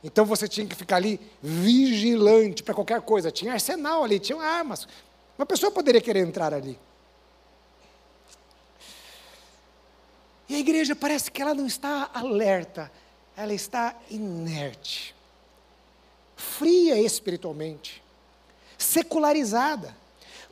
Então 0.02 0.24
você 0.24 0.48
tinha 0.48 0.66
que 0.66 0.74
ficar 0.74 0.96
ali 0.96 1.20
vigilante 1.42 2.62
para 2.62 2.72
qualquer 2.72 3.02
coisa. 3.02 3.30
Tinha 3.30 3.52
arsenal 3.52 4.04
ali, 4.04 4.18
tinha 4.18 4.40
armas. 4.42 4.88
Uma 5.36 5.44
pessoa 5.44 5.70
poderia 5.70 6.00
querer 6.00 6.20
entrar 6.20 6.54
ali. 6.54 6.78
E 10.48 10.54
a 10.54 10.58
igreja 10.58 10.96
parece 10.96 11.30
que 11.30 11.42
ela 11.42 11.52
não 11.52 11.66
está 11.66 12.08
alerta, 12.14 12.90
ela 13.36 13.52
está 13.52 13.94
inerte, 14.08 15.14
fria 16.34 16.98
espiritualmente 16.98 18.02
secularizada, 18.78 19.94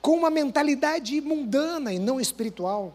com 0.04 0.18
uma 0.18 0.28
mentalidade 0.28 1.18
mundana 1.22 1.90
e 1.90 1.98
não 1.98 2.20
espiritual, 2.20 2.94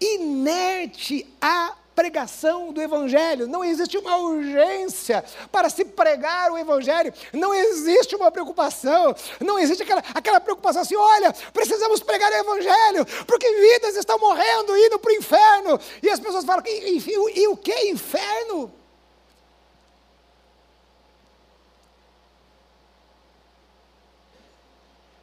inerte 0.00 1.26
à 1.40 1.74
pregação 1.92 2.72
do 2.72 2.80
Evangelho. 2.80 3.48
Não 3.48 3.64
existe 3.64 3.98
uma 3.98 4.16
urgência 4.18 5.24
para 5.50 5.68
se 5.68 5.84
pregar 5.84 6.52
o 6.52 6.56
Evangelho. 6.56 7.12
Não 7.32 7.52
existe 7.52 8.14
uma 8.14 8.30
preocupação. 8.30 9.12
Não 9.40 9.58
existe 9.58 9.82
aquela, 9.82 10.04
aquela 10.14 10.38
preocupação 10.38 10.82
assim: 10.82 10.94
olha, 10.94 11.32
precisamos 11.52 12.00
pregar 12.00 12.30
o 12.30 12.36
Evangelho, 12.36 13.04
porque 13.26 13.52
vidas 13.52 13.96
estão 13.96 14.16
morrendo, 14.16 14.76
indo 14.76 15.00
para 15.00 15.10
o 15.10 15.16
inferno. 15.16 15.80
E 16.00 16.08
as 16.08 16.20
pessoas 16.20 16.44
falam: 16.44 16.62
e, 16.64 16.96
e, 16.96 17.40
e 17.40 17.48
o 17.48 17.56
que 17.56 17.90
inferno? 17.90 18.72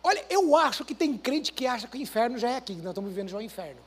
Olha, 0.03 0.25
eu 0.29 0.55
acho 0.55 0.83
que 0.83 0.93
tem 0.93 1.17
crente 1.17 1.53
que 1.53 1.65
acha 1.65 1.87
que 1.87 1.97
o 1.97 2.01
inferno 2.01 2.37
já 2.37 2.49
é 2.49 2.57
aqui, 2.57 2.75
que 2.75 2.81
nós 2.81 2.91
estamos 2.91 3.09
vivendo 3.09 3.29
já 3.29 3.37
o 3.37 3.41
inferno. 3.41 3.81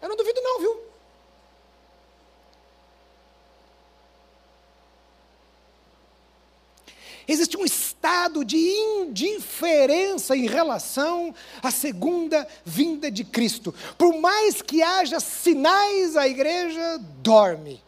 Eu 0.00 0.08
não 0.08 0.16
duvido 0.16 0.40
não, 0.40 0.60
viu? 0.60 0.94
Existe 7.26 7.56
um 7.56 7.64
estado 7.64 8.44
de 8.44 8.58
indiferença 8.58 10.36
em 10.36 10.46
relação 10.46 11.34
à 11.62 11.70
segunda 11.70 12.46
vinda 12.64 13.10
de 13.10 13.24
Cristo. 13.24 13.74
Por 13.96 14.14
mais 14.20 14.60
que 14.60 14.82
haja 14.82 15.18
sinais, 15.18 16.16
a 16.16 16.28
igreja 16.28 16.98
dorme. 17.22 17.82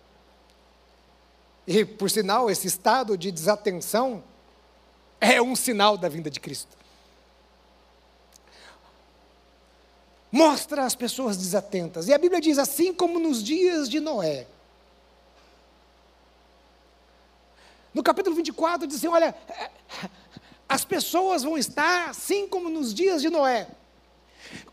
E, 1.67 1.85
por 1.85 2.11
sinal, 2.11 2.51
esse 2.51 2.67
estado 2.67 3.17
de 3.17 3.31
desatenção 3.31 4.25
é 5.21 5.41
um 5.41 5.57
sinal 5.57 5.97
da 5.97 6.09
vinda 6.09 6.31
de 6.31 6.41
Cristo. 6.41 6.77
Mostra 10.31 10.85
as 10.85 10.95
pessoas 10.95 11.37
desatentas. 11.37 12.09
E 12.09 12.13
a 12.13 12.19
Bíblia 12.19 12.41
diz 12.41 12.59
assim 12.59 12.93
como 12.93 13.19
nos 13.19 13.43
dias 13.43 13.89
de 13.89 14.01
Noé. 14.01 14.47
No 17.95 18.03
capítulo 18.03 18.37
24 18.37 18.87
diz 18.87 18.97
assim: 18.99 19.09
olha, 19.09 19.35
as 20.69 20.85
pessoas 20.85 21.43
vão 21.43 21.57
estar 21.57 22.11
assim 22.11 22.47
como 22.47 22.69
nos 22.69 22.93
dias 22.93 23.23
de 23.23 23.31
Noé. 23.31 23.69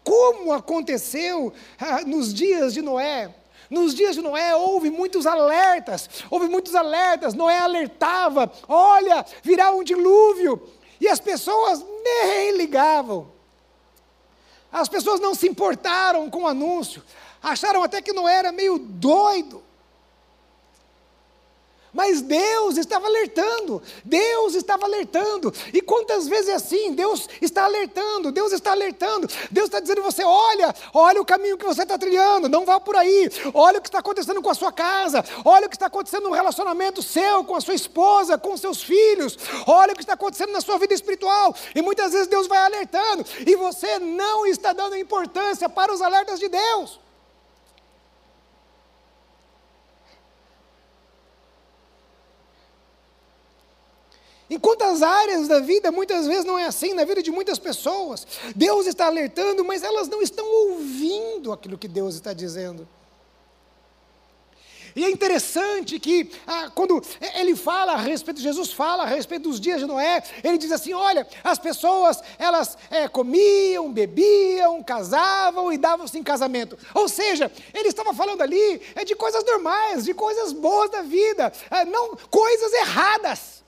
Como 0.04 0.52
aconteceu 0.52 1.54
ah, 1.80 2.02
nos 2.02 2.34
dias 2.34 2.74
de 2.74 2.82
Noé? 2.82 3.34
Nos 3.70 3.96
dias 3.96 4.16
de 4.16 4.22
Noé 4.22 4.56
houve 4.56 4.90
muitos 4.90 5.26
alertas, 5.26 6.10
houve 6.30 6.48
muitos 6.48 6.76
alertas. 6.76 7.34
Noé 7.34 7.58
alertava: 7.58 8.52
olha, 8.68 9.26
virá 9.42 9.72
um 9.72 9.84
dilúvio. 9.84 10.62
E 11.00 11.08
as 11.08 11.20
pessoas 11.20 11.84
nem 12.04 12.52
ligavam. 12.58 13.32
As 14.72 14.90
pessoas 14.90 15.20
não 15.20 15.34
se 15.34 15.48
importaram 15.48 16.30
com 16.30 16.44
o 16.44 16.48
anúncio, 16.48 17.04
acharam 17.42 17.84
até 17.84 18.02
que 18.02 18.12
Noé 18.12 18.36
era 18.36 18.52
meio 18.52 18.78
doido. 18.78 19.63
Mas 21.94 22.22
Deus 22.22 22.78
estava 22.78 23.06
alertando, 23.06 23.82
Deus 24.04 24.56
estava 24.56 24.86
alertando. 24.86 25.54
E 25.72 25.82
quantas 25.82 26.28
vezes 26.28 26.50
é 26.50 26.54
assim? 26.56 26.94
Deus 26.94 27.30
está 27.40 27.66
alertando, 27.66 28.32
Deus 28.32 28.52
está 28.52 28.72
alertando. 28.72 29.28
Deus 29.52 29.66
está 29.66 29.80
dizendo 29.80 30.02
você: 30.02 30.24
olha, 30.24 30.74
olha 30.94 31.22
o 31.22 31.26
caminho 31.26 31.58
que 31.58 31.66
você 31.66 31.84
está 31.84 31.98
trilhando, 31.98 32.50
não 32.50 32.66
vá 32.66 32.80
por 32.80 32.96
aí. 32.96 33.30
Olha 33.54 33.78
o 33.78 33.82
que 33.82 33.90
está 33.90 34.00
acontecendo 34.00 34.42
com 34.42 34.50
a 34.50 34.56
sua 34.56 34.72
casa, 34.72 35.24
olha 35.46 35.68
o 35.68 35.70
que 35.70 35.76
está 35.76 35.86
acontecendo 35.86 36.24
no 36.24 36.32
relacionamento 36.32 37.04
seu, 37.04 37.44
com 37.44 37.56
a 37.56 37.62
sua 37.62 37.76
esposa, 37.76 38.38
com 38.38 38.58
seus 38.58 38.82
filhos. 38.82 39.38
Olha 39.68 39.94
o 39.94 39.96
que 39.96 40.02
está 40.02 40.14
acontecendo 40.14 40.52
na 40.52 40.62
sua 40.62 40.80
vida 40.80 40.94
espiritual. 40.94 41.56
E 41.76 41.82
muitas 41.82 42.12
vezes 42.12 42.28
Deus 42.28 42.48
vai 42.48 42.60
alertando, 42.60 43.24
e 43.46 43.56
você 43.56 44.00
não 44.00 44.48
está 44.48 44.74
dando 44.74 44.98
importância 44.98 45.70
para 45.70 45.94
os 45.94 46.02
alertas 46.02 46.40
de 46.40 46.50
Deus. 46.50 47.04
Em 54.54 54.60
quantas 54.60 55.02
áreas 55.02 55.48
da 55.48 55.60
vida, 55.60 55.92
muitas 55.92 56.28
vezes 56.28 56.46
não 56.46 56.60
é 56.60 56.66
assim, 56.66 56.94
na 56.94 57.04
vida 57.04 57.24
de 57.24 57.32
muitas 57.32 57.58
pessoas. 57.58 58.28
Deus 58.56 58.86
está 58.86 59.08
alertando, 59.08 59.66
mas 59.66 59.82
elas 59.82 60.08
não 60.08 60.22
estão 60.22 60.46
ouvindo 60.46 61.52
aquilo 61.52 61.76
que 61.76 61.88
Deus 61.88 62.14
está 62.14 62.34
dizendo. 62.34 62.88
E 64.96 65.04
é 65.04 65.10
interessante 65.10 66.00
que 66.00 66.30
ah, 66.46 66.70
quando 66.76 67.02
ele 67.34 67.56
fala 67.56 67.94
a 67.94 67.98
respeito, 67.98 68.40
Jesus 68.40 68.72
fala 68.72 69.02
a 69.02 69.08
respeito 69.08 69.50
dos 69.50 69.60
dias 69.60 69.80
de 69.80 69.88
Noé, 69.88 70.22
ele 70.44 70.60
diz 70.60 70.72
assim: 70.72 70.94
olha, 70.94 71.28
as 71.44 71.58
pessoas 71.58 72.22
elas 72.38 72.78
é, 72.92 73.08
comiam, 73.08 73.92
bebiam, 73.92 74.84
casavam 74.84 75.74
e 75.74 75.80
davam-se 75.80 76.16
em 76.20 76.22
casamento. 76.22 76.78
Ou 76.94 77.10
seja, 77.10 77.52
ele 77.74 77.90
estava 77.90 78.14
falando 78.14 78.42
ali 78.44 78.84
é, 78.94 79.04
de 79.04 79.16
coisas 79.16 79.44
normais, 79.44 80.06
de 80.06 80.14
coisas 80.14 80.54
boas 80.54 80.92
da 80.92 81.02
vida, 81.02 81.52
é, 81.72 81.86
não 81.86 82.16
coisas 82.30 82.72
erradas. 82.74 83.63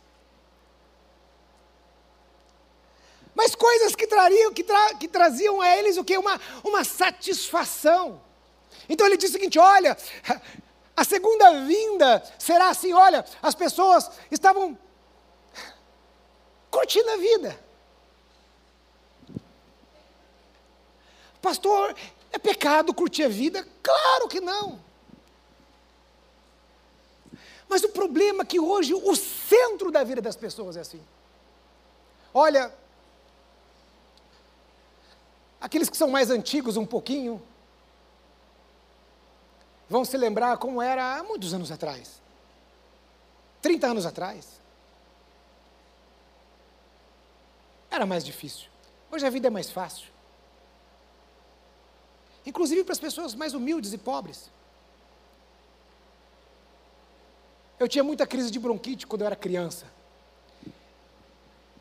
Mas 3.35 3.53
coisas 3.53 3.93
que, 3.95 4.07
trariam, 4.07 4.53
que, 4.53 4.63
tra, 4.63 4.95
que 4.95 5.07
traziam 5.07 5.59
a 5.59 5.77
eles 5.77 5.97
o 5.97 6.03
que? 6.05 6.17
Uma, 6.17 6.39
uma 6.63 6.85
satisfação. 6.85 8.21
Então 8.87 9.05
ele 9.05 9.17
diz 9.17 9.29
o 9.29 9.33
seguinte: 9.33 9.59
olha, 9.59 9.97
a 10.95 11.03
segunda 11.03 11.65
vinda 11.65 12.23
será 12.39 12.69
assim: 12.69 12.93
olha, 12.93 13.25
as 13.41 13.53
pessoas 13.53 14.09
estavam 14.31 14.77
curtindo 16.71 17.09
a 17.11 17.17
vida. 17.17 17.59
Pastor, 21.41 21.95
é 22.31 22.39
pecado 22.39 22.93
curtir 22.93 23.23
a 23.23 23.29
vida? 23.29 23.67
Claro 23.83 24.27
que 24.29 24.39
não. 24.39 24.79
Mas 27.67 27.83
o 27.83 27.89
problema 27.89 28.43
é 28.43 28.45
que 28.45 28.59
hoje 28.59 28.93
o 28.93 29.15
centro 29.15 29.91
da 29.91 30.03
vida 30.03 30.21
das 30.21 30.35
pessoas 30.35 30.77
é 30.77 30.79
assim. 30.79 31.01
Olha, 32.33 32.73
aqueles 35.65 35.89
que 35.89 35.97
são 35.97 36.09
mais 36.09 36.29
antigos 36.29 36.77
um 36.77 36.85
pouquinho, 36.85 37.41
vão 39.89 40.05
se 40.05 40.15
lembrar 40.15 40.57
como 40.57 40.81
era 40.81 41.17
há 41.17 41.23
muitos 41.23 41.53
anos 41.53 41.71
atrás 41.71 42.21
30 43.65 43.87
anos 43.87 44.05
atrás. 44.05 44.45
Era 47.89 48.05
mais 48.05 48.23
difícil. 48.23 48.67
Hoje 49.11 49.25
a 49.25 49.29
vida 49.31 49.47
é 49.47 49.49
mais 49.49 49.71
fácil. 49.71 50.07
Inclusive 52.45 52.83
para 52.83 52.93
as 52.93 52.99
pessoas 52.99 53.33
mais 53.33 53.55
humildes 53.55 53.91
e 53.91 53.97
pobres. 53.97 54.51
Eu 57.79 57.87
tinha 57.87 58.03
muita 58.03 58.27
crise 58.27 58.51
de 58.51 58.59
bronquite 58.59 59.07
quando 59.07 59.21
eu 59.21 59.25
era 59.25 59.35
criança. 59.35 59.87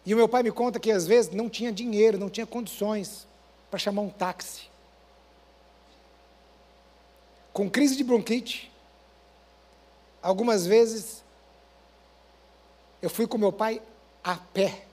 E 0.07 0.15
o 0.15 0.17
meu 0.17 0.27
pai 0.27 0.43
me 0.43 0.51
conta 0.51 0.81
que 0.81 0.91
às 0.91 1.07
vezes 1.07 1.35
não 1.35 1.51
tinha 1.51 1.71
dinheiro, 1.71 2.17
não 2.17 2.31
tinha 2.31 2.47
condições 2.47 3.27
para 3.75 3.81
chamar 3.81 4.03
um 4.03 4.09
táxi 4.09 4.71
com 7.53 7.69
crise 7.69 7.97
de 7.97 8.05
bronquite. 8.05 8.71
Algumas 10.23 10.65
vezes 10.65 11.25
eu 13.03 13.11
fui 13.11 13.27
com 13.27 13.37
meu 13.37 13.53
pai 13.53 13.83
a 14.23 14.37
pé 14.37 14.87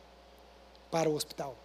para 0.90 1.08
o 1.08 1.14
hospital. 1.14 1.56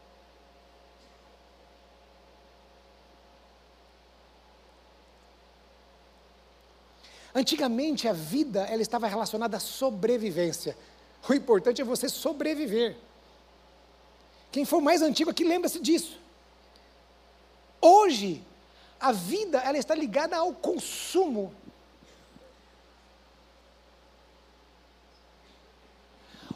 Antigamente 7.35 8.07
a 8.07 8.13
vida 8.13 8.67
ela 8.67 8.83
estava 8.83 9.07
relacionada 9.07 9.57
à 9.57 9.61
sobrevivência. 9.61 10.77
O 11.27 11.33
importante 11.33 11.81
é 11.81 11.85
você 11.85 12.11
sobreviver. 12.11 12.95
Quem 14.53 14.67
for 14.67 14.83
mais 14.83 15.01
antigo 15.01 15.31
aqui 15.31 15.45
lembra-se 15.45 15.81
disso. 15.81 16.26
Hoje 17.81 18.43
a 18.99 19.13
vida 19.13 19.59
ela 19.59 19.79
está 19.79 19.95
ligada 19.95 20.37
ao 20.37 20.53
consumo. 20.53 21.55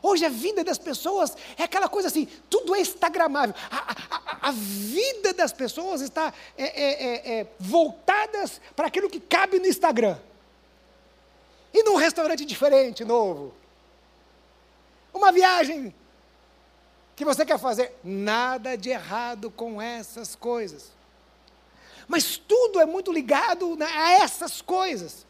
Hoje 0.03 0.25
a 0.25 0.31
vida 0.31 0.65
das 0.65 0.79
pessoas 0.79 1.37
é 1.59 1.65
aquela 1.65 1.89
coisa 1.89 2.09
assim, 2.09 2.27
tudo 2.49 2.75
é 2.75 2.81
instagramável. 2.81 3.55
A, 3.71 3.93
a, 3.93 4.49
a 4.49 4.51
vida 4.51 5.33
das 5.35 5.53
pessoas 5.53 6.01
está 6.01 6.33
é, 6.57 6.65
é, 6.65 7.05
é, 7.05 7.41
é, 7.41 7.47
voltadas 7.59 8.61
para 8.75 8.87
aquilo 8.87 9.11
que 9.11 9.21
cabe 9.21 9.59
no 9.59 9.67
Instagram. 9.67 10.19
E 11.73 11.83
num 11.83 11.97
restaurante 11.97 12.45
diferente, 12.45 13.05
novo. 13.05 13.55
Uma 15.13 15.31
viagem 15.31 15.95
que 17.15 17.25
você 17.25 17.45
quer 17.45 17.59
fazer. 17.59 17.95
Nada 18.03 18.77
de 18.77 18.89
errado 18.89 19.51
com 19.51 19.81
essas 19.81 20.35
coisas. 20.35 21.00
Mas 22.07 22.37
tudo 22.37 22.81
é 22.81 22.87
muito 22.87 23.13
ligado 23.13 23.77
né, 23.77 23.87
a 23.87 24.13
essas 24.23 24.61
coisas. 24.61 25.27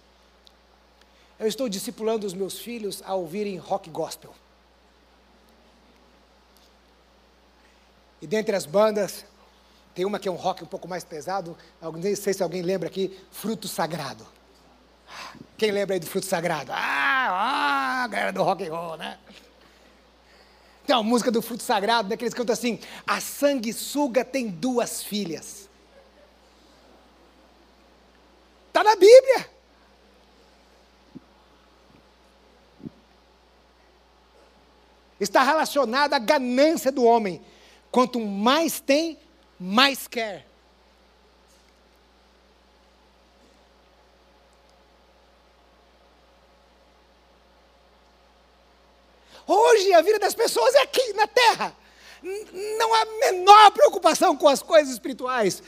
Eu 1.39 1.47
estou 1.47 1.69
discipulando 1.69 2.27
os 2.27 2.35
meus 2.35 2.59
filhos 2.59 3.03
a 3.05 3.15
ouvirem 3.15 3.57
rock 3.57 3.89
gospel. 3.89 4.35
E 8.21 8.27
dentre 8.27 8.55
as 8.55 8.67
bandas, 8.67 9.25
tem 9.95 10.05
uma 10.05 10.19
que 10.19 10.29
é 10.29 10.31
um 10.31 10.37
rock 10.37 10.63
um 10.63 10.67
pouco 10.67 10.87
mais 10.87 11.03
pesado, 11.03 11.57
não 11.81 12.03
sei 12.15 12.35
se 12.35 12.43
alguém 12.43 12.61
lembra 12.61 12.89
aqui, 12.89 13.19
Fruto 13.31 13.67
Sagrado. 13.67 14.27
Quem 15.57 15.71
lembra 15.71 15.97
aí 15.97 16.01
do 16.01 16.07
Fruto 16.07 16.27
Sagrado? 16.27 16.73
Ah, 16.73 18.03
ah 18.03 18.09
galera 18.09 18.33
do 18.33 18.43
rock 18.43 18.67
and 18.67 18.75
roll, 18.75 18.97
né? 18.99 19.19
Tem 20.87 20.95
uma 20.95 21.03
música 21.03 21.31
do 21.31 21.41
Fruto 21.41 21.63
Sagrado, 21.63 22.09
né, 22.09 22.17
que 22.17 22.25
eles 22.25 22.35
cantam 22.35 22.53
assim, 22.53 22.79
a 23.07 23.19
sanguessuga 23.21 24.25
tem 24.25 24.49
duas 24.49 25.03
filhas. 25.03 25.70
Está 28.71 28.85
na 28.85 28.95
Bíblia. 28.95 29.51
Está 35.19 35.43
relacionada 35.43 36.15
à 36.15 36.19
ganância 36.21 36.93
do 36.93 37.05
homem. 37.05 37.45
Quanto 37.91 38.21
mais 38.21 38.81
tem, 38.81 39.19
mais 39.59 40.07
quer. 40.07 40.47
Hoje 49.49 49.93
a 49.95 50.01
vida 50.01 50.21
das 50.21 50.33
pessoas 50.33 50.77
é 50.77 50.83
aqui 50.83 51.13
na 51.15 51.27
terra 51.27 51.77
não 52.23 52.95
há 52.95 53.05
menor 53.21 53.71
preocupação 53.71 54.37
com 54.37 54.49
as 54.49 54.63
coisas 54.63 54.93
espirituais. 54.93 55.63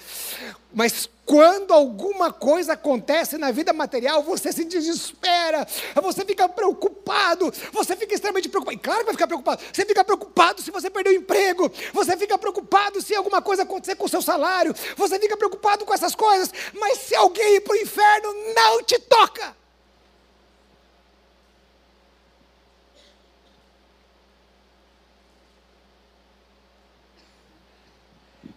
Mas 0.73 1.09
quando 1.25 1.73
alguma 1.73 2.33
coisa 2.33 2.73
acontece 2.73 3.39
na 3.39 3.51
vida 3.51 3.73
material, 3.73 4.23
você 4.23 4.53
se 4.53 4.65
desespera, 4.65 5.67
você 6.03 6.25
fica 6.25 6.49
preocupado, 6.49 7.53
você 7.73 7.97
fica 7.97 8.15
extremamente 8.15 8.49
preocupado. 8.49 8.77
E 8.77 8.81
claro 8.81 9.01
que 9.01 9.07
vai 9.07 9.15
ficar 9.15 9.27
preocupado. 9.27 9.63
Você 9.73 9.87
fica 9.87 10.05
preocupado 10.05 10.63
se 10.63 10.71
você 10.71 10.91
perder 10.91 11.11
o 11.11 11.15
emprego, 11.15 11.71
você 11.93 12.17
fica 12.17 12.37
preocupado 12.37 13.01
se 13.01 13.15
alguma 13.15 13.41
coisa 13.41 13.63
acontecer 13.63 13.95
com 13.97 14.07
o 14.07 14.09
seu 14.09 14.23
salário, 14.23 14.75
você 14.97 15.19
fica 15.19 15.37
preocupado 15.37 15.85
com 15.85 15.95
essas 15.95 16.15
coisas. 16.15 16.53
Mas 16.75 16.99
se 16.99 17.15
alguém 17.15 17.57
ir 17.57 17.61
para 17.61 17.75
o 17.75 17.77
inferno, 17.77 18.35
não 18.55 18.83
te 18.83 18.99
toca. 18.99 19.62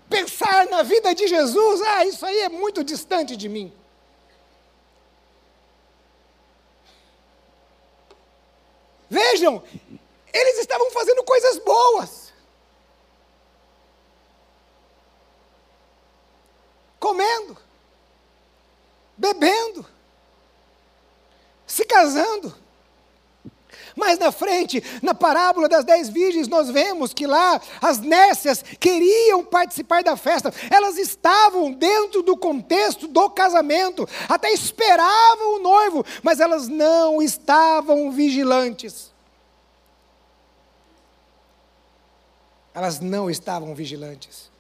Pensar 0.10 0.68
na 0.68 0.84
vida 0.84 1.14
de 1.14 1.28
Jesus, 1.28 1.82
ah, 1.82 2.06
isso 2.06 2.26
aí 2.26 2.40
é 2.40 2.50
muito 2.50 2.84
distante 2.84 3.36
de 3.36 3.50
mim. 3.50 3.74
Vejam, 9.10 9.64
eles 10.34 10.60
estavam 10.60 10.92
fazendo 10.92 11.24
coisas 11.24 11.60
boas. 11.60 12.34
Comendo, 17.00 17.58
bebendo, 19.16 19.86
se 21.68 21.86
casando. 21.86 22.65
Mais 23.96 24.20
na 24.20 24.32
frente, 24.32 24.84
na 25.02 25.14
parábola 25.14 25.68
das 25.70 25.86
dez 25.86 26.10
virgens, 26.10 26.48
nós 26.48 26.70
vemos 26.70 27.14
que 27.14 27.26
lá 27.26 27.60
as 27.82 28.00
nécias 28.00 28.64
queriam 28.80 29.44
participar 29.44 30.04
da 30.04 30.18
festa, 30.18 30.54
elas 30.70 30.98
estavam 30.98 31.72
dentro 31.72 32.22
do 32.22 32.36
contexto 32.36 33.08
do 33.08 33.30
casamento, 33.30 34.08
até 34.28 34.52
esperavam 34.52 35.56
o 35.56 35.60
noivo, 35.60 36.06
mas 36.22 36.40
elas 36.40 36.68
não 36.68 37.22
estavam 37.22 38.12
vigilantes. 38.12 39.14
Elas 42.74 43.00
não 43.00 43.30
estavam 43.30 43.74
vigilantes. 43.74 44.55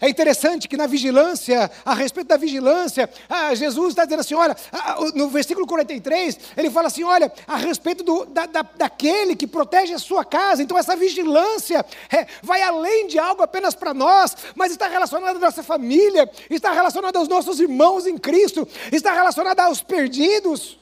É 0.00 0.08
interessante 0.08 0.68
que 0.68 0.76
na 0.76 0.86
vigilância, 0.86 1.70
a 1.84 1.92
respeito 1.94 2.28
da 2.28 2.36
vigilância, 2.36 3.10
ah, 3.28 3.54
Jesus 3.54 3.88
está 3.88 4.04
dizendo 4.04 4.20
assim: 4.20 4.34
olha, 4.34 4.56
ah, 4.72 4.96
no 5.14 5.28
versículo 5.28 5.66
43, 5.66 6.38
ele 6.56 6.70
fala 6.70 6.86
assim: 6.86 7.02
olha, 7.02 7.32
a 7.46 7.56
respeito 7.56 8.04
do, 8.04 8.24
da, 8.26 8.46
da, 8.46 8.62
daquele 8.62 9.34
que 9.34 9.46
protege 9.46 9.92
a 9.92 9.98
sua 9.98 10.24
casa. 10.24 10.62
Então, 10.62 10.78
essa 10.78 10.94
vigilância 10.94 11.84
é, 12.10 12.26
vai 12.42 12.62
além 12.62 13.08
de 13.08 13.18
algo 13.18 13.42
apenas 13.42 13.74
para 13.74 13.92
nós, 13.92 14.36
mas 14.54 14.70
está 14.70 14.86
relacionada 14.86 15.38
à 15.38 15.40
nossa 15.40 15.62
família, 15.62 16.30
está 16.48 16.72
relacionada 16.72 17.18
aos 17.18 17.28
nossos 17.28 17.58
irmãos 17.58 18.06
em 18.06 18.16
Cristo, 18.16 18.66
está 18.92 19.12
relacionada 19.12 19.64
aos 19.64 19.82
perdidos. 19.82 20.78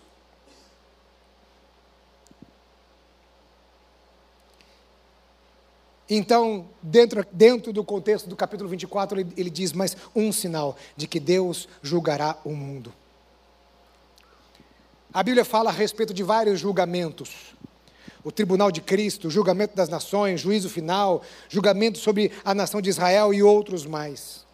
Então, 6.09 6.69
dentro, 6.81 7.27
dentro 7.33 7.73
do 7.73 7.83
contexto 7.83 8.29
do 8.29 8.37
capítulo 8.37 8.71
24, 8.71 9.21
ele, 9.21 9.33
ele 9.37 9.51
diz 9.51 9.73
mais 9.73 9.97
um 10.15 10.31
sinal 10.31 10.77
de 10.97 11.07
que 11.09 11.19
Deus 11.19 11.69
julgará 11.83 12.39
o 12.45 12.51
mundo. 12.51 12.93
A 15.13 15.23
Bíblia 15.23 15.45
fala 15.45 15.71
a 15.71 15.73
respeito 15.73 16.15
de 16.15 16.23
vários 16.23 16.61
julgamentos. 16.61 17.57
O 18.23 18.31
tribunal 18.31 18.71
de 18.71 18.81
Cristo, 18.81 19.31
julgamento 19.31 19.75
das 19.75 19.89
nações, 19.89 20.41
juízo 20.41 20.69
final, 20.69 21.23
julgamento 21.49 21.99
sobre 21.99 22.33
a 22.45 22.55
nação 22.55 22.81
de 22.81 22.91
Israel 22.91 23.33
e 23.33 23.43
outros 23.43 23.87
mais. 23.87 24.45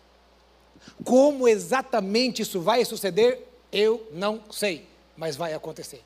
Como 1.05 1.49
exatamente 1.49 2.43
isso 2.43 2.61
vai 2.61 2.85
suceder, 2.85 3.47
eu 3.71 4.07
não 4.13 4.43
sei, 4.51 4.87
mas 5.17 5.37
vai 5.37 5.53
acontecer. 5.53 6.03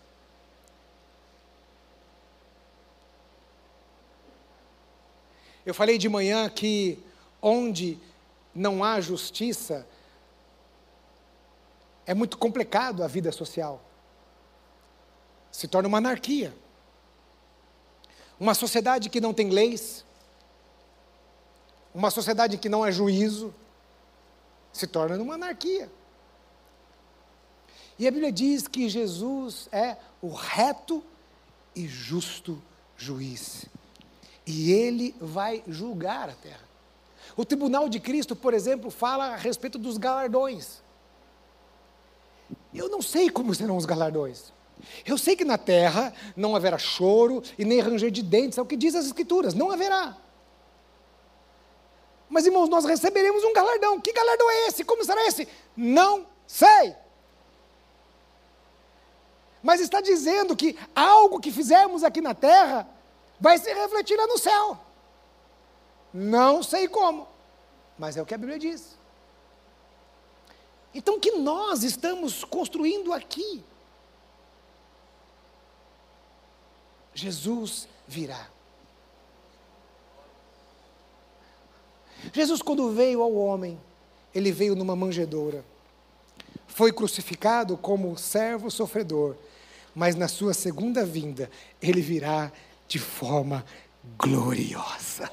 Eu 5.67 5.75
falei 5.75 5.99
de 5.99 6.09
manhã 6.09 6.49
que 6.49 7.03
onde 7.43 7.99
não 8.55 8.85
há 8.85 9.01
justiça, 9.01 9.85
é 12.07 12.15
muito 12.15 12.39
complicado 12.39 13.03
a 13.03 13.09
vida 13.09 13.33
social. 13.33 13.83
Se 15.51 15.67
torna 15.67 15.89
uma 15.89 15.99
anarquia. 15.99 16.55
Uma 18.39 18.55
sociedade 18.55 19.11
que 19.11 19.21
não 19.21 19.35
tem 19.35 19.51
leis, 19.51 20.05
uma 21.95 22.11
sociedade 22.11 22.59
que 22.59 22.69
não 22.69 22.85
há 22.85 22.91
juízo, 22.91 23.53
se 24.73 24.87
torna 24.87 25.17
uma 25.21 25.35
anarquia. 25.35 25.91
E 27.99 28.07
a 28.07 28.11
Bíblia 28.11 28.31
diz 28.31 28.69
que 28.69 28.89
Jesus 28.89 29.69
é 29.73 29.97
o 30.21 30.29
reto 30.29 31.03
e 31.75 31.89
justo 31.89 32.63
juiz 32.97 33.67
e 34.47 34.73
ele 34.73 35.15
vai 35.21 35.63
julgar 35.67 36.29
a 36.31 36.35
terra. 36.35 36.67
O 37.37 37.45
tribunal 37.45 37.89
de 37.89 37.99
Cristo, 37.99 38.37
por 38.37 38.55
exemplo, 38.55 38.91
fala 38.91 39.33
a 39.33 39.37
respeito 39.37 39.79
dos 39.79 39.99
galardões. 39.99 40.81
Eu 42.73 42.89
não 42.89 43.03
sei 43.03 43.29
como 43.29 43.55
serão 43.55 43.77
os 43.77 43.85
galardões. 43.85 44.53
Eu 45.05 45.19
sei 45.19 45.35
que 45.35 45.45
na 45.45 45.59
terra 45.59 46.13
não 46.37 46.55
haverá 46.55 46.79
choro 46.79 47.43
e 47.59 47.65
nem 47.65 47.81
ranger 47.81 48.11
de 48.11 48.23
dentes, 48.23 48.59
é 48.59 48.63
o 48.63 48.67
que 48.67 48.77
diz 48.77 48.95
as 48.95 49.07
Escrituras, 49.07 49.55
não 49.55 49.71
haverá. 49.71 50.17
Mas 52.29 52.47
irmãos, 52.47 52.69
nós 52.69 52.85
receberemos 52.85 53.43
um 53.45 53.53
galardão. 53.53 54.01
Que 54.01 54.13
galardão 54.13 54.51
é 54.51 54.69
esse? 54.69 54.85
Como 54.85 55.05
será 55.05 55.27
esse? 55.27 55.49
Não 55.77 56.27
sei. 56.47 56.95
Mas 59.63 59.81
está 59.81 60.01
dizendo 60.01 60.57
que 60.57 60.77
algo 60.95 61.41
que 61.41 61.51
fizermos 61.51 62.05
aqui 62.05 62.21
na 62.21 62.35
terra 62.35 62.89
vai 63.41 63.59
se 63.59 63.73
refletir 63.73 64.17
lá 64.17 64.27
no 64.27 64.39
céu. 64.39 64.79
Não 66.13 66.63
sei 66.63 66.89
como, 66.89 67.29
mas 67.99 68.17
é 68.17 68.23
o 68.23 68.27
que 68.27 68.35
a 68.35 68.39
Bíblia 68.39 68.59
diz. 68.59 68.97
Então, 70.95 71.17
o 71.17 71.21
que 71.21 71.33
nós 71.33 71.83
estamos 71.83 72.43
construindo 72.43 73.13
aqui? 73.13 73.63
Jesus 77.13 77.87
virá. 78.09 78.49
Jesus, 82.33 82.63
quando 82.63 82.91
veio 82.93 83.23
ao 83.23 83.35
homem, 83.35 83.79
ele 84.35 84.51
veio 84.51 84.75
numa 84.75 84.97
manjedoura. 84.97 85.65
Foi 86.67 86.93
crucificado 86.93 87.77
como 87.77 88.17
servo 88.17 88.71
sofredor, 88.71 89.37
mas 89.95 90.15
na 90.15 90.29
sua 90.29 90.53
segunda 90.53 91.05
vinda, 91.05 91.51
ele 91.81 92.01
virá 92.01 92.53
de 92.89 92.99
forma 92.99 93.65
gloriosa. 94.19 95.31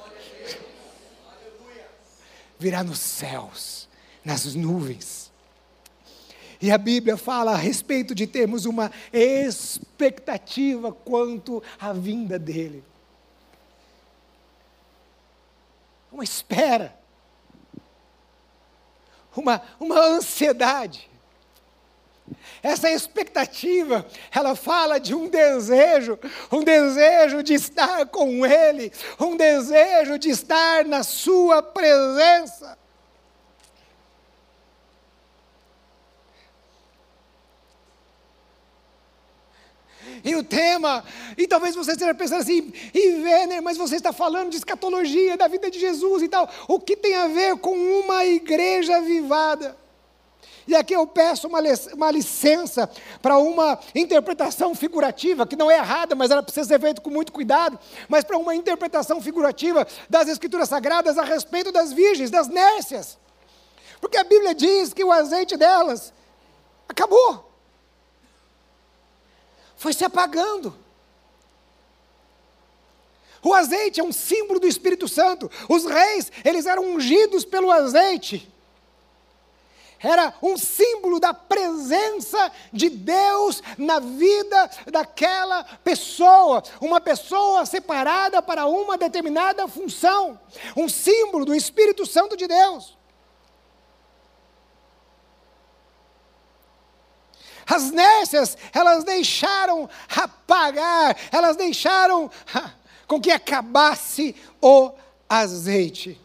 Virá 2.58 2.82
nos 2.82 2.98
céus, 2.98 3.88
nas 4.24 4.54
nuvens. 4.54 5.32
E 6.60 6.70
a 6.70 6.78
Bíblia 6.78 7.16
fala 7.16 7.52
a 7.52 7.56
respeito 7.56 8.14
de 8.14 8.26
termos 8.26 8.64
uma 8.64 8.90
expectativa 9.12 10.92
quanto 10.92 11.62
à 11.78 11.92
vinda 11.92 12.38
dele. 12.38 12.82
Uma 16.10 16.24
espera. 16.24 16.98
Uma, 19.36 19.60
uma 19.78 20.00
ansiedade. 20.00 21.10
Essa 22.62 22.90
expectativa, 22.90 24.06
ela 24.34 24.56
fala 24.56 24.98
de 24.98 25.14
um 25.14 25.28
desejo, 25.28 26.18
um 26.50 26.64
desejo 26.64 27.42
de 27.42 27.52
estar 27.54 28.06
com 28.06 28.46
Ele, 28.46 28.90
um 29.20 29.36
desejo 29.36 30.18
de 30.18 30.30
estar 30.30 30.84
na 30.86 31.02
Sua 31.02 31.62
presença. 31.62 32.78
E 40.24 40.34
o 40.34 40.42
tema, 40.42 41.04
e 41.36 41.46
talvez 41.46 41.74
você 41.74 41.92
esteja 41.92 42.14
pensando 42.14 42.40
assim, 42.40 42.72
e 42.94 43.22
Werner, 43.22 43.62
mas 43.62 43.76
você 43.76 43.96
está 43.96 44.10
falando 44.10 44.50
de 44.50 44.56
escatologia, 44.56 45.36
da 45.36 45.48
vida 45.48 45.70
de 45.70 45.78
Jesus 45.78 46.22
e 46.22 46.28
tal. 46.28 46.48
O 46.66 46.80
que 46.80 46.96
tem 46.96 47.14
a 47.14 47.28
ver 47.28 47.58
com 47.58 47.76
uma 47.76 48.24
igreja 48.24 48.96
avivada? 48.96 49.83
E 50.66 50.74
aqui 50.74 50.94
eu 50.94 51.06
peço 51.06 51.46
uma, 51.46 51.60
uma 51.92 52.10
licença 52.10 52.90
para 53.20 53.38
uma 53.38 53.78
interpretação 53.94 54.74
figurativa, 54.74 55.46
que 55.46 55.56
não 55.56 55.70
é 55.70 55.76
errada, 55.76 56.14
mas 56.14 56.30
ela 56.30 56.42
precisa 56.42 56.66
ser 56.66 56.80
feita 56.80 57.00
com 57.00 57.10
muito 57.10 57.32
cuidado, 57.32 57.78
mas 58.08 58.24
para 58.24 58.38
uma 58.38 58.54
interpretação 58.54 59.20
figurativa 59.20 59.86
das 60.08 60.28
Escrituras 60.28 60.68
Sagradas 60.68 61.18
a 61.18 61.24
respeito 61.24 61.70
das 61.70 61.92
virgens, 61.92 62.30
das 62.30 62.48
nércias. 62.48 63.18
Porque 64.00 64.16
a 64.16 64.24
Bíblia 64.24 64.54
diz 64.54 64.92
que 64.92 65.04
o 65.04 65.12
azeite 65.12 65.56
delas 65.56 66.12
acabou. 66.88 67.50
Foi 69.76 69.92
se 69.92 70.04
apagando. 70.04 70.74
O 73.42 73.52
azeite 73.52 74.00
é 74.00 74.04
um 74.04 74.12
símbolo 74.12 74.58
do 74.58 74.66
Espírito 74.66 75.06
Santo. 75.06 75.50
Os 75.68 75.84
reis, 75.84 76.32
eles 76.42 76.64
eram 76.64 76.84
ungidos 76.84 77.44
pelo 77.44 77.70
azeite 77.70 78.50
era 80.04 80.34
um 80.42 80.56
símbolo 80.56 81.18
da 81.18 81.32
presença 81.32 82.52
de 82.72 82.90
Deus 82.90 83.62
na 83.78 83.98
vida 83.98 84.70
daquela 84.92 85.64
pessoa, 85.82 86.62
uma 86.80 87.00
pessoa 87.00 87.64
separada 87.64 88.42
para 88.42 88.66
uma 88.66 88.98
determinada 88.98 89.66
função, 89.66 90.38
um 90.76 90.88
símbolo 90.88 91.46
do 91.46 91.54
Espírito 91.54 92.04
Santo 92.04 92.36
de 92.36 92.46
Deus. 92.46 92.96
As 97.66 97.90
nércias, 97.90 98.58
elas 98.74 99.04
deixaram 99.04 99.88
apagar, 100.14 101.16
elas 101.32 101.56
deixaram 101.56 102.30
com 103.06 103.18
que 103.18 103.30
acabasse 103.30 104.36
o 104.60 104.92
azeite. 105.28 106.23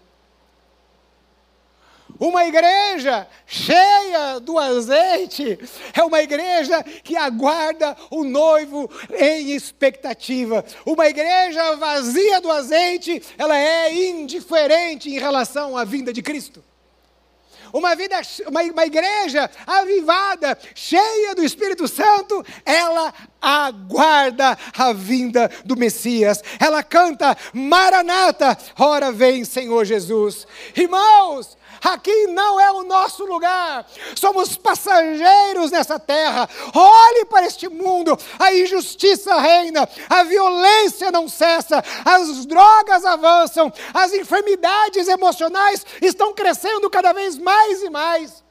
Uma 2.20 2.46
igreja 2.46 3.26
cheia 3.48 4.42
do 4.42 4.60
azeite 4.60 5.58
é 5.94 6.04
uma 6.04 6.22
igreja 6.22 6.84
que 6.84 7.16
aguarda 7.16 7.96
o 8.12 8.26
noivo 8.26 8.92
em 9.18 9.52
expectativa. 9.52 10.66
Uma 10.86 11.08
igreja 11.08 11.78
vazia 11.78 12.42
do 12.42 12.52
azeite, 12.52 13.24
ela 13.38 13.58
é 13.58 13.94
indiferente 13.94 15.10
em 15.10 15.18
relação 15.18 15.78
à 15.78 15.86
vinda 15.86 16.12
de 16.12 16.22
Cristo. 16.22 16.62
uma 17.72 17.96
vida, 17.96 18.20
uma, 18.48 18.64
uma 18.64 18.86
igreja 18.86 19.50
avivada, 19.66 20.58
cheia 20.76 21.34
do 21.34 21.44
Espírito 21.44 21.88
Santo, 21.88 22.46
ela 22.66 23.14
aguarda 23.42 24.58
a 24.78 24.92
vinda 24.92 25.50
do 25.64 25.78
Messias. 25.78 26.44
Ela 26.60 26.84
canta 26.84 27.38
Maranata, 27.54 28.58
ora 28.78 29.10
vem 29.10 29.46
Senhor 29.46 29.86
Jesus. 29.86 30.46
Irmãos, 30.76 31.58
aqui 31.84 32.28
não 32.28 32.60
é 32.60 32.72
o 32.72 32.84
nosso 32.84 33.26
lugar, 33.26 33.86
somos 34.16 34.58
passageiros 34.58 35.72
nessa 35.72 36.00
terra. 36.00 36.50
Olhe 36.74 37.26
para 37.26 37.46
este 37.46 37.68
mundo, 37.68 38.18
a 38.38 38.54
injustiça 38.54 39.40
reina, 39.40 39.88
a 40.10 40.24
violência 40.24 41.12
não 41.12 41.28
cessa, 41.28 41.84
as 42.06 42.46
drogas 42.46 43.06
avançam, 43.06 43.72
as 43.94 44.14
enfermidades 44.14 45.08
emocionais 45.08 45.86
estão 46.02 46.34
crescendo 46.34 46.90
cada 46.90 47.14
vez 47.14 47.38
mais 47.38 47.82
e 47.82 47.90
mais. 47.90 48.44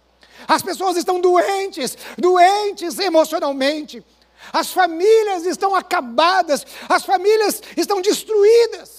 As 0.47 0.63
pessoas 0.63 0.97
estão 0.97 1.21
doentes, 1.21 1.97
doentes 2.17 2.99
emocionalmente. 2.99 4.05
As 4.53 4.71
famílias 4.73 5.45
estão 5.45 5.75
acabadas, 5.75 6.65
as 6.89 7.05
famílias 7.05 7.61
estão 7.77 8.01
destruídas. 8.01 8.98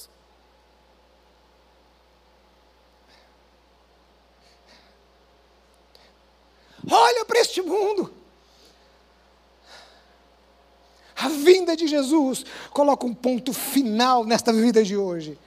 Olha 6.89 7.25
para 7.25 7.39
este 7.39 7.61
mundo. 7.61 8.11
A 11.15 11.27
vinda 11.27 11.75
de 11.75 11.85
Jesus 11.85 12.45
coloca 12.71 13.05
um 13.05 13.13
ponto 13.13 13.51
final 13.51 14.23
nesta 14.23 14.53
vida 14.53 14.83
de 14.83 14.95
hoje. 14.95 15.37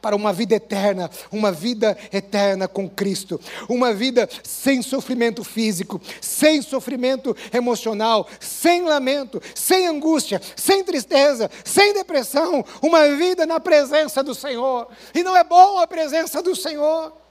Para 0.00 0.14
uma 0.14 0.32
vida 0.32 0.54
eterna, 0.54 1.10
uma 1.32 1.50
vida 1.50 1.98
eterna 2.12 2.68
com 2.68 2.88
Cristo, 2.88 3.40
uma 3.68 3.92
vida 3.92 4.28
sem 4.44 4.80
sofrimento 4.80 5.42
físico, 5.42 6.00
sem 6.20 6.62
sofrimento 6.62 7.36
emocional, 7.52 8.28
sem 8.38 8.82
lamento, 8.82 9.42
sem 9.52 9.88
angústia, 9.88 10.40
sem 10.54 10.84
tristeza, 10.84 11.50
sem 11.64 11.92
depressão, 11.92 12.64
uma 12.80 13.08
vida 13.16 13.44
na 13.44 13.58
presença 13.58 14.22
do 14.22 14.34
Senhor. 14.34 14.86
E 15.12 15.24
não 15.24 15.36
é 15.36 15.42
bom 15.42 15.80
a 15.80 15.88
presença 15.88 16.40
do 16.40 16.54
Senhor. 16.54 17.25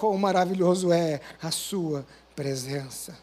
Quão 0.00 0.16
maravilhoso 0.16 0.94
é 0.94 1.20
a 1.42 1.50
Sua 1.50 2.06
presença. 2.34 3.18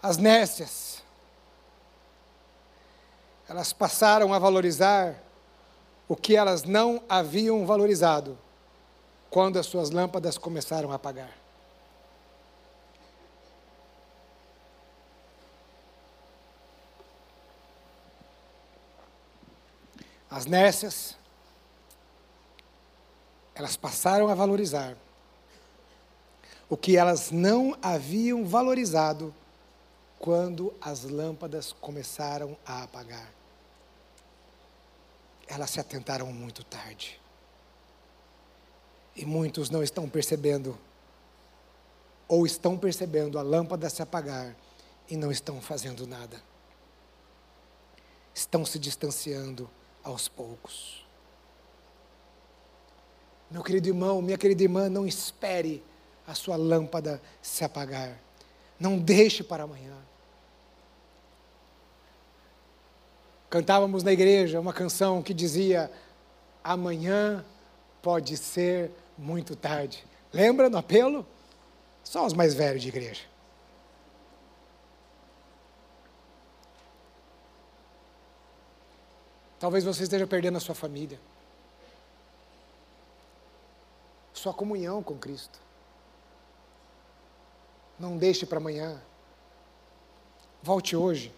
As 0.00 0.16
nécias, 0.16 1.02
elas 3.48 3.72
passaram 3.72 4.32
a 4.32 4.38
valorizar 4.38 5.20
o 6.06 6.14
que 6.14 6.36
elas 6.36 6.62
não 6.62 7.02
haviam 7.08 7.66
valorizado 7.66 8.38
quando 9.28 9.58
as 9.58 9.66
suas 9.66 9.90
lâmpadas 9.90 10.38
começaram 10.38 10.92
a 10.92 10.94
apagar. 10.94 11.41
As 20.32 20.46
nécias, 20.46 21.14
elas 23.54 23.76
passaram 23.76 24.28
a 24.28 24.34
valorizar 24.34 24.96
o 26.70 26.76
que 26.76 26.96
elas 26.96 27.30
não 27.30 27.76
haviam 27.82 28.42
valorizado 28.46 29.34
quando 30.18 30.72
as 30.80 31.04
lâmpadas 31.04 31.74
começaram 31.74 32.56
a 32.64 32.84
apagar. 32.84 33.30
Elas 35.46 35.68
se 35.68 35.78
atentaram 35.78 36.32
muito 36.32 36.64
tarde. 36.64 37.20
E 39.14 39.26
muitos 39.26 39.68
não 39.68 39.82
estão 39.82 40.08
percebendo, 40.08 40.78
ou 42.26 42.46
estão 42.46 42.78
percebendo 42.78 43.38
a 43.38 43.42
lâmpada 43.42 43.90
se 43.90 44.00
apagar 44.00 44.56
e 45.10 45.14
não 45.14 45.30
estão 45.30 45.60
fazendo 45.60 46.06
nada. 46.06 46.42
Estão 48.34 48.64
se 48.64 48.78
distanciando 48.78 49.68
aos 50.02 50.28
poucos. 50.28 51.06
Meu 53.50 53.62
querido 53.62 53.88
irmão, 53.88 54.22
minha 54.22 54.38
querida 54.38 54.62
irmã, 54.62 54.88
não 54.88 55.06
espere 55.06 55.82
a 56.26 56.34
sua 56.34 56.56
lâmpada 56.56 57.20
se 57.42 57.64
apagar. 57.64 58.18
Não 58.80 58.98
deixe 58.98 59.44
para 59.44 59.64
amanhã. 59.64 59.96
Cantávamos 63.50 64.02
na 64.02 64.12
igreja 64.12 64.58
uma 64.58 64.72
canção 64.72 65.22
que 65.22 65.34
dizia: 65.34 65.90
Amanhã 66.64 67.44
pode 68.00 68.36
ser 68.36 68.90
muito 69.18 69.54
tarde. 69.54 70.04
Lembra 70.32 70.70
no 70.70 70.78
apelo? 70.78 71.26
Só 72.02 72.24
os 72.26 72.32
mais 72.32 72.54
velhos 72.54 72.82
de 72.82 72.88
igreja. 72.88 73.31
Talvez 79.62 79.84
você 79.84 80.02
esteja 80.02 80.26
perdendo 80.26 80.56
a 80.56 80.60
sua 80.60 80.74
família, 80.74 81.20
sua 84.34 84.52
comunhão 84.52 85.04
com 85.04 85.16
Cristo. 85.16 85.56
Não 87.96 88.18
deixe 88.18 88.44
para 88.44 88.58
amanhã. 88.58 89.00
Volte 90.64 90.96
hoje. 90.96 91.32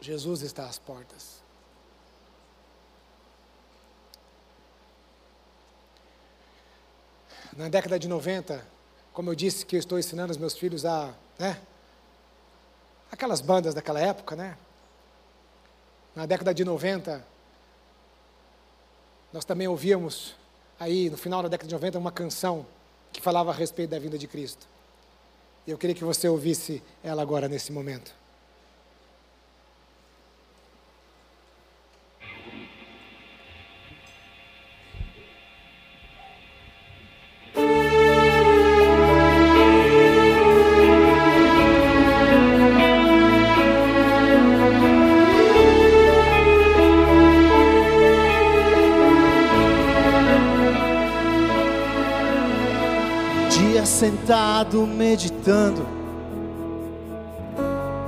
Jesus 0.00 0.42
está 0.42 0.66
às 0.66 0.76
portas. 0.76 1.40
Na 7.56 7.68
década 7.68 7.96
de 7.96 8.08
90, 8.08 8.66
como 9.12 9.30
eu 9.30 9.36
disse 9.36 9.64
que 9.64 9.76
eu 9.76 9.80
estou 9.80 10.00
ensinando 10.00 10.32
os 10.32 10.36
meus 10.36 10.54
filhos 10.54 10.84
a, 10.84 11.14
né? 11.38 11.62
Aquelas 13.12 13.40
bandas 13.40 13.72
daquela 13.72 14.00
época, 14.00 14.34
né? 14.34 14.58
Na 16.16 16.24
década 16.24 16.54
de 16.54 16.64
90, 16.64 17.22
nós 19.30 19.44
também 19.44 19.68
ouvíamos 19.68 20.34
aí, 20.80 21.10
no 21.10 21.16
final 21.18 21.42
da 21.42 21.48
década 21.50 21.68
de 21.68 21.74
90, 21.74 21.98
uma 21.98 22.10
canção 22.10 22.66
que 23.12 23.20
falava 23.20 23.50
a 23.50 23.54
respeito 23.54 23.90
da 23.90 23.98
vinda 23.98 24.16
de 24.16 24.26
Cristo. 24.26 24.66
Eu 25.66 25.76
queria 25.76 25.94
que 25.94 26.02
você 26.02 26.26
ouvisse 26.26 26.82
ela 27.04 27.20
agora, 27.20 27.48
nesse 27.48 27.70
momento. 27.70 28.14
Sentado 54.26 54.84
meditando, 54.88 55.86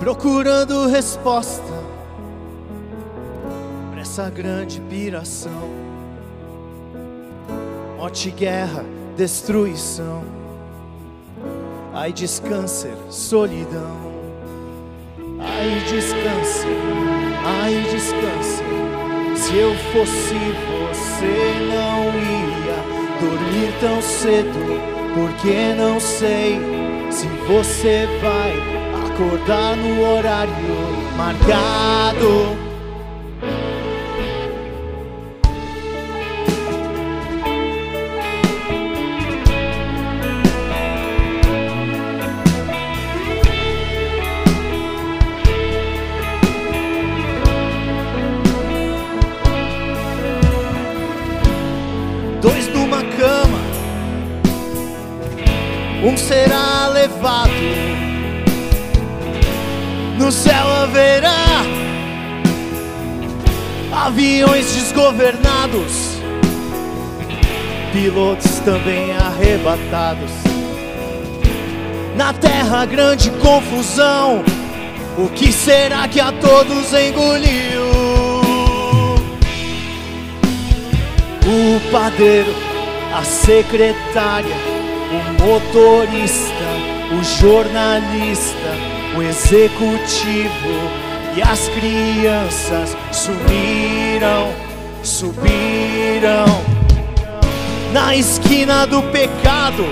procurando 0.00 0.88
resposta 0.88 1.62
para 3.92 4.00
essa 4.00 4.28
grande 4.28 4.80
piração. 4.80 5.52
Morte, 7.96 8.32
guerra, 8.32 8.84
destruição, 9.16 10.24
ai 11.94 12.12
descâncer, 12.12 12.96
solidão. 13.08 13.96
Ai 15.38 15.84
descâncer, 15.88 16.76
ai 17.46 17.80
descâncer. 17.92 18.66
Se 19.36 19.56
eu 19.56 19.72
fosse 19.92 20.34
você, 20.66 21.54
não 21.68 22.06
ia 22.18 23.20
dormir 23.20 23.72
tão 23.80 24.02
cedo 24.02 24.97
porque 25.18 25.74
não 25.74 25.98
sei 25.98 26.60
se 27.10 27.26
você 27.48 28.06
vai 28.22 28.52
acordar 29.10 29.76
no 29.76 30.14
horário 30.14 30.52
marcado. 31.16 32.67
Aviões 64.08 64.72
desgovernados, 64.72 66.18
pilotos 67.92 68.58
também 68.60 69.12
arrebatados. 69.12 70.30
Na 72.16 72.32
terra, 72.32 72.86
grande 72.86 73.30
confusão. 73.32 74.42
O 75.18 75.28
que 75.28 75.52
será 75.52 76.08
que 76.08 76.20
a 76.20 76.32
todos 76.32 76.90
engoliu? 76.94 77.84
O 81.44 81.90
padeiro, 81.92 82.54
a 83.14 83.22
secretária, 83.22 84.56
o 85.12 85.42
motorista, 85.42 86.68
o 87.12 87.22
jornalista, 87.42 88.72
o 89.18 89.22
executivo 89.22 91.08
e 91.38 91.42
as 91.42 91.68
crianças 91.68 92.96
sumiram, 93.12 93.87
subiram 95.02 96.46
na 97.92 98.16
esquina 98.16 98.86
do 98.86 99.02
pecado. 99.04 99.84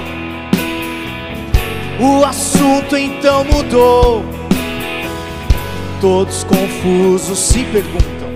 O 2.00 2.24
assunto 2.24 2.96
então 2.96 3.44
mudou. 3.44 4.24
Todos 6.00 6.44
confusos 6.44 7.38
se 7.38 7.64
perguntam: 7.64 8.28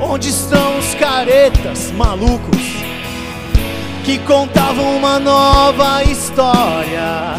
onde 0.00 0.28
estão 0.28 0.78
os 0.78 0.94
caretas 0.94 1.90
malucos 1.92 2.62
que 4.04 4.18
contavam 4.18 4.96
uma 4.96 5.18
nova 5.18 6.04
história? 6.04 7.34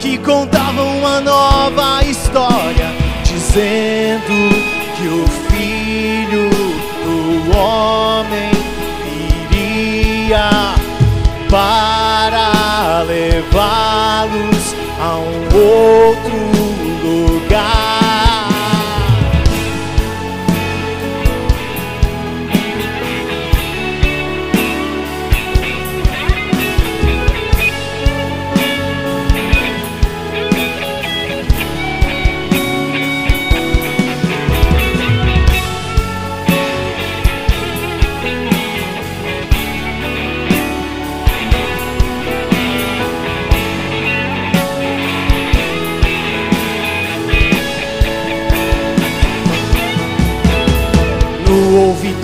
Que 0.00 0.18
contavam 0.18 0.98
uma 0.98 1.20
nova 1.20 2.02
história 2.04 2.86
dizendo 3.24 4.65
homem 7.56 8.50
iria 9.50 10.74
para 11.50 13.02
levá-los 13.02 14.74
a 15.00 15.16
um 15.16 15.44
outro 15.56 16.36
lugar. 17.02 17.85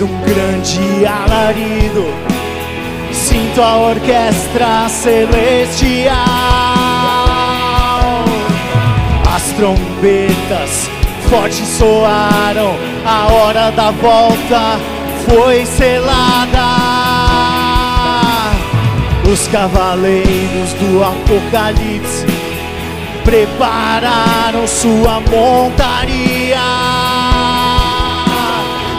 Um 0.03 0.21
grande 0.21 1.05
alarido. 1.05 2.05
Sinto 3.11 3.61
a 3.61 3.77
orquestra 3.77 4.89
celestial. 4.89 6.13
As 9.33 9.43
trombetas 9.53 10.89
fortes 11.29 11.67
soaram. 11.67 12.75
A 13.05 13.27
hora 13.31 13.71
da 13.71 13.91
volta 13.91 14.79
foi 15.27 15.65
selada. 15.65 16.59
Os 19.31 19.47
cavaleiros 19.47 20.73
do 20.79 21.03
Apocalipse 21.03 22.25
prepararam 23.23 24.67
sua 24.67 25.21
montaria. 25.21 26.22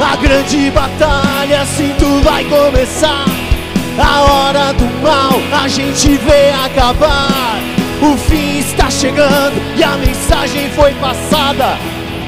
A 0.00 0.16
grande 0.16 0.70
batalha 0.70 1.64
sinto 1.66 2.20
vai 2.22 2.44
começar. 2.44 3.24
A 3.98 4.22
hora 4.22 4.72
do 4.72 4.84
mal 5.02 5.40
a 5.62 5.68
gente 5.68 6.16
vê 6.16 6.50
acabar. 6.64 7.60
O 8.02 8.16
fim 8.16 8.58
está 8.58 8.90
chegando 8.90 9.60
e 9.76 9.82
a 9.82 9.96
mensagem 9.96 10.68
foi 10.70 10.92
passada. 10.94 11.78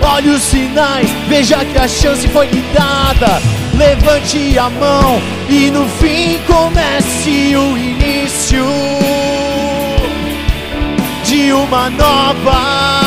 Olhe 0.00 0.30
os 0.30 0.42
sinais, 0.42 1.08
veja 1.28 1.64
que 1.64 1.78
a 1.78 1.88
chance 1.88 2.28
foi 2.28 2.46
lhe 2.46 2.62
dada. 2.72 3.40
Levante 3.76 4.58
a 4.58 4.70
mão 4.70 5.20
e 5.48 5.70
no 5.70 5.86
fim 5.88 6.38
comece 6.46 7.56
o 7.56 7.76
início 7.76 8.64
de 11.24 11.52
uma 11.52 11.90
nova 11.90 13.05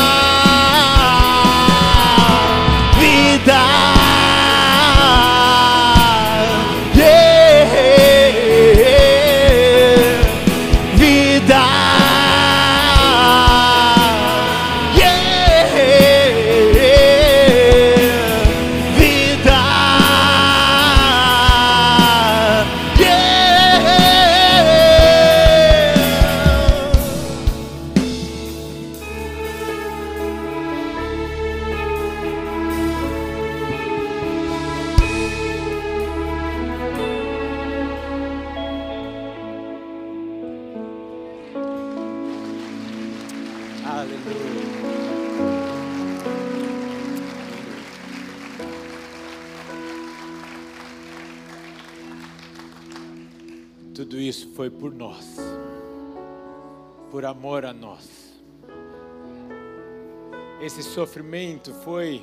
sofrimento 61.00 61.72
foi 61.72 62.22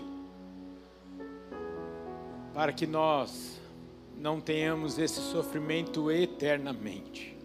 para 2.53 2.71
que 2.71 2.85
nós 2.85 3.59
não 4.15 4.39
tenhamos 4.39 4.99
esse 4.99 5.19
sofrimento 5.19 6.11
eternamente. 6.11 7.35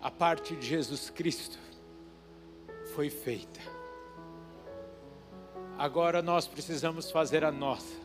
A 0.00 0.10
parte 0.10 0.56
de 0.56 0.66
Jesus 0.66 1.10
Cristo 1.10 1.58
foi 2.94 3.10
feita. 3.10 3.60
Agora 5.76 6.22
nós 6.22 6.46
precisamos 6.46 7.10
fazer 7.10 7.44
a 7.44 7.52
nossa, 7.52 7.98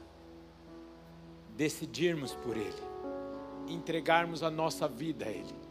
decidirmos 1.56 2.34
por 2.36 2.58
Ele, 2.58 2.84
entregarmos 3.70 4.44
a 4.44 4.52
nossa 4.52 4.90
vida 4.90 5.24
a 5.24 5.30
Ele. 5.30 5.65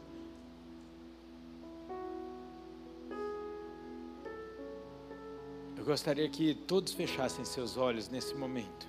Eu 5.85 5.89
gostaria 5.89 6.27
que 6.31 6.55
todos 6.55 6.95
fechassem 6.95 7.45
seus 7.45 7.77
olhos 7.77 8.09
nesse 8.09 8.35
momento. 8.35 8.89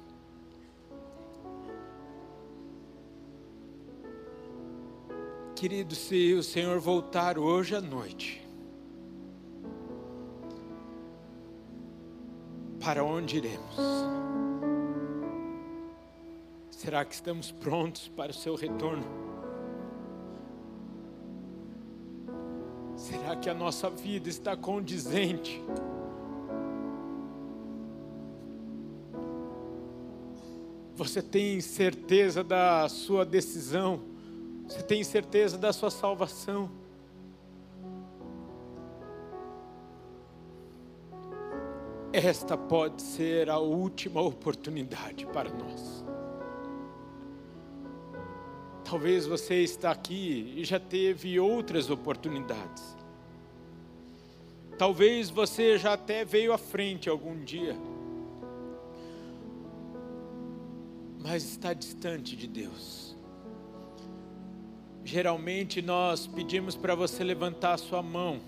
Querido, 5.53 5.93
se 5.93 6.33
o 6.35 6.41
Senhor 6.41 6.79
voltar 6.79 7.37
hoje 7.37 7.75
à 7.75 7.81
noite, 7.81 8.47
para 12.79 13.03
onde 13.03 13.39
iremos? 13.39 13.75
Será 16.71 17.03
que 17.03 17.13
estamos 17.13 17.51
prontos 17.51 18.07
para 18.07 18.31
o 18.31 18.33
seu 18.33 18.55
retorno? 18.55 19.03
Será 22.95 23.35
que 23.35 23.49
a 23.49 23.53
nossa 23.53 23.89
vida 23.89 24.29
está 24.29 24.55
condizente? 24.55 25.61
Você 30.95 31.21
tem 31.21 31.59
certeza 31.59 32.43
da 32.43 32.87
sua 32.87 33.25
decisão? 33.25 34.01
Você 34.67 34.81
tem 34.81 35.03
certeza 35.03 35.57
da 35.57 35.73
sua 35.73 35.91
esta 42.13 42.57
pode 42.57 43.01
ser 43.01 43.49
a 43.49 43.59
última 43.59 44.21
oportunidade 44.21 45.25
para 45.25 45.49
nós. 45.49 46.05
Talvez 48.85 49.25
você 49.25 49.55
está 49.63 49.91
aqui 49.91 50.53
e 50.55 50.63
já 50.63 50.79
teve 50.79 51.37
outras 51.39 51.89
oportunidades. 51.89 52.95
Talvez 54.77 55.29
você 55.29 55.77
já 55.77 55.93
até 55.93 56.23
veio 56.23 56.53
à 56.53 56.57
frente 56.57 57.09
algum 57.09 57.43
dia. 57.43 57.75
Mas 61.25 61.43
está 61.43 61.73
distante 61.73 62.35
de 62.35 62.47
Deus. 62.47 63.15
Geralmente 65.03 65.81
nós 65.81 66.27
pedimos 66.27 66.75
para 66.75 66.93
você 66.93 67.23
levantar 67.23 67.73
a 67.73 67.77
sua 67.77 68.03
mão 68.03 68.39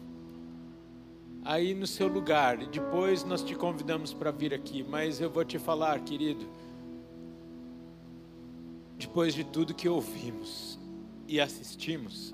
aí 1.44 1.74
no 1.74 1.88
seu 1.88 2.08
lugar. 2.08 2.62
E 2.62 2.68
depois 2.68 3.24
nós 3.24 3.42
te 3.42 3.56
convidamos 3.56 4.14
para 4.14 4.30
vir 4.30 4.54
aqui. 4.54 4.84
Mas 4.84 5.20
eu 5.20 5.30
vou 5.30 5.44
te 5.44 5.58
falar, 5.58 6.00
querido 6.02 6.48
depois 8.98 9.34
de 9.34 9.44
tudo 9.44 9.76
que 9.76 9.88
ouvimos 9.88 10.80
e 11.28 11.40
assistimos, 11.40 12.34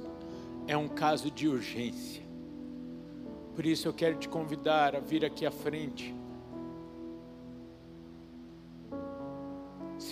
é 0.65 0.77
um 0.77 0.87
caso 0.87 1.29
de 1.29 1.47
urgência. 1.47 2.23
Por 3.53 3.65
isso 3.65 3.87
eu 3.87 3.93
quero 3.93 4.17
te 4.17 4.29
convidar 4.29 4.95
a 4.95 4.99
vir 4.99 5.25
aqui 5.25 5.45
à 5.45 5.51
frente. 5.51 6.15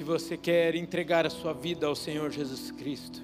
Se 0.01 0.05
você 0.05 0.35
quer 0.35 0.73
entregar 0.73 1.27
a 1.27 1.29
sua 1.29 1.53
vida 1.53 1.85
ao 1.85 1.95
Senhor 1.95 2.31
Jesus 2.31 2.71
Cristo, 2.71 3.21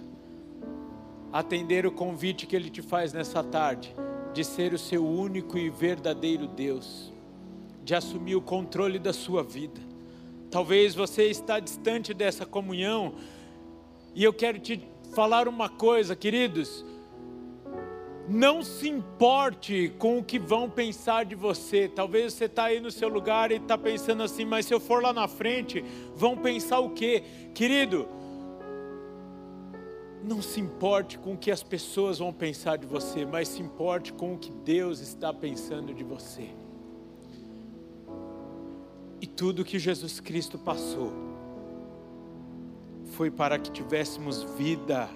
atender 1.33 1.87
o 1.87 1.91
convite 1.91 2.45
que 2.45 2.55
Ele 2.55 2.69
te 2.69 2.83
faz 2.83 3.11
nessa 3.11 3.43
tarde, 3.43 3.95
de 4.31 4.43
ser 4.43 4.75
o 4.75 4.77
seu 4.77 5.03
único 5.03 5.57
e 5.57 5.71
verdadeiro 5.71 6.45
Deus, 6.45 7.11
de 7.83 7.95
assumir 7.95 8.35
o 8.35 8.41
controle 8.43 8.99
da 8.99 9.11
sua 9.11 9.41
vida, 9.41 9.81
Talvez 10.51 10.93
você 10.93 11.23
está 11.23 11.59
distante 11.59 12.13
dessa 12.13 12.45
comunhão. 12.45 13.15
E 14.13 14.23
eu 14.23 14.31
quero 14.31 14.59
te 14.59 14.79
falar 15.15 15.47
uma 15.47 15.69
coisa, 15.69 16.15
queridos. 16.15 16.85
Não 18.27 18.61
se 18.61 18.89
importe 18.89 19.93
com 19.97 20.19
o 20.19 20.23
que 20.23 20.37
vão 20.37 20.69
pensar 20.69 21.23
de 21.23 21.33
você. 21.33 21.87
Talvez 21.87 22.33
você 22.33 22.45
está 22.45 22.65
aí 22.65 22.81
no 22.81 22.91
seu 22.91 23.07
lugar 23.07 23.51
e 23.51 23.55
está 23.55 23.77
pensando 23.77 24.21
assim, 24.21 24.43
mas 24.43 24.65
se 24.65 24.73
eu 24.73 24.79
for 24.79 25.01
lá 25.01 25.13
na 25.13 25.27
frente, 25.27 25.83
vão 26.13 26.35
pensar 26.35 26.79
o 26.79 26.89
quê? 26.89 27.23
Querido, 27.53 28.07
não 30.21 30.41
se 30.41 30.59
importe 30.59 31.17
com 31.17 31.33
o 31.33 31.37
que 31.37 31.49
as 31.49 31.63
pessoas 31.63 32.19
vão 32.19 32.33
pensar 32.33 32.77
de 32.77 32.85
você, 32.85 33.25
mas 33.25 33.47
se 33.47 33.61
importe 33.61 34.11
com 34.11 34.33
o 34.33 34.37
que 34.37 34.51
Deus 34.51 34.99
está 34.99 35.33
pensando 35.33 35.93
de 35.93 36.03
você. 36.03 36.49
E 39.21 39.25
tudo 39.25 39.63
que 39.63 39.79
Jesus 39.79 40.19
Cristo 40.19 40.59
passou 40.59 41.13
foi 43.13 43.31
para 43.31 43.57
que 43.57 43.71
tivéssemos 43.71 44.43
vida, 44.43 45.09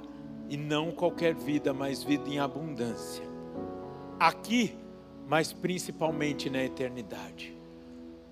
e 0.52 0.58
não 0.58 0.92
qualquer 0.92 1.34
vida, 1.34 1.74
mas 1.74 2.04
vida 2.04 2.30
em 2.30 2.38
abundância. 2.38 3.24
Aqui, 4.20 4.76
mas 5.26 5.54
principalmente 5.54 6.50
na 6.50 6.62
eternidade. 6.62 7.56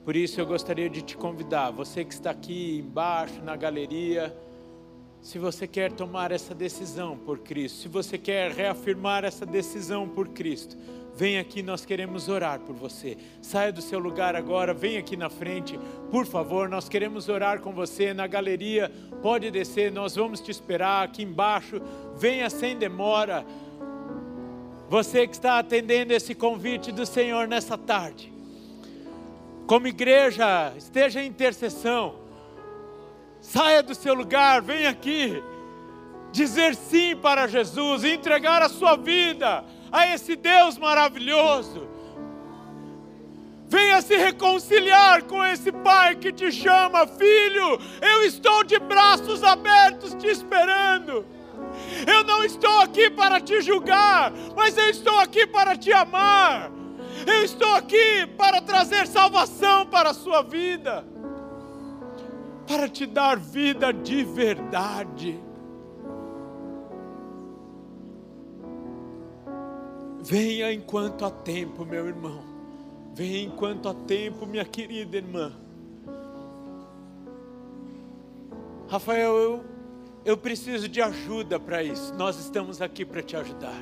Por 0.03 0.17
isso 0.17 0.41
eu 0.41 0.45
gostaria 0.45 0.89
de 0.89 1.01
te 1.01 1.15
convidar, 1.15 1.71
você 1.71 2.03
que 2.03 2.13
está 2.13 2.31
aqui 2.31 2.79
embaixo 2.79 3.41
na 3.41 3.55
galeria, 3.55 4.35
se 5.21 5.39
você 5.39 5.65
quer 5.65 5.93
tomar 5.93 6.33
essa 6.33 6.53
decisão 6.53 7.17
por 7.17 7.39
Cristo, 7.39 7.83
se 7.83 7.87
você 7.87 8.17
quer 8.17 8.51
reafirmar 8.51 9.23
essa 9.23 9.45
decisão 9.45 10.05
por 10.05 10.27
Cristo, 10.27 10.75
Vem 11.19 11.37
aqui, 11.37 11.61
nós 11.61 11.83
queremos 11.83 12.29
orar 12.29 12.61
por 12.61 12.73
você. 12.73 13.17
Saia 13.41 13.73
do 13.73 13.81
seu 13.81 13.99
lugar 13.99 14.37
agora, 14.37 14.73
vem 14.73 14.95
aqui 14.95 15.17
na 15.17 15.29
frente, 15.29 15.77
por 16.09 16.25
favor. 16.25 16.69
Nós 16.69 16.87
queremos 16.87 17.27
orar 17.27 17.59
com 17.59 17.73
você 17.73 18.13
na 18.13 18.25
galeria. 18.25 18.89
Pode 19.21 19.51
descer, 19.51 19.91
nós 19.91 20.15
vamos 20.15 20.39
te 20.39 20.49
esperar 20.49 21.03
aqui 21.03 21.23
embaixo. 21.23 21.81
Venha 22.15 22.49
sem 22.49 22.77
demora. 22.77 23.45
Você 24.87 25.27
que 25.27 25.33
está 25.33 25.59
atendendo 25.59 26.13
esse 26.13 26.33
convite 26.33 26.89
do 26.89 27.05
Senhor 27.05 27.49
nessa 27.49 27.77
tarde. 27.77 28.31
Como 29.67 29.87
igreja, 29.87 30.73
esteja 30.77 31.21
em 31.21 31.27
intercessão. 31.27 32.15
Saia 33.41 33.83
do 33.83 33.93
seu 33.93 34.13
lugar, 34.13 34.61
vem 34.61 34.87
aqui. 34.87 35.43
Dizer 36.31 36.75
sim 36.75 37.13
para 37.13 37.45
Jesus, 37.45 38.05
entregar 38.05 38.61
a 38.61 38.69
sua 38.69 38.95
vida 38.95 39.65
a 39.91 40.07
esse 40.13 40.35
Deus 40.35 40.77
maravilhoso. 40.77 41.87
Venha 43.67 44.01
se 44.01 44.17
reconciliar 44.17 45.23
com 45.23 45.45
esse 45.45 45.71
Pai 45.71 46.15
que 46.15 46.31
te 46.31 46.51
chama, 46.51 47.05
filho. 47.05 47.79
Eu 48.01 48.23
estou 48.25 48.63
de 48.63 48.79
braços 48.79 49.43
abertos 49.43 50.15
te 50.15 50.27
esperando. 50.27 51.23
Eu 52.07 52.23
não 52.23 52.43
estou 52.43 52.81
aqui 52.81 53.09
para 53.11 53.39
te 53.39 53.61
julgar, 53.61 54.33
mas 54.55 54.75
eu 54.77 54.89
estou 54.89 55.19
aqui 55.19 55.45
para 55.45 55.75
te 55.75 55.93
amar. 55.93 56.71
Eu 57.27 57.43
estou 57.43 57.75
aqui 57.75 58.25
para 58.37 58.59
trazer 58.59 59.05
salvação 59.07 59.85
para 59.85 60.09
a 60.09 60.13
sua 60.13 60.41
vida, 60.41 61.05
para 62.67 62.87
te 62.87 63.05
dar 63.05 63.37
vida 63.37 63.93
de 63.93 64.23
verdade. 64.23 65.48
Venha 70.21 70.71
enquanto 70.73 71.25
há 71.25 71.31
tempo, 71.31 71.85
meu 71.85 72.07
irmão. 72.07 72.43
Venha 73.13 73.43
enquanto 73.43 73.87
há 73.89 73.93
tempo, 73.93 74.45
minha 74.45 74.65
querida 74.65 75.17
irmã. 75.17 75.53
Rafael, 78.87 79.37
eu, 79.37 79.63
eu 80.25 80.37
preciso 80.37 80.87
de 80.87 81.01
ajuda 81.01 81.59
para 81.59 81.83
isso. 81.83 82.13
Nós 82.15 82.39
estamos 82.39 82.81
aqui 82.81 83.05
para 83.05 83.21
te 83.21 83.35
ajudar. 83.35 83.79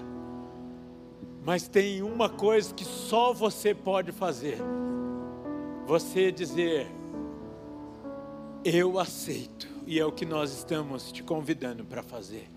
Mas 1.44 1.68
tem 1.68 2.02
uma 2.02 2.30
coisa 2.30 2.74
que 2.74 2.84
só 2.84 3.34
você 3.34 3.74
pode 3.74 4.12
fazer: 4.12 4.58
você 5.86 6.32
dizer, 6.32 6.88
eu 8.64 9.00
aceito. 9.00 9.68
E 9.86 9.98
é 9.98 10.06
o 10.06 10.12
que 10.12 10.26
nós 10.26 10.52
estamos 10.52 11.10
te 11.14 11.24
convidando 11.24 11.86
para 11.86 12.04
fazer. 12.04 12.50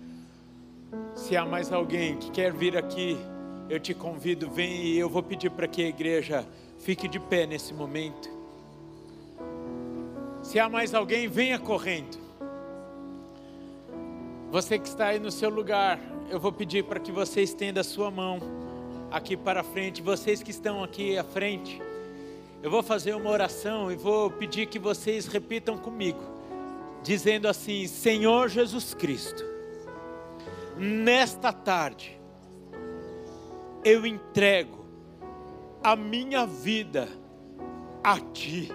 Se 1.15 1.37
há 1.37 1.45
mais 1.45 1.71
alguém 1.71 2.17
que 2.17 2.29
quer 2.29 2.51
vir 2.51 2.75
aqui, 2.75 3.17
eu 3.71 3.79
te 3.79 3.93
convido, 3.93 4.49
vem 4.49 4.83
e 4.83 4.99
eu 4.99 5.07
vou 5.07 5.23
pedir 5.23 5.49
para 5.49 5.65
que 5.65 5.81
a 5.81 5.87
igreja 5.87 6.45
fique 6.79 7.07
de 7.07 7.17
pé 7.17 7.45
nesse 7.45 7.73
momento. 7.73 8.29
Se 10.43 10.59
há 10.59 10.67
mais 10.67 10.93
alguém, 10.93 11.29
venha 11.29 11.57
correndo. 11.57 12.19
Você 14.51 14.77
que 14.77 14.89
está 14.89 15.05
aí 15.07 15.19
no 15.19 15.31
seu 15.31 15.49
lugar, 15.49 15.97
eu 16.29 16.37
vou 16.37 16.51
pedir 16.51 16.83
para 16.83 16.99
que 16.99 17.13
você 17.13 17.43
estenda 17.43 17.79
a 17.79 17.83
sua 17.83 18.11
mão 18.11 18.39
aqui 19.09 19.37
para 19.37 19.63
frente. 19.63 20.01
Vocês 20.01 20.43
que 20.43 20.51
estão 20.51 20.83
aqui 20.83 21.17
à 21.17 21.23
frente, 21.23 21.81
eu 22.61 22.69
vou 22.69 22.83
fazer 22.83 23.15
uma 23.15 23.29
oração 23.29 23.89
e 23.89 23.95
vou 23.95 24.29
pedir 24.29 24.65
que 24.65 24.79
vocês 24.79 25.27
repitam 25.27 25.77
comigo, 25.77 26.19
dizendo 27.01 27.47
assim: 27.47 27.87
Senhor 27.87 28.49
Jesus 28.49 28.93
Cristo, 28.93 29.45
nesta 30.77 31.53
tarde, 31.53 32.19
eu 33.83 34.05
entrego 34.05 34.85
a 35.83 35.95
minha 35.95 36.45
vida 36.45 37.07
a 38.03 38.19
Ti. 38.19 38.71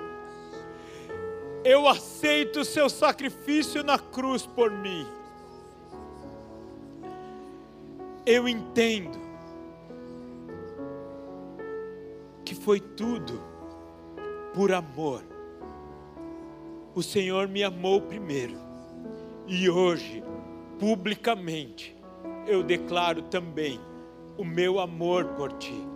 Eu 1.64 1.88
aceito 1.88 2.60
o 2.60 2.64
Seu 2.64 2.88
sacrifício 2.88 3.82
na 3.82 3.98
cruz 3.98 4.46
por 4.46 4.70
mim. 4.70 5.06
Eu 8.24 8.48
entendo 8.48 9.18
que 12.44 12.54
foi 12.54 12.80
tudo 12.80 13.40
por 14.54 14.72
amor. 14.72 15.22
O 16.94 17.02
Senhor 17.02 17.46
me 17.46 17.62
amou 17.62 18.00
primeiro 18.00 18.56
e 19.46 19.68
hoje, 19.70 20.24
publicamente, 20.78 21.94
eu 22.46 22.62
declaro 22.62 23.22
também 23.22 23.78
o 24.36 24.44
meu 24.44 24.78
amor 24.78 25.24
por 25.36 25.52
ti. 25.52 25.86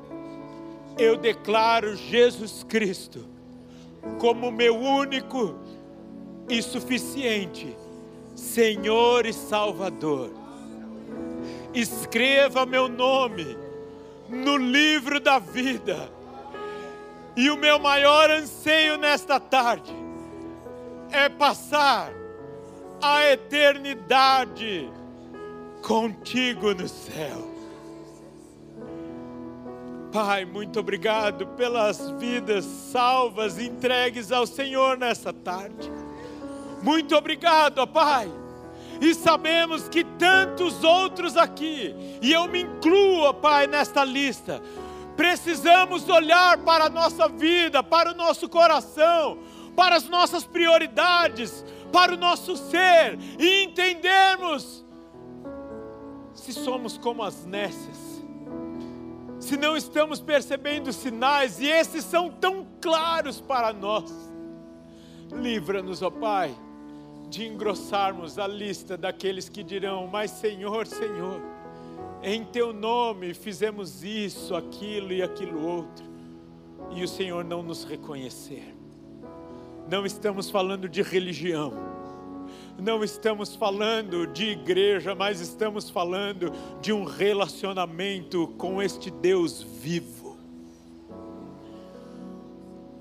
Eu 0.99 1.17
declaro 1.17 1.97
Jesus 1.97 2.65
Cristo 2.65 3.27
como 4.19 4.51
meu 4.51 4.77
único 4.77 5.55
e 6.49 6.63
suficiente 6.63 7.77
Senhor 8.35 9.27
e 9.27 9.33
Salvador. 9.33 10.31
Escreva 11.75 12.65
meu 12.65 12.89
nome 12.89 13.57
no 14.29 14.57
livro 14.57 15.21
da 15.21 15.39
vida. 15.39 16.11
E 17.37 17.51
o 17.51 17.57
meu 17.57 17.79
maior 17.79 18.31
anseio 18.31 18.97
nesta 18.97 19.39
tarde 19.39 19.95
é 21.11 21.29
passar 21.29 22.13
a 23.01 23.25
eternidade 23.27 24.91
contigo 25.83 26.75
no 26.75 26.89
céu. 26.89 27.50
Pai, 30.13 30.45
muito 30.45 30.81
obrigado 30.81 31.47
pelas 31.49 32.11
vidas 32.13 32.65
salvas, 32.65 33.61
entregues 33.61 34.33
ao 34.33 34.45
Senhor 34.45 34.99
nessa 34.99 35.33
tarde. 35.33 35.89
Muito 36.83 37.15
obrigado, 37.15 37.87
Pai. 37.87 38.29
E 39.01 39.15
sabemos 39.15 39.89
que 39.89 40.03
tantos 40.03 40.83
outros 40.83 41.37
aqui, 41.37 41.95
e 42.21 42.33
eu 42.33 42.49
me 42.49 42.63
incluo, 42.63 43.33
Pai, 43.35 43.69
nesta 43.69 44.05
lista, 44.05 44.61
precisamos 45.17 46.09
olhar 46.09 46.59
para 46.59 46.87
a 46.87 46.91
nossa 46.91 47.29
vida, 47.29 47.81
para 47.81 48.11
o 48.11 48.15
nosso 48.15 48.49
coração, 48.49 49.39
para 49.77 49.95
as 49.95 50.09
nossas 50.09 50.45
prioridades, 50.45 51.65
para 51.93 52.15
o 52.15 52.17
nosso 52.17 52.57
ser 52.57 53.17
e 53.39 53.63
entendermos 53.63 54.85
se 56.35 56.53
somos 56.53 56.99
como 56.99 57.23
as 57.23 57.47
nécias 57.47 58.10
se 59.51 59.57
não 59.57 59.77
estamos 59.77 60.21
percebendo 60.21 60.93
sinais, 60.93 61.59
e 61.59 61.67
esses 61.67 62.05
são 62.05 62.31
tão 62.31 62.65
claros 62.81 63.41
para 63.41 63.73
nós. 63.73 64.09
Livra-nos, 65.33 66.03
ó 66.03 66.11
Pai, 66.11 66.55
de 67.29 67.49
engrossarmos 67.49 68.39
a 68.39 68.47
lista 68.47 68.97
daqueles 68.97 69.49
que 69.49 69.65
dirão: 69.65 70.07
Mas 70.07 70.31
Senhor, 70.31 70.87
Senhor, 70.87 71.43
em 72.23 72.45
Teu 72.45 72.73
nome 72.73 73.35
fizemos 73.35 74.05
isso, 74.05 74.55
aquilo 74.55 75.13
e 75.13 75.21
aquilo 75.21 75.67
outro, 75.67 76.07
e 76.93 77.03
o 77.03 77.09
Senhor 77.09 77.45
não 77.45 77.61
nos 77.61 77.83
reconhecer. 77.83 78.73
Não 79.91 80.07
estamos 80.07 80.49
falando 80.49 80.89
de 80.89 81.03
religião 81.03 81.73
não 82.81 83.05
estamos 83.05 83.55
falando 83.55 84.27
de 84.27 84.47
igreja, 84.47 85.15
mas 85.15 85.41
estamos 85.41 85.91
falando 85.91 86.53
de 86.81 86.93
um 86.93 87.05
relacionamento 87.05 88.49
com 88.57 88.83
este 88.83 89.11
Deus 89.11 89.63
vivo. 89.63 90.37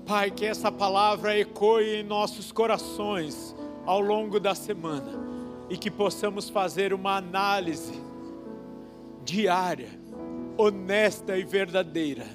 Pai, 0.06 0.30
que 0.30 0.44
essa 0.44 0.70
palavra 0.70 1.38
ecoe 1.38 2.00
em 2.00 2.02
nossos 2.02 2.50
corações 2.52 3.54
ao 3.86 4.00
longo 4.00 4.38
da 4.38 4.54
semana 4.54 5.12
e 5.68 5.76
que 5.76 5.90
possamos 5.90 6.50
fazer 6.50 6.92
uma 6.92 7.16
análise 7.16 8.00
diária, 9.24 9.88
honesta 10.58 11.38
e 11.38 11.44
verdadeira 11.44 12.26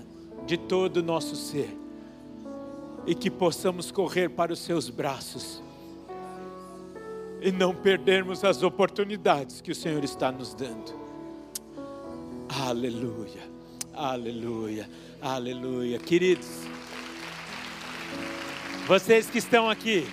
de 0.46 0.58
todo 0.58 0.98
o 0.98 1.04
nosso 1.04 1.36
ser 1.36 1.76
e 3.06 3.14
que 3.14 3.30
possamos 3.30 3.92
correr 3.92 4.30
para 4.30 4.54
os 4.54 4.60
seus 4.60 4.90
braços 4.90 5.65
e 7.42 7.52
não 7.52 7.74
perdermos 7.74 8.44
as 8.44 8.64
oportunidades 8.64 9.62
que 9.62 9.72
o 9.72 9.76
Senhor 9.76 10.04
está 10.04 10.32
nos 10.32 10.54
dando. 10.54 10.94
Aleluia, 12.50 13.44
aleluia, 13.94 14.90
aleluia. 15.22 16.00
Queridos, 16.00 16.48
vocês 18.88 19.30
que 19.30 19.38
estão 19.38 19.70
aqui, 19.70 20.08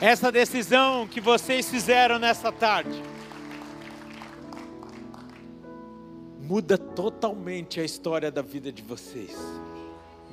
essa 0.00 0.30
decisão 0.30 1.06
que 1.06 1.20
vocês 1.20 1.68
fizeram 1.70 2.18
nessa 2.18 2.52
tarde, 2.52 3.02
muda 6.40 6.76
totalmente 6.76 7.80
a 7.80 7.84
história 7.84 8.30
da 8.30 8.42
vida 8.42 8.70
de 8.70 8.82
vocês 8.82 9.63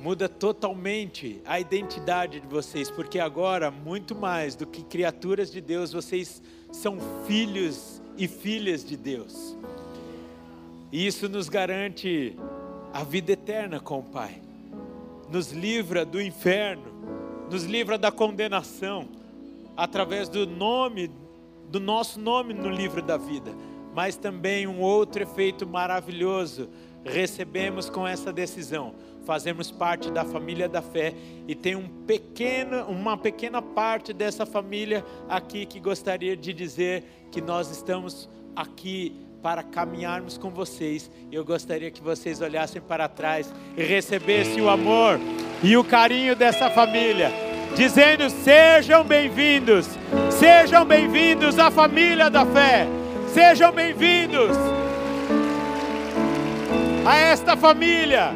muda 0.02 0.28
totalmente 0.28 1.40
a 1.46 1.60
identidade 1.60 2.40
de 2.40 2.46
vocês, 2.48 2.90
porque 2.90 3.20
agora, 3.20 3.70
muito 3.70 4.16
mais 4.16 4.56
do 4.56 4.66
que 4.66 4.82
criaturas 4.82 5.48
de 5.48 5.60
Deus, 5.60 5.92
vocês 5.92 6.42
são 6.72 6.98
filhos 7.24 8.02
e 8.18 8.26
filhas 8.26 8.84
de 8.84 8.96
Deus. 8.96 9.56
E 10.90 11.06
isso 11.06 11.28
nos 11.28 11.48
garante 11.48 12.36
a 12.92 13.04
vida 13.04 13.30
eterna 13.30 13.78
com 13.78 14.00
o 14.00 14.02
Pai, 14.02 14.42
nos 15.30 15.52
livra 15.52 16.04
do 16.04 16.20
inferno, 16.20 16.82
nos 17.48 17.62
livra 17.62 17.96
da 17.96 18.10
condenação, 18.10 19.08
através 19.76 20.28
do 20.28 20.48
nome, 20.48 21.12
do 21.70 21.78
nosso 21.78 22.18
nome 22.18 22.52
no 22.52 22.68
livro 22.68 23.02
da 23.02 23.16
vida, 23.16 23.52
mas 23.94 24.16
também 24.16 24.66
um 24.66 24.80
outro 24.80 25.22
efeito 25.22 25.64
maravilhoso 25.64 26.68
recebemos 27.04 27.88
com 27.88 28.06
essa 28.06 28.32
decisão 28.32 28.94
fazemos 29.24 29.70
parte 29.70 30.10
da 30.10 30.24
família 30.24 30.68
da 30.68 30.82
fé 30.82 31.14
e 31.46 31.54
tem 31.54 31.76
um 31.76 31.88
pequeno, 32.06 32.84
uma 32.84 33.16
pequena 33.16 33.62
parte 33.62 34.12
dessa 34.12 34.44
família 34.44 35.04
aqui 35.28 35.66
que 35.66 35.80
gostaria 35.80 36.36
de 36.36 36.52
dizer 36.52 37.04
que 37.30 37.40
nós 37.40 37.70
estamos 37.70 38.28
aqui 38.54 39.16
para 39.42 39.62
caminharmos 39.62 40.38
com 40.38 40.50
vocês. 40.50 41.10
Eu 41.30 41.44
gostaria 41.44 41.90
que 41.90 42.00
vocês 42.00 42.40
olhassem 42.40 42.80
para 42.80 43.08
trás 43.08 43.52
e 43.76 43.82
recebessem 43.82 44.60
o 44.62 44.68
amor 44.68 45.18
e 45.62 45.76
o 45.76 45.84
carinho 45.84 46.36
dessa 46.36 46.70
família, 46.70 47.30
dizendo: 47.76 48.30
sejam 48.30 49.04
bem-vindos, 49.04 49.88
sejam 50.30 50.84
bem-vindos 50.84 51.58
à 51.58 51.70
família 51.70 52.30
da 52.30 52.46
fé, 52.46 52.86
sejam 53.32 53.72
bem-vindos 53.72 54.56
a 57.04 57.16
esta 57.16 57.56
família. 57.56 58.32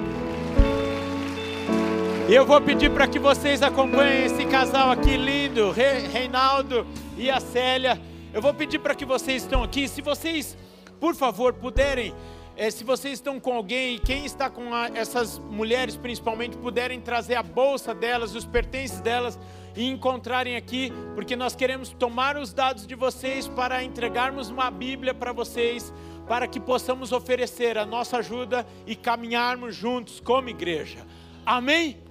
E 2.29 2.35
eu 2.35 2.45
vou 2.45 2.61
pedir 2.61 2.91
para 2.91 3.07
que 3.07 3.21
vocês 3.21 3.63
acompanhem 3.63 4.25
esse 4.25 4.45
casal 4.47 4.91
aqui 4.91 5.17
lindo, 5.17 5.71
Reinaldo 5.71 6.85
e 7.17 7.31
a 7.31 7.39
Célia. 7.39 8.01
Eu 8.35 8.43
vou 8.43 8.53
pedir 8.53 8.81
para 8.81 8.97
que 8.97 9.05
vocês 9.05 9.45
estão 9.45 9.63
aqui, 9.63 9.87
se 9.87 10.03
vocês, 10.03 10.59
por 10.99 11.15
favor, 11.15 11.53
puderem, 11.53 12.13
é, 12.57 12.69
se 12.69 12.83
vocês 12.83 13.15
estão 13.15 13.39
com 13.39 13.53
alguém, 13.53 13.97
quem 14.01 14.25
está 14.25 14.51
com 14.51 14.75
a, 14.75 14.89
essas 14.89 15.39
mulheres 15.39 15.97
principalmente, 15.97 16.57
puderem 16.57 17.01
trazer 17.01 17.37
a 17.37 17.45
bolsa 17.45 17.95
delas, 17.95 18.35
os 18.35 18.45
pertences 18.45 19.01
delas 19.01 19.39
e 19.77 19.89
encontrarem 19.89 20.57
aqui, 20.57 20.93
porque 21.15 21.37
nós 21.37 21.55
queremos 21.55 21.91
tomar 21.91 22.37
os 22.37 22.53
dados 22.53 22.89
de 22.89 22.97
vocês 22.97 23.47
para 23.47 23.85
entregarmos 23.85 24.51
uma 24.51 24.69
Bíblia 24.69 25.15
para 25.15 25.33
vocês, 25.33 25.95
para 26.27 26.49
que 26.49 26.59
possamos 26.59 27.13
oferecer 27.13 27.79
a 27.79 27.87
nossa 27.87 28.17
ajuda 28.17 28.67
e 28.85 28.97
caminharmos 28.97 29.77
juntos 29.77 30.19
como 30.19 30.49
igreja. 30.49 31.07
Amém? 31.47 32.05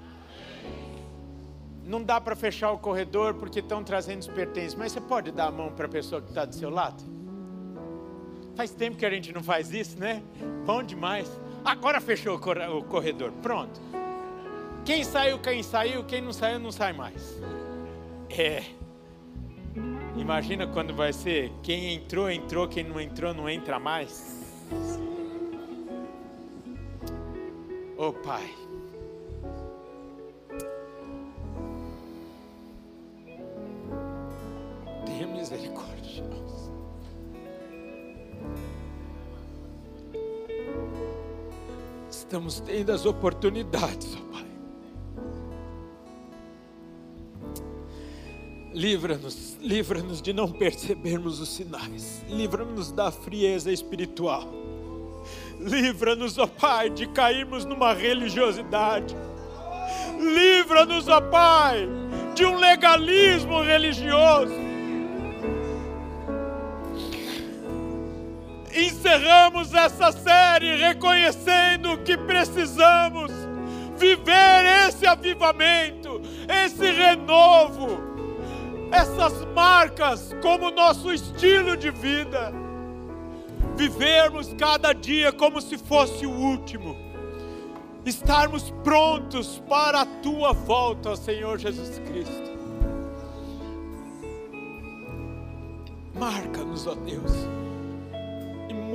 Não 1.86 2.04
dá 2.04 2.20
para 2.20 2.36
fechar 2.36 2.72
o 2.72 2.80
corredor 2.80 3.36
porque 3.36 3.60
estão 3.60 3.84
trazendo 3.84 4.22
os 4.22 4.28
pertences, 4.28 4.74
mas 4.74 4.92
você 4.92 5.00
pode 5.00 5.32
dar 5.32 5.48
a 5.48 5.52
mão 5.52 5.72
para 5.72 5.86
a 5.86 5.90
pessoa 5.90 6.22
que 6.22 6.30
está 6.30 6.44
do 6.44 6.56
seu 6.56 6.70
lado? 6.70 7.04
Faz 8.56 8.72
tempo 8.72 8.98
que 8.98 9.06
a 9.06 9.10
gente 9.10 9.32
não 9.32 9.44
faz 9.44 9.72
isso, 9.72 10.00
né? 10.00 10.24
Bom 10.66 10.82
demais. 10.82 11.30
Agora 11.64 12.02
fechou 12.02 12.38
o 12.38 12.84
corredor, 12.84 13.32
pronto. 13.42 13.80
Quem 14.84 15.04
saiu, 15.04 15.40
quem 15.40 15.62
saiu, 15.62 16.04
quem 16.04 16.22
não 16.22 16.34
saiu, 16.34 16.60
não 16.60 16.72
sai 16.72 16.94
mais. 16.94 17.40
É. 18.30 18.64
Imagina 20.16 20.66
quando 20.68 20.94
vai 20.94 21.12
ser 21.12 21.52
quem 21.62 21.94
entrou, 21.94 22.30
entrou, 22.30 22.68
quem 22.68 22.84
não 22.84 23.00
entrou, 23.00 23.34
não 23.34 23.50
entra 23.50 23.78
mais. 23.80 24.42
Oh, 27.98 28.14
Pai. 28.14 28.65
Tenha 35.06 35.28
misericórdia 35.28 36.02
de 36.02 36.22
nós. 36.22 36.72
Estamos 42.10 42.60
tendo 42.60 42.92
as 42.92 43.06
oportunidades, 43.06 44.16
ó 44.16 44.34
Pai. 44.34 44.46
Livra-nos, 48.74 49.58
livra-nos 49.62 50.22
de 50.22 50.34
não 50.34 50.52
percebermos 50.52 51.40
os 51.40 51.50
sinais. 51.50 52.24
Livra-nos 52.28 52.92
da 52.92 53.12
frieza 53.12 53.72
espiritual. 53.72 54.66
Livra-nos, 55.60 56.38
ó 56.38 56.46
Pai, 56.46 56.90
de 56.90 57.08
cairmos 57.08 57.64
numa 57.64 57.94
religiosidade. 57.94 59.16
Livra-nos, 60.20 61.08
ó 61.08 61.22
Pai, 61.22 61.88
de 62.36 62.46
um 62.46 62.58
legalismo 62.58 63.62
religioso. 63.62 64.65
Encerramos 68.76 69.74
essa 69.74 70.12
série 70.12 70.76
reconhecendo 70.76 71.98
que 72.00 72.18
precisamos 72.18 73.32
viver 73.98 74.66
esse 74.88 75.08
avivamento, 75.08 76.22
esse 76.66 76.92
renovo, 76.92 77.98
essas 78.92 79.46
marcas 79.54 80.36
como 80.42 80.72
nosso 80.72 81.12
estilo 81.14 81.78
de 81.78 81.90
vida. 81.90 82.52
Vivermos 83.78 84.54
cada 84.58 84.94
dia 84.94 85.32
como 85.32 85.62
se 85.62 85.78
fosse 85.78 86.26
o 86.26 86.32
último. 86.32 86.98
Estarmos 88.06 88.72
prontos 88.84 89.62
para 89.68 90.02
a 90.02 90.06
tua 90.06 90.54
volta, 90.54 91.16
Senhor 91.16 91.58
Jesus 91.58 92.00
Cristo. 92.00 92.56
Marca-nos, 96.14 96.88
ó 96.88 96.96
Deus 96.96 97.65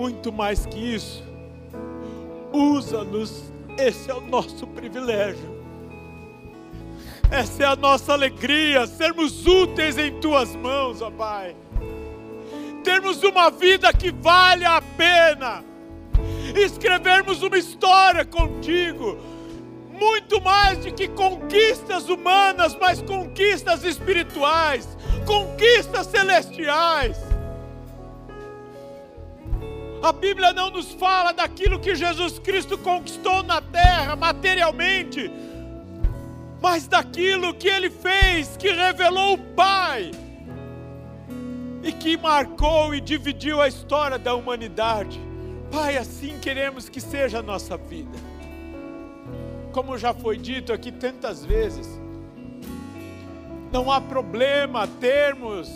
muito 0.01 0.32
mais 0.32 0.64
que 0.64 0.78
isso, 0.78 1.22
Usa-nos, 2.51 3.52
esse 3.78 4.10
é 4.10 4.14
o 4.14 4.20
nosso 4.22 4.66
privilégio. 4.66 5.60
Essa 7.31 7.62
é 7.62 7.66
a 7.66 7.77
nossa 7.77 8.14
alegria, 8.14 8.86
sermos 8.86 9.47
úteis 9.47 9.98
em 9.98 10.18
tuas 10.18 10.56
mãos, 10.56 11.02
ó 11.02 11.10
Pai. 11.10 11.55
Termos 12.82 13.22
uma 13.22 13.51
vida 13.51 13.93
que 13.93 14.10
vale 14.10 14.64
a 14.64 14.81
pena. 14.81 15.62
Escrevermos 16.56 17.43
uma 17.43 17.59
história 17.59 18.24
contigo. 18.24 19.18
Muito 19.93 20.40
mais 20.40 20.78
do 20.78 20.93
que 20.93 21.09
conquistas 21.09 22.09
humanas, 22.09 22.74
mas 22.74 23.02
conquistas 23.02 23.85
espirituais, 23.85 24.89
conquistas 25.27 26.06
celestiais. 26.06 27.30
A 30.02 30.12
Bíblia 30.12 30.52
não 30.55 30.70
nos 30.70 30.93
fala 30.93 31.32
daquilo 31.32 31.78
que 31.78 31.94
Jesus 31.94 32.39
Cristo 32.39 32.78
conquistou 32.78 33.43
na 33.43 33.60
terra 33.60 34.16
materialmente, 34.16 35.31
mas 36.60 36.86
daquilo 36.86 37.52
que 37.52 37.68
ele 37.68 37.90
fez, 37.90 38.56
que 38.56 38.70
revelou 38.70 39.35
o 39.35 39.39
Pai 39.39 40.10
e 41.82 41.93
que 41.93 42.16
marcou 42.16 42.94
e 42.94 43.01
dividiu 43.01 43.60
a 43.60 43.68
história 43.68 44.18
da 44.18 44.35
humanidade. 44.35 45.20
Pai, 45.70 45.98
assim 45.98 46.39
queremos 46.40 46.89
que 46.89 47.01
seja 47.01 47.40
a 47.40 47.43
nossa 47.43 47.77
vida. 47.77 48.18
Como 49.72 49.98
já 49.98 50.14
foi 50.14 50.36
dito 50.36 50.72
aqui 50.72 50.90
tantas 50.90 51.44
vezes, 51.44 51.86
não 53.70 53.90
há 53.93 54.01
problema 54.01 54.86
termos 54.86 55.70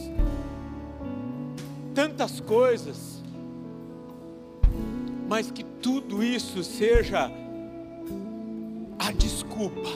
tantas 1.94 2.40
coisas, 2.40 3.13
mas 5.34 5.50
que 5.50 5.64
tudo 5.64 6.22
isso 6.22 6.62
seja 6.62 7.28
a 8.96 9.10
desculpa 9.10 9.88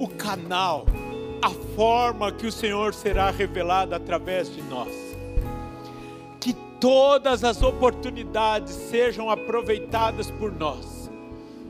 o 0.00 0.08
canal, 0.08 0.86
a 1.40 1.50
forma 1.76 2.32
que 2.32 2.48
o 2.48 2.50
Senhor 2.50 2.92
será 2.92 3.30
revelado 3.30 3.94
através 3.94 4.52
de 4.52 4.60
nós. 4.62 4.92
Que 6.40 6.52
todas 6.80 7.44
as 7.44 7.62
oportunidades 7.62 8.74
sejam 8.74 9.30
aproveitadas 9.30 10.32
por 10.32 10.50
nós. 10.50 11.08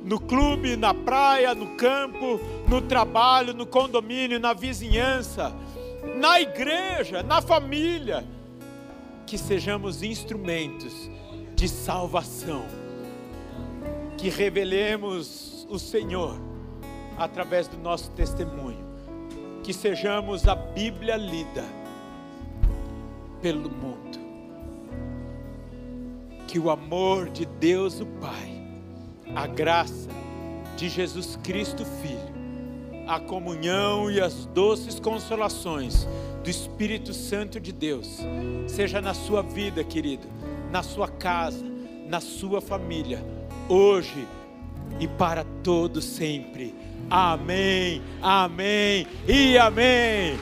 No 0.03 0.19
clube, 0.19 0.75
na 0.75 0.95
praia, 0.95 1.55
no 1.55 1.77
campo, 1.77 2.41
no 2.67 2.81
trabalho, 2.81 3.53
no 3.53 3.67
condomínio, 3.67 4.41
na 4.41 4.55
vizinhança, 4.55 5.55
na 6.17 6.41
igreja, 6.41 7.23
na 7.23 7.43
família. 7.43 8.25
Que 9.27 9.37
sejamos 9.37 10.03
instrumentos 10.03 11.11
de 11.55 11.69
salvação. 11.69 12.82
Que 14.23 14.29
revelemos 14.29 15.67
o 15.69 15.81
Senhor 15.81 16.41
através 17.19 17.67
do 17.67 17.77
nosso 17.77 18.09
testemunho. 18.13 18.79
Que 19.65 19.75
sejamos 19.75 20.47
a 20.47 20.55
Bíblia 20.55 21.17
lida 21.17 21.65
pelo 23.41 23.69
mundo. 23.69 24.21
Que 26.47 26.57
o 26.57 26.71
amor 26.71 27.31
de 27.31 27.45
Deus 27.45 28.01
o 28.01 28.07
Pai, 28.07 28.63
a 29.35 29.49
graça 29.49 30.11
de 30.77 30.89
Jesus 30.89 31.35
Cristo 31.43 31.85
Filho, 31.85 33.09
a 33.09 33.19
comunhão 33.19 34.09
e 34.09 34.21
as 34.21 34.47
doces 34.47 35.01
consolações 35.01 36.07
do 36.45 36.49
Espírito 36.49 37.13
Santo 37.13 37.59
de 37.59 37.73
Deus, 37.73 38.21
seja 38.69 39.01
na 39.01 39.15
sua 39.15 39.43
vida, 39.43 39.83
querido, 39.83 40.29
na 40.71 40.85
sua 40.85 41.09
casa, 41.09 41.65
na 42.07 42.21
sua 42.21 42.61
família, 42.61 43.42
hoje 43.73 44.29
e 45.01 45.09
para 45.09 45.45
todo 45.63 46.03
sempre. 46.03 46.75
Amém, 47.11 48.03
amém 48.21 49.07
e 49.27 49.57
amém. 49.57 50.39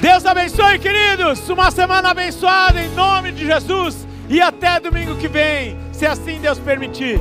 Deus 0.00 0.24
abençoe, 0.24 0.78
queridos. 0.78 1.48
Uma 1.48 1.70
semana 1.70 2.10
abençoada 2.10 2.80
em 2.80 2.88
nome 2.94 3.32
de 3.32 3.44
Jesus. 3.44 4.06
E 4.28 4.40
até 4.40 4.78
domingo 4.78 5.16
que 5.16 5.26
vem, 5.26 5.76
se 5.92 6.06
assim 6.06 6.40
Deus 6.40 6.58
permitir. 6.58 7.20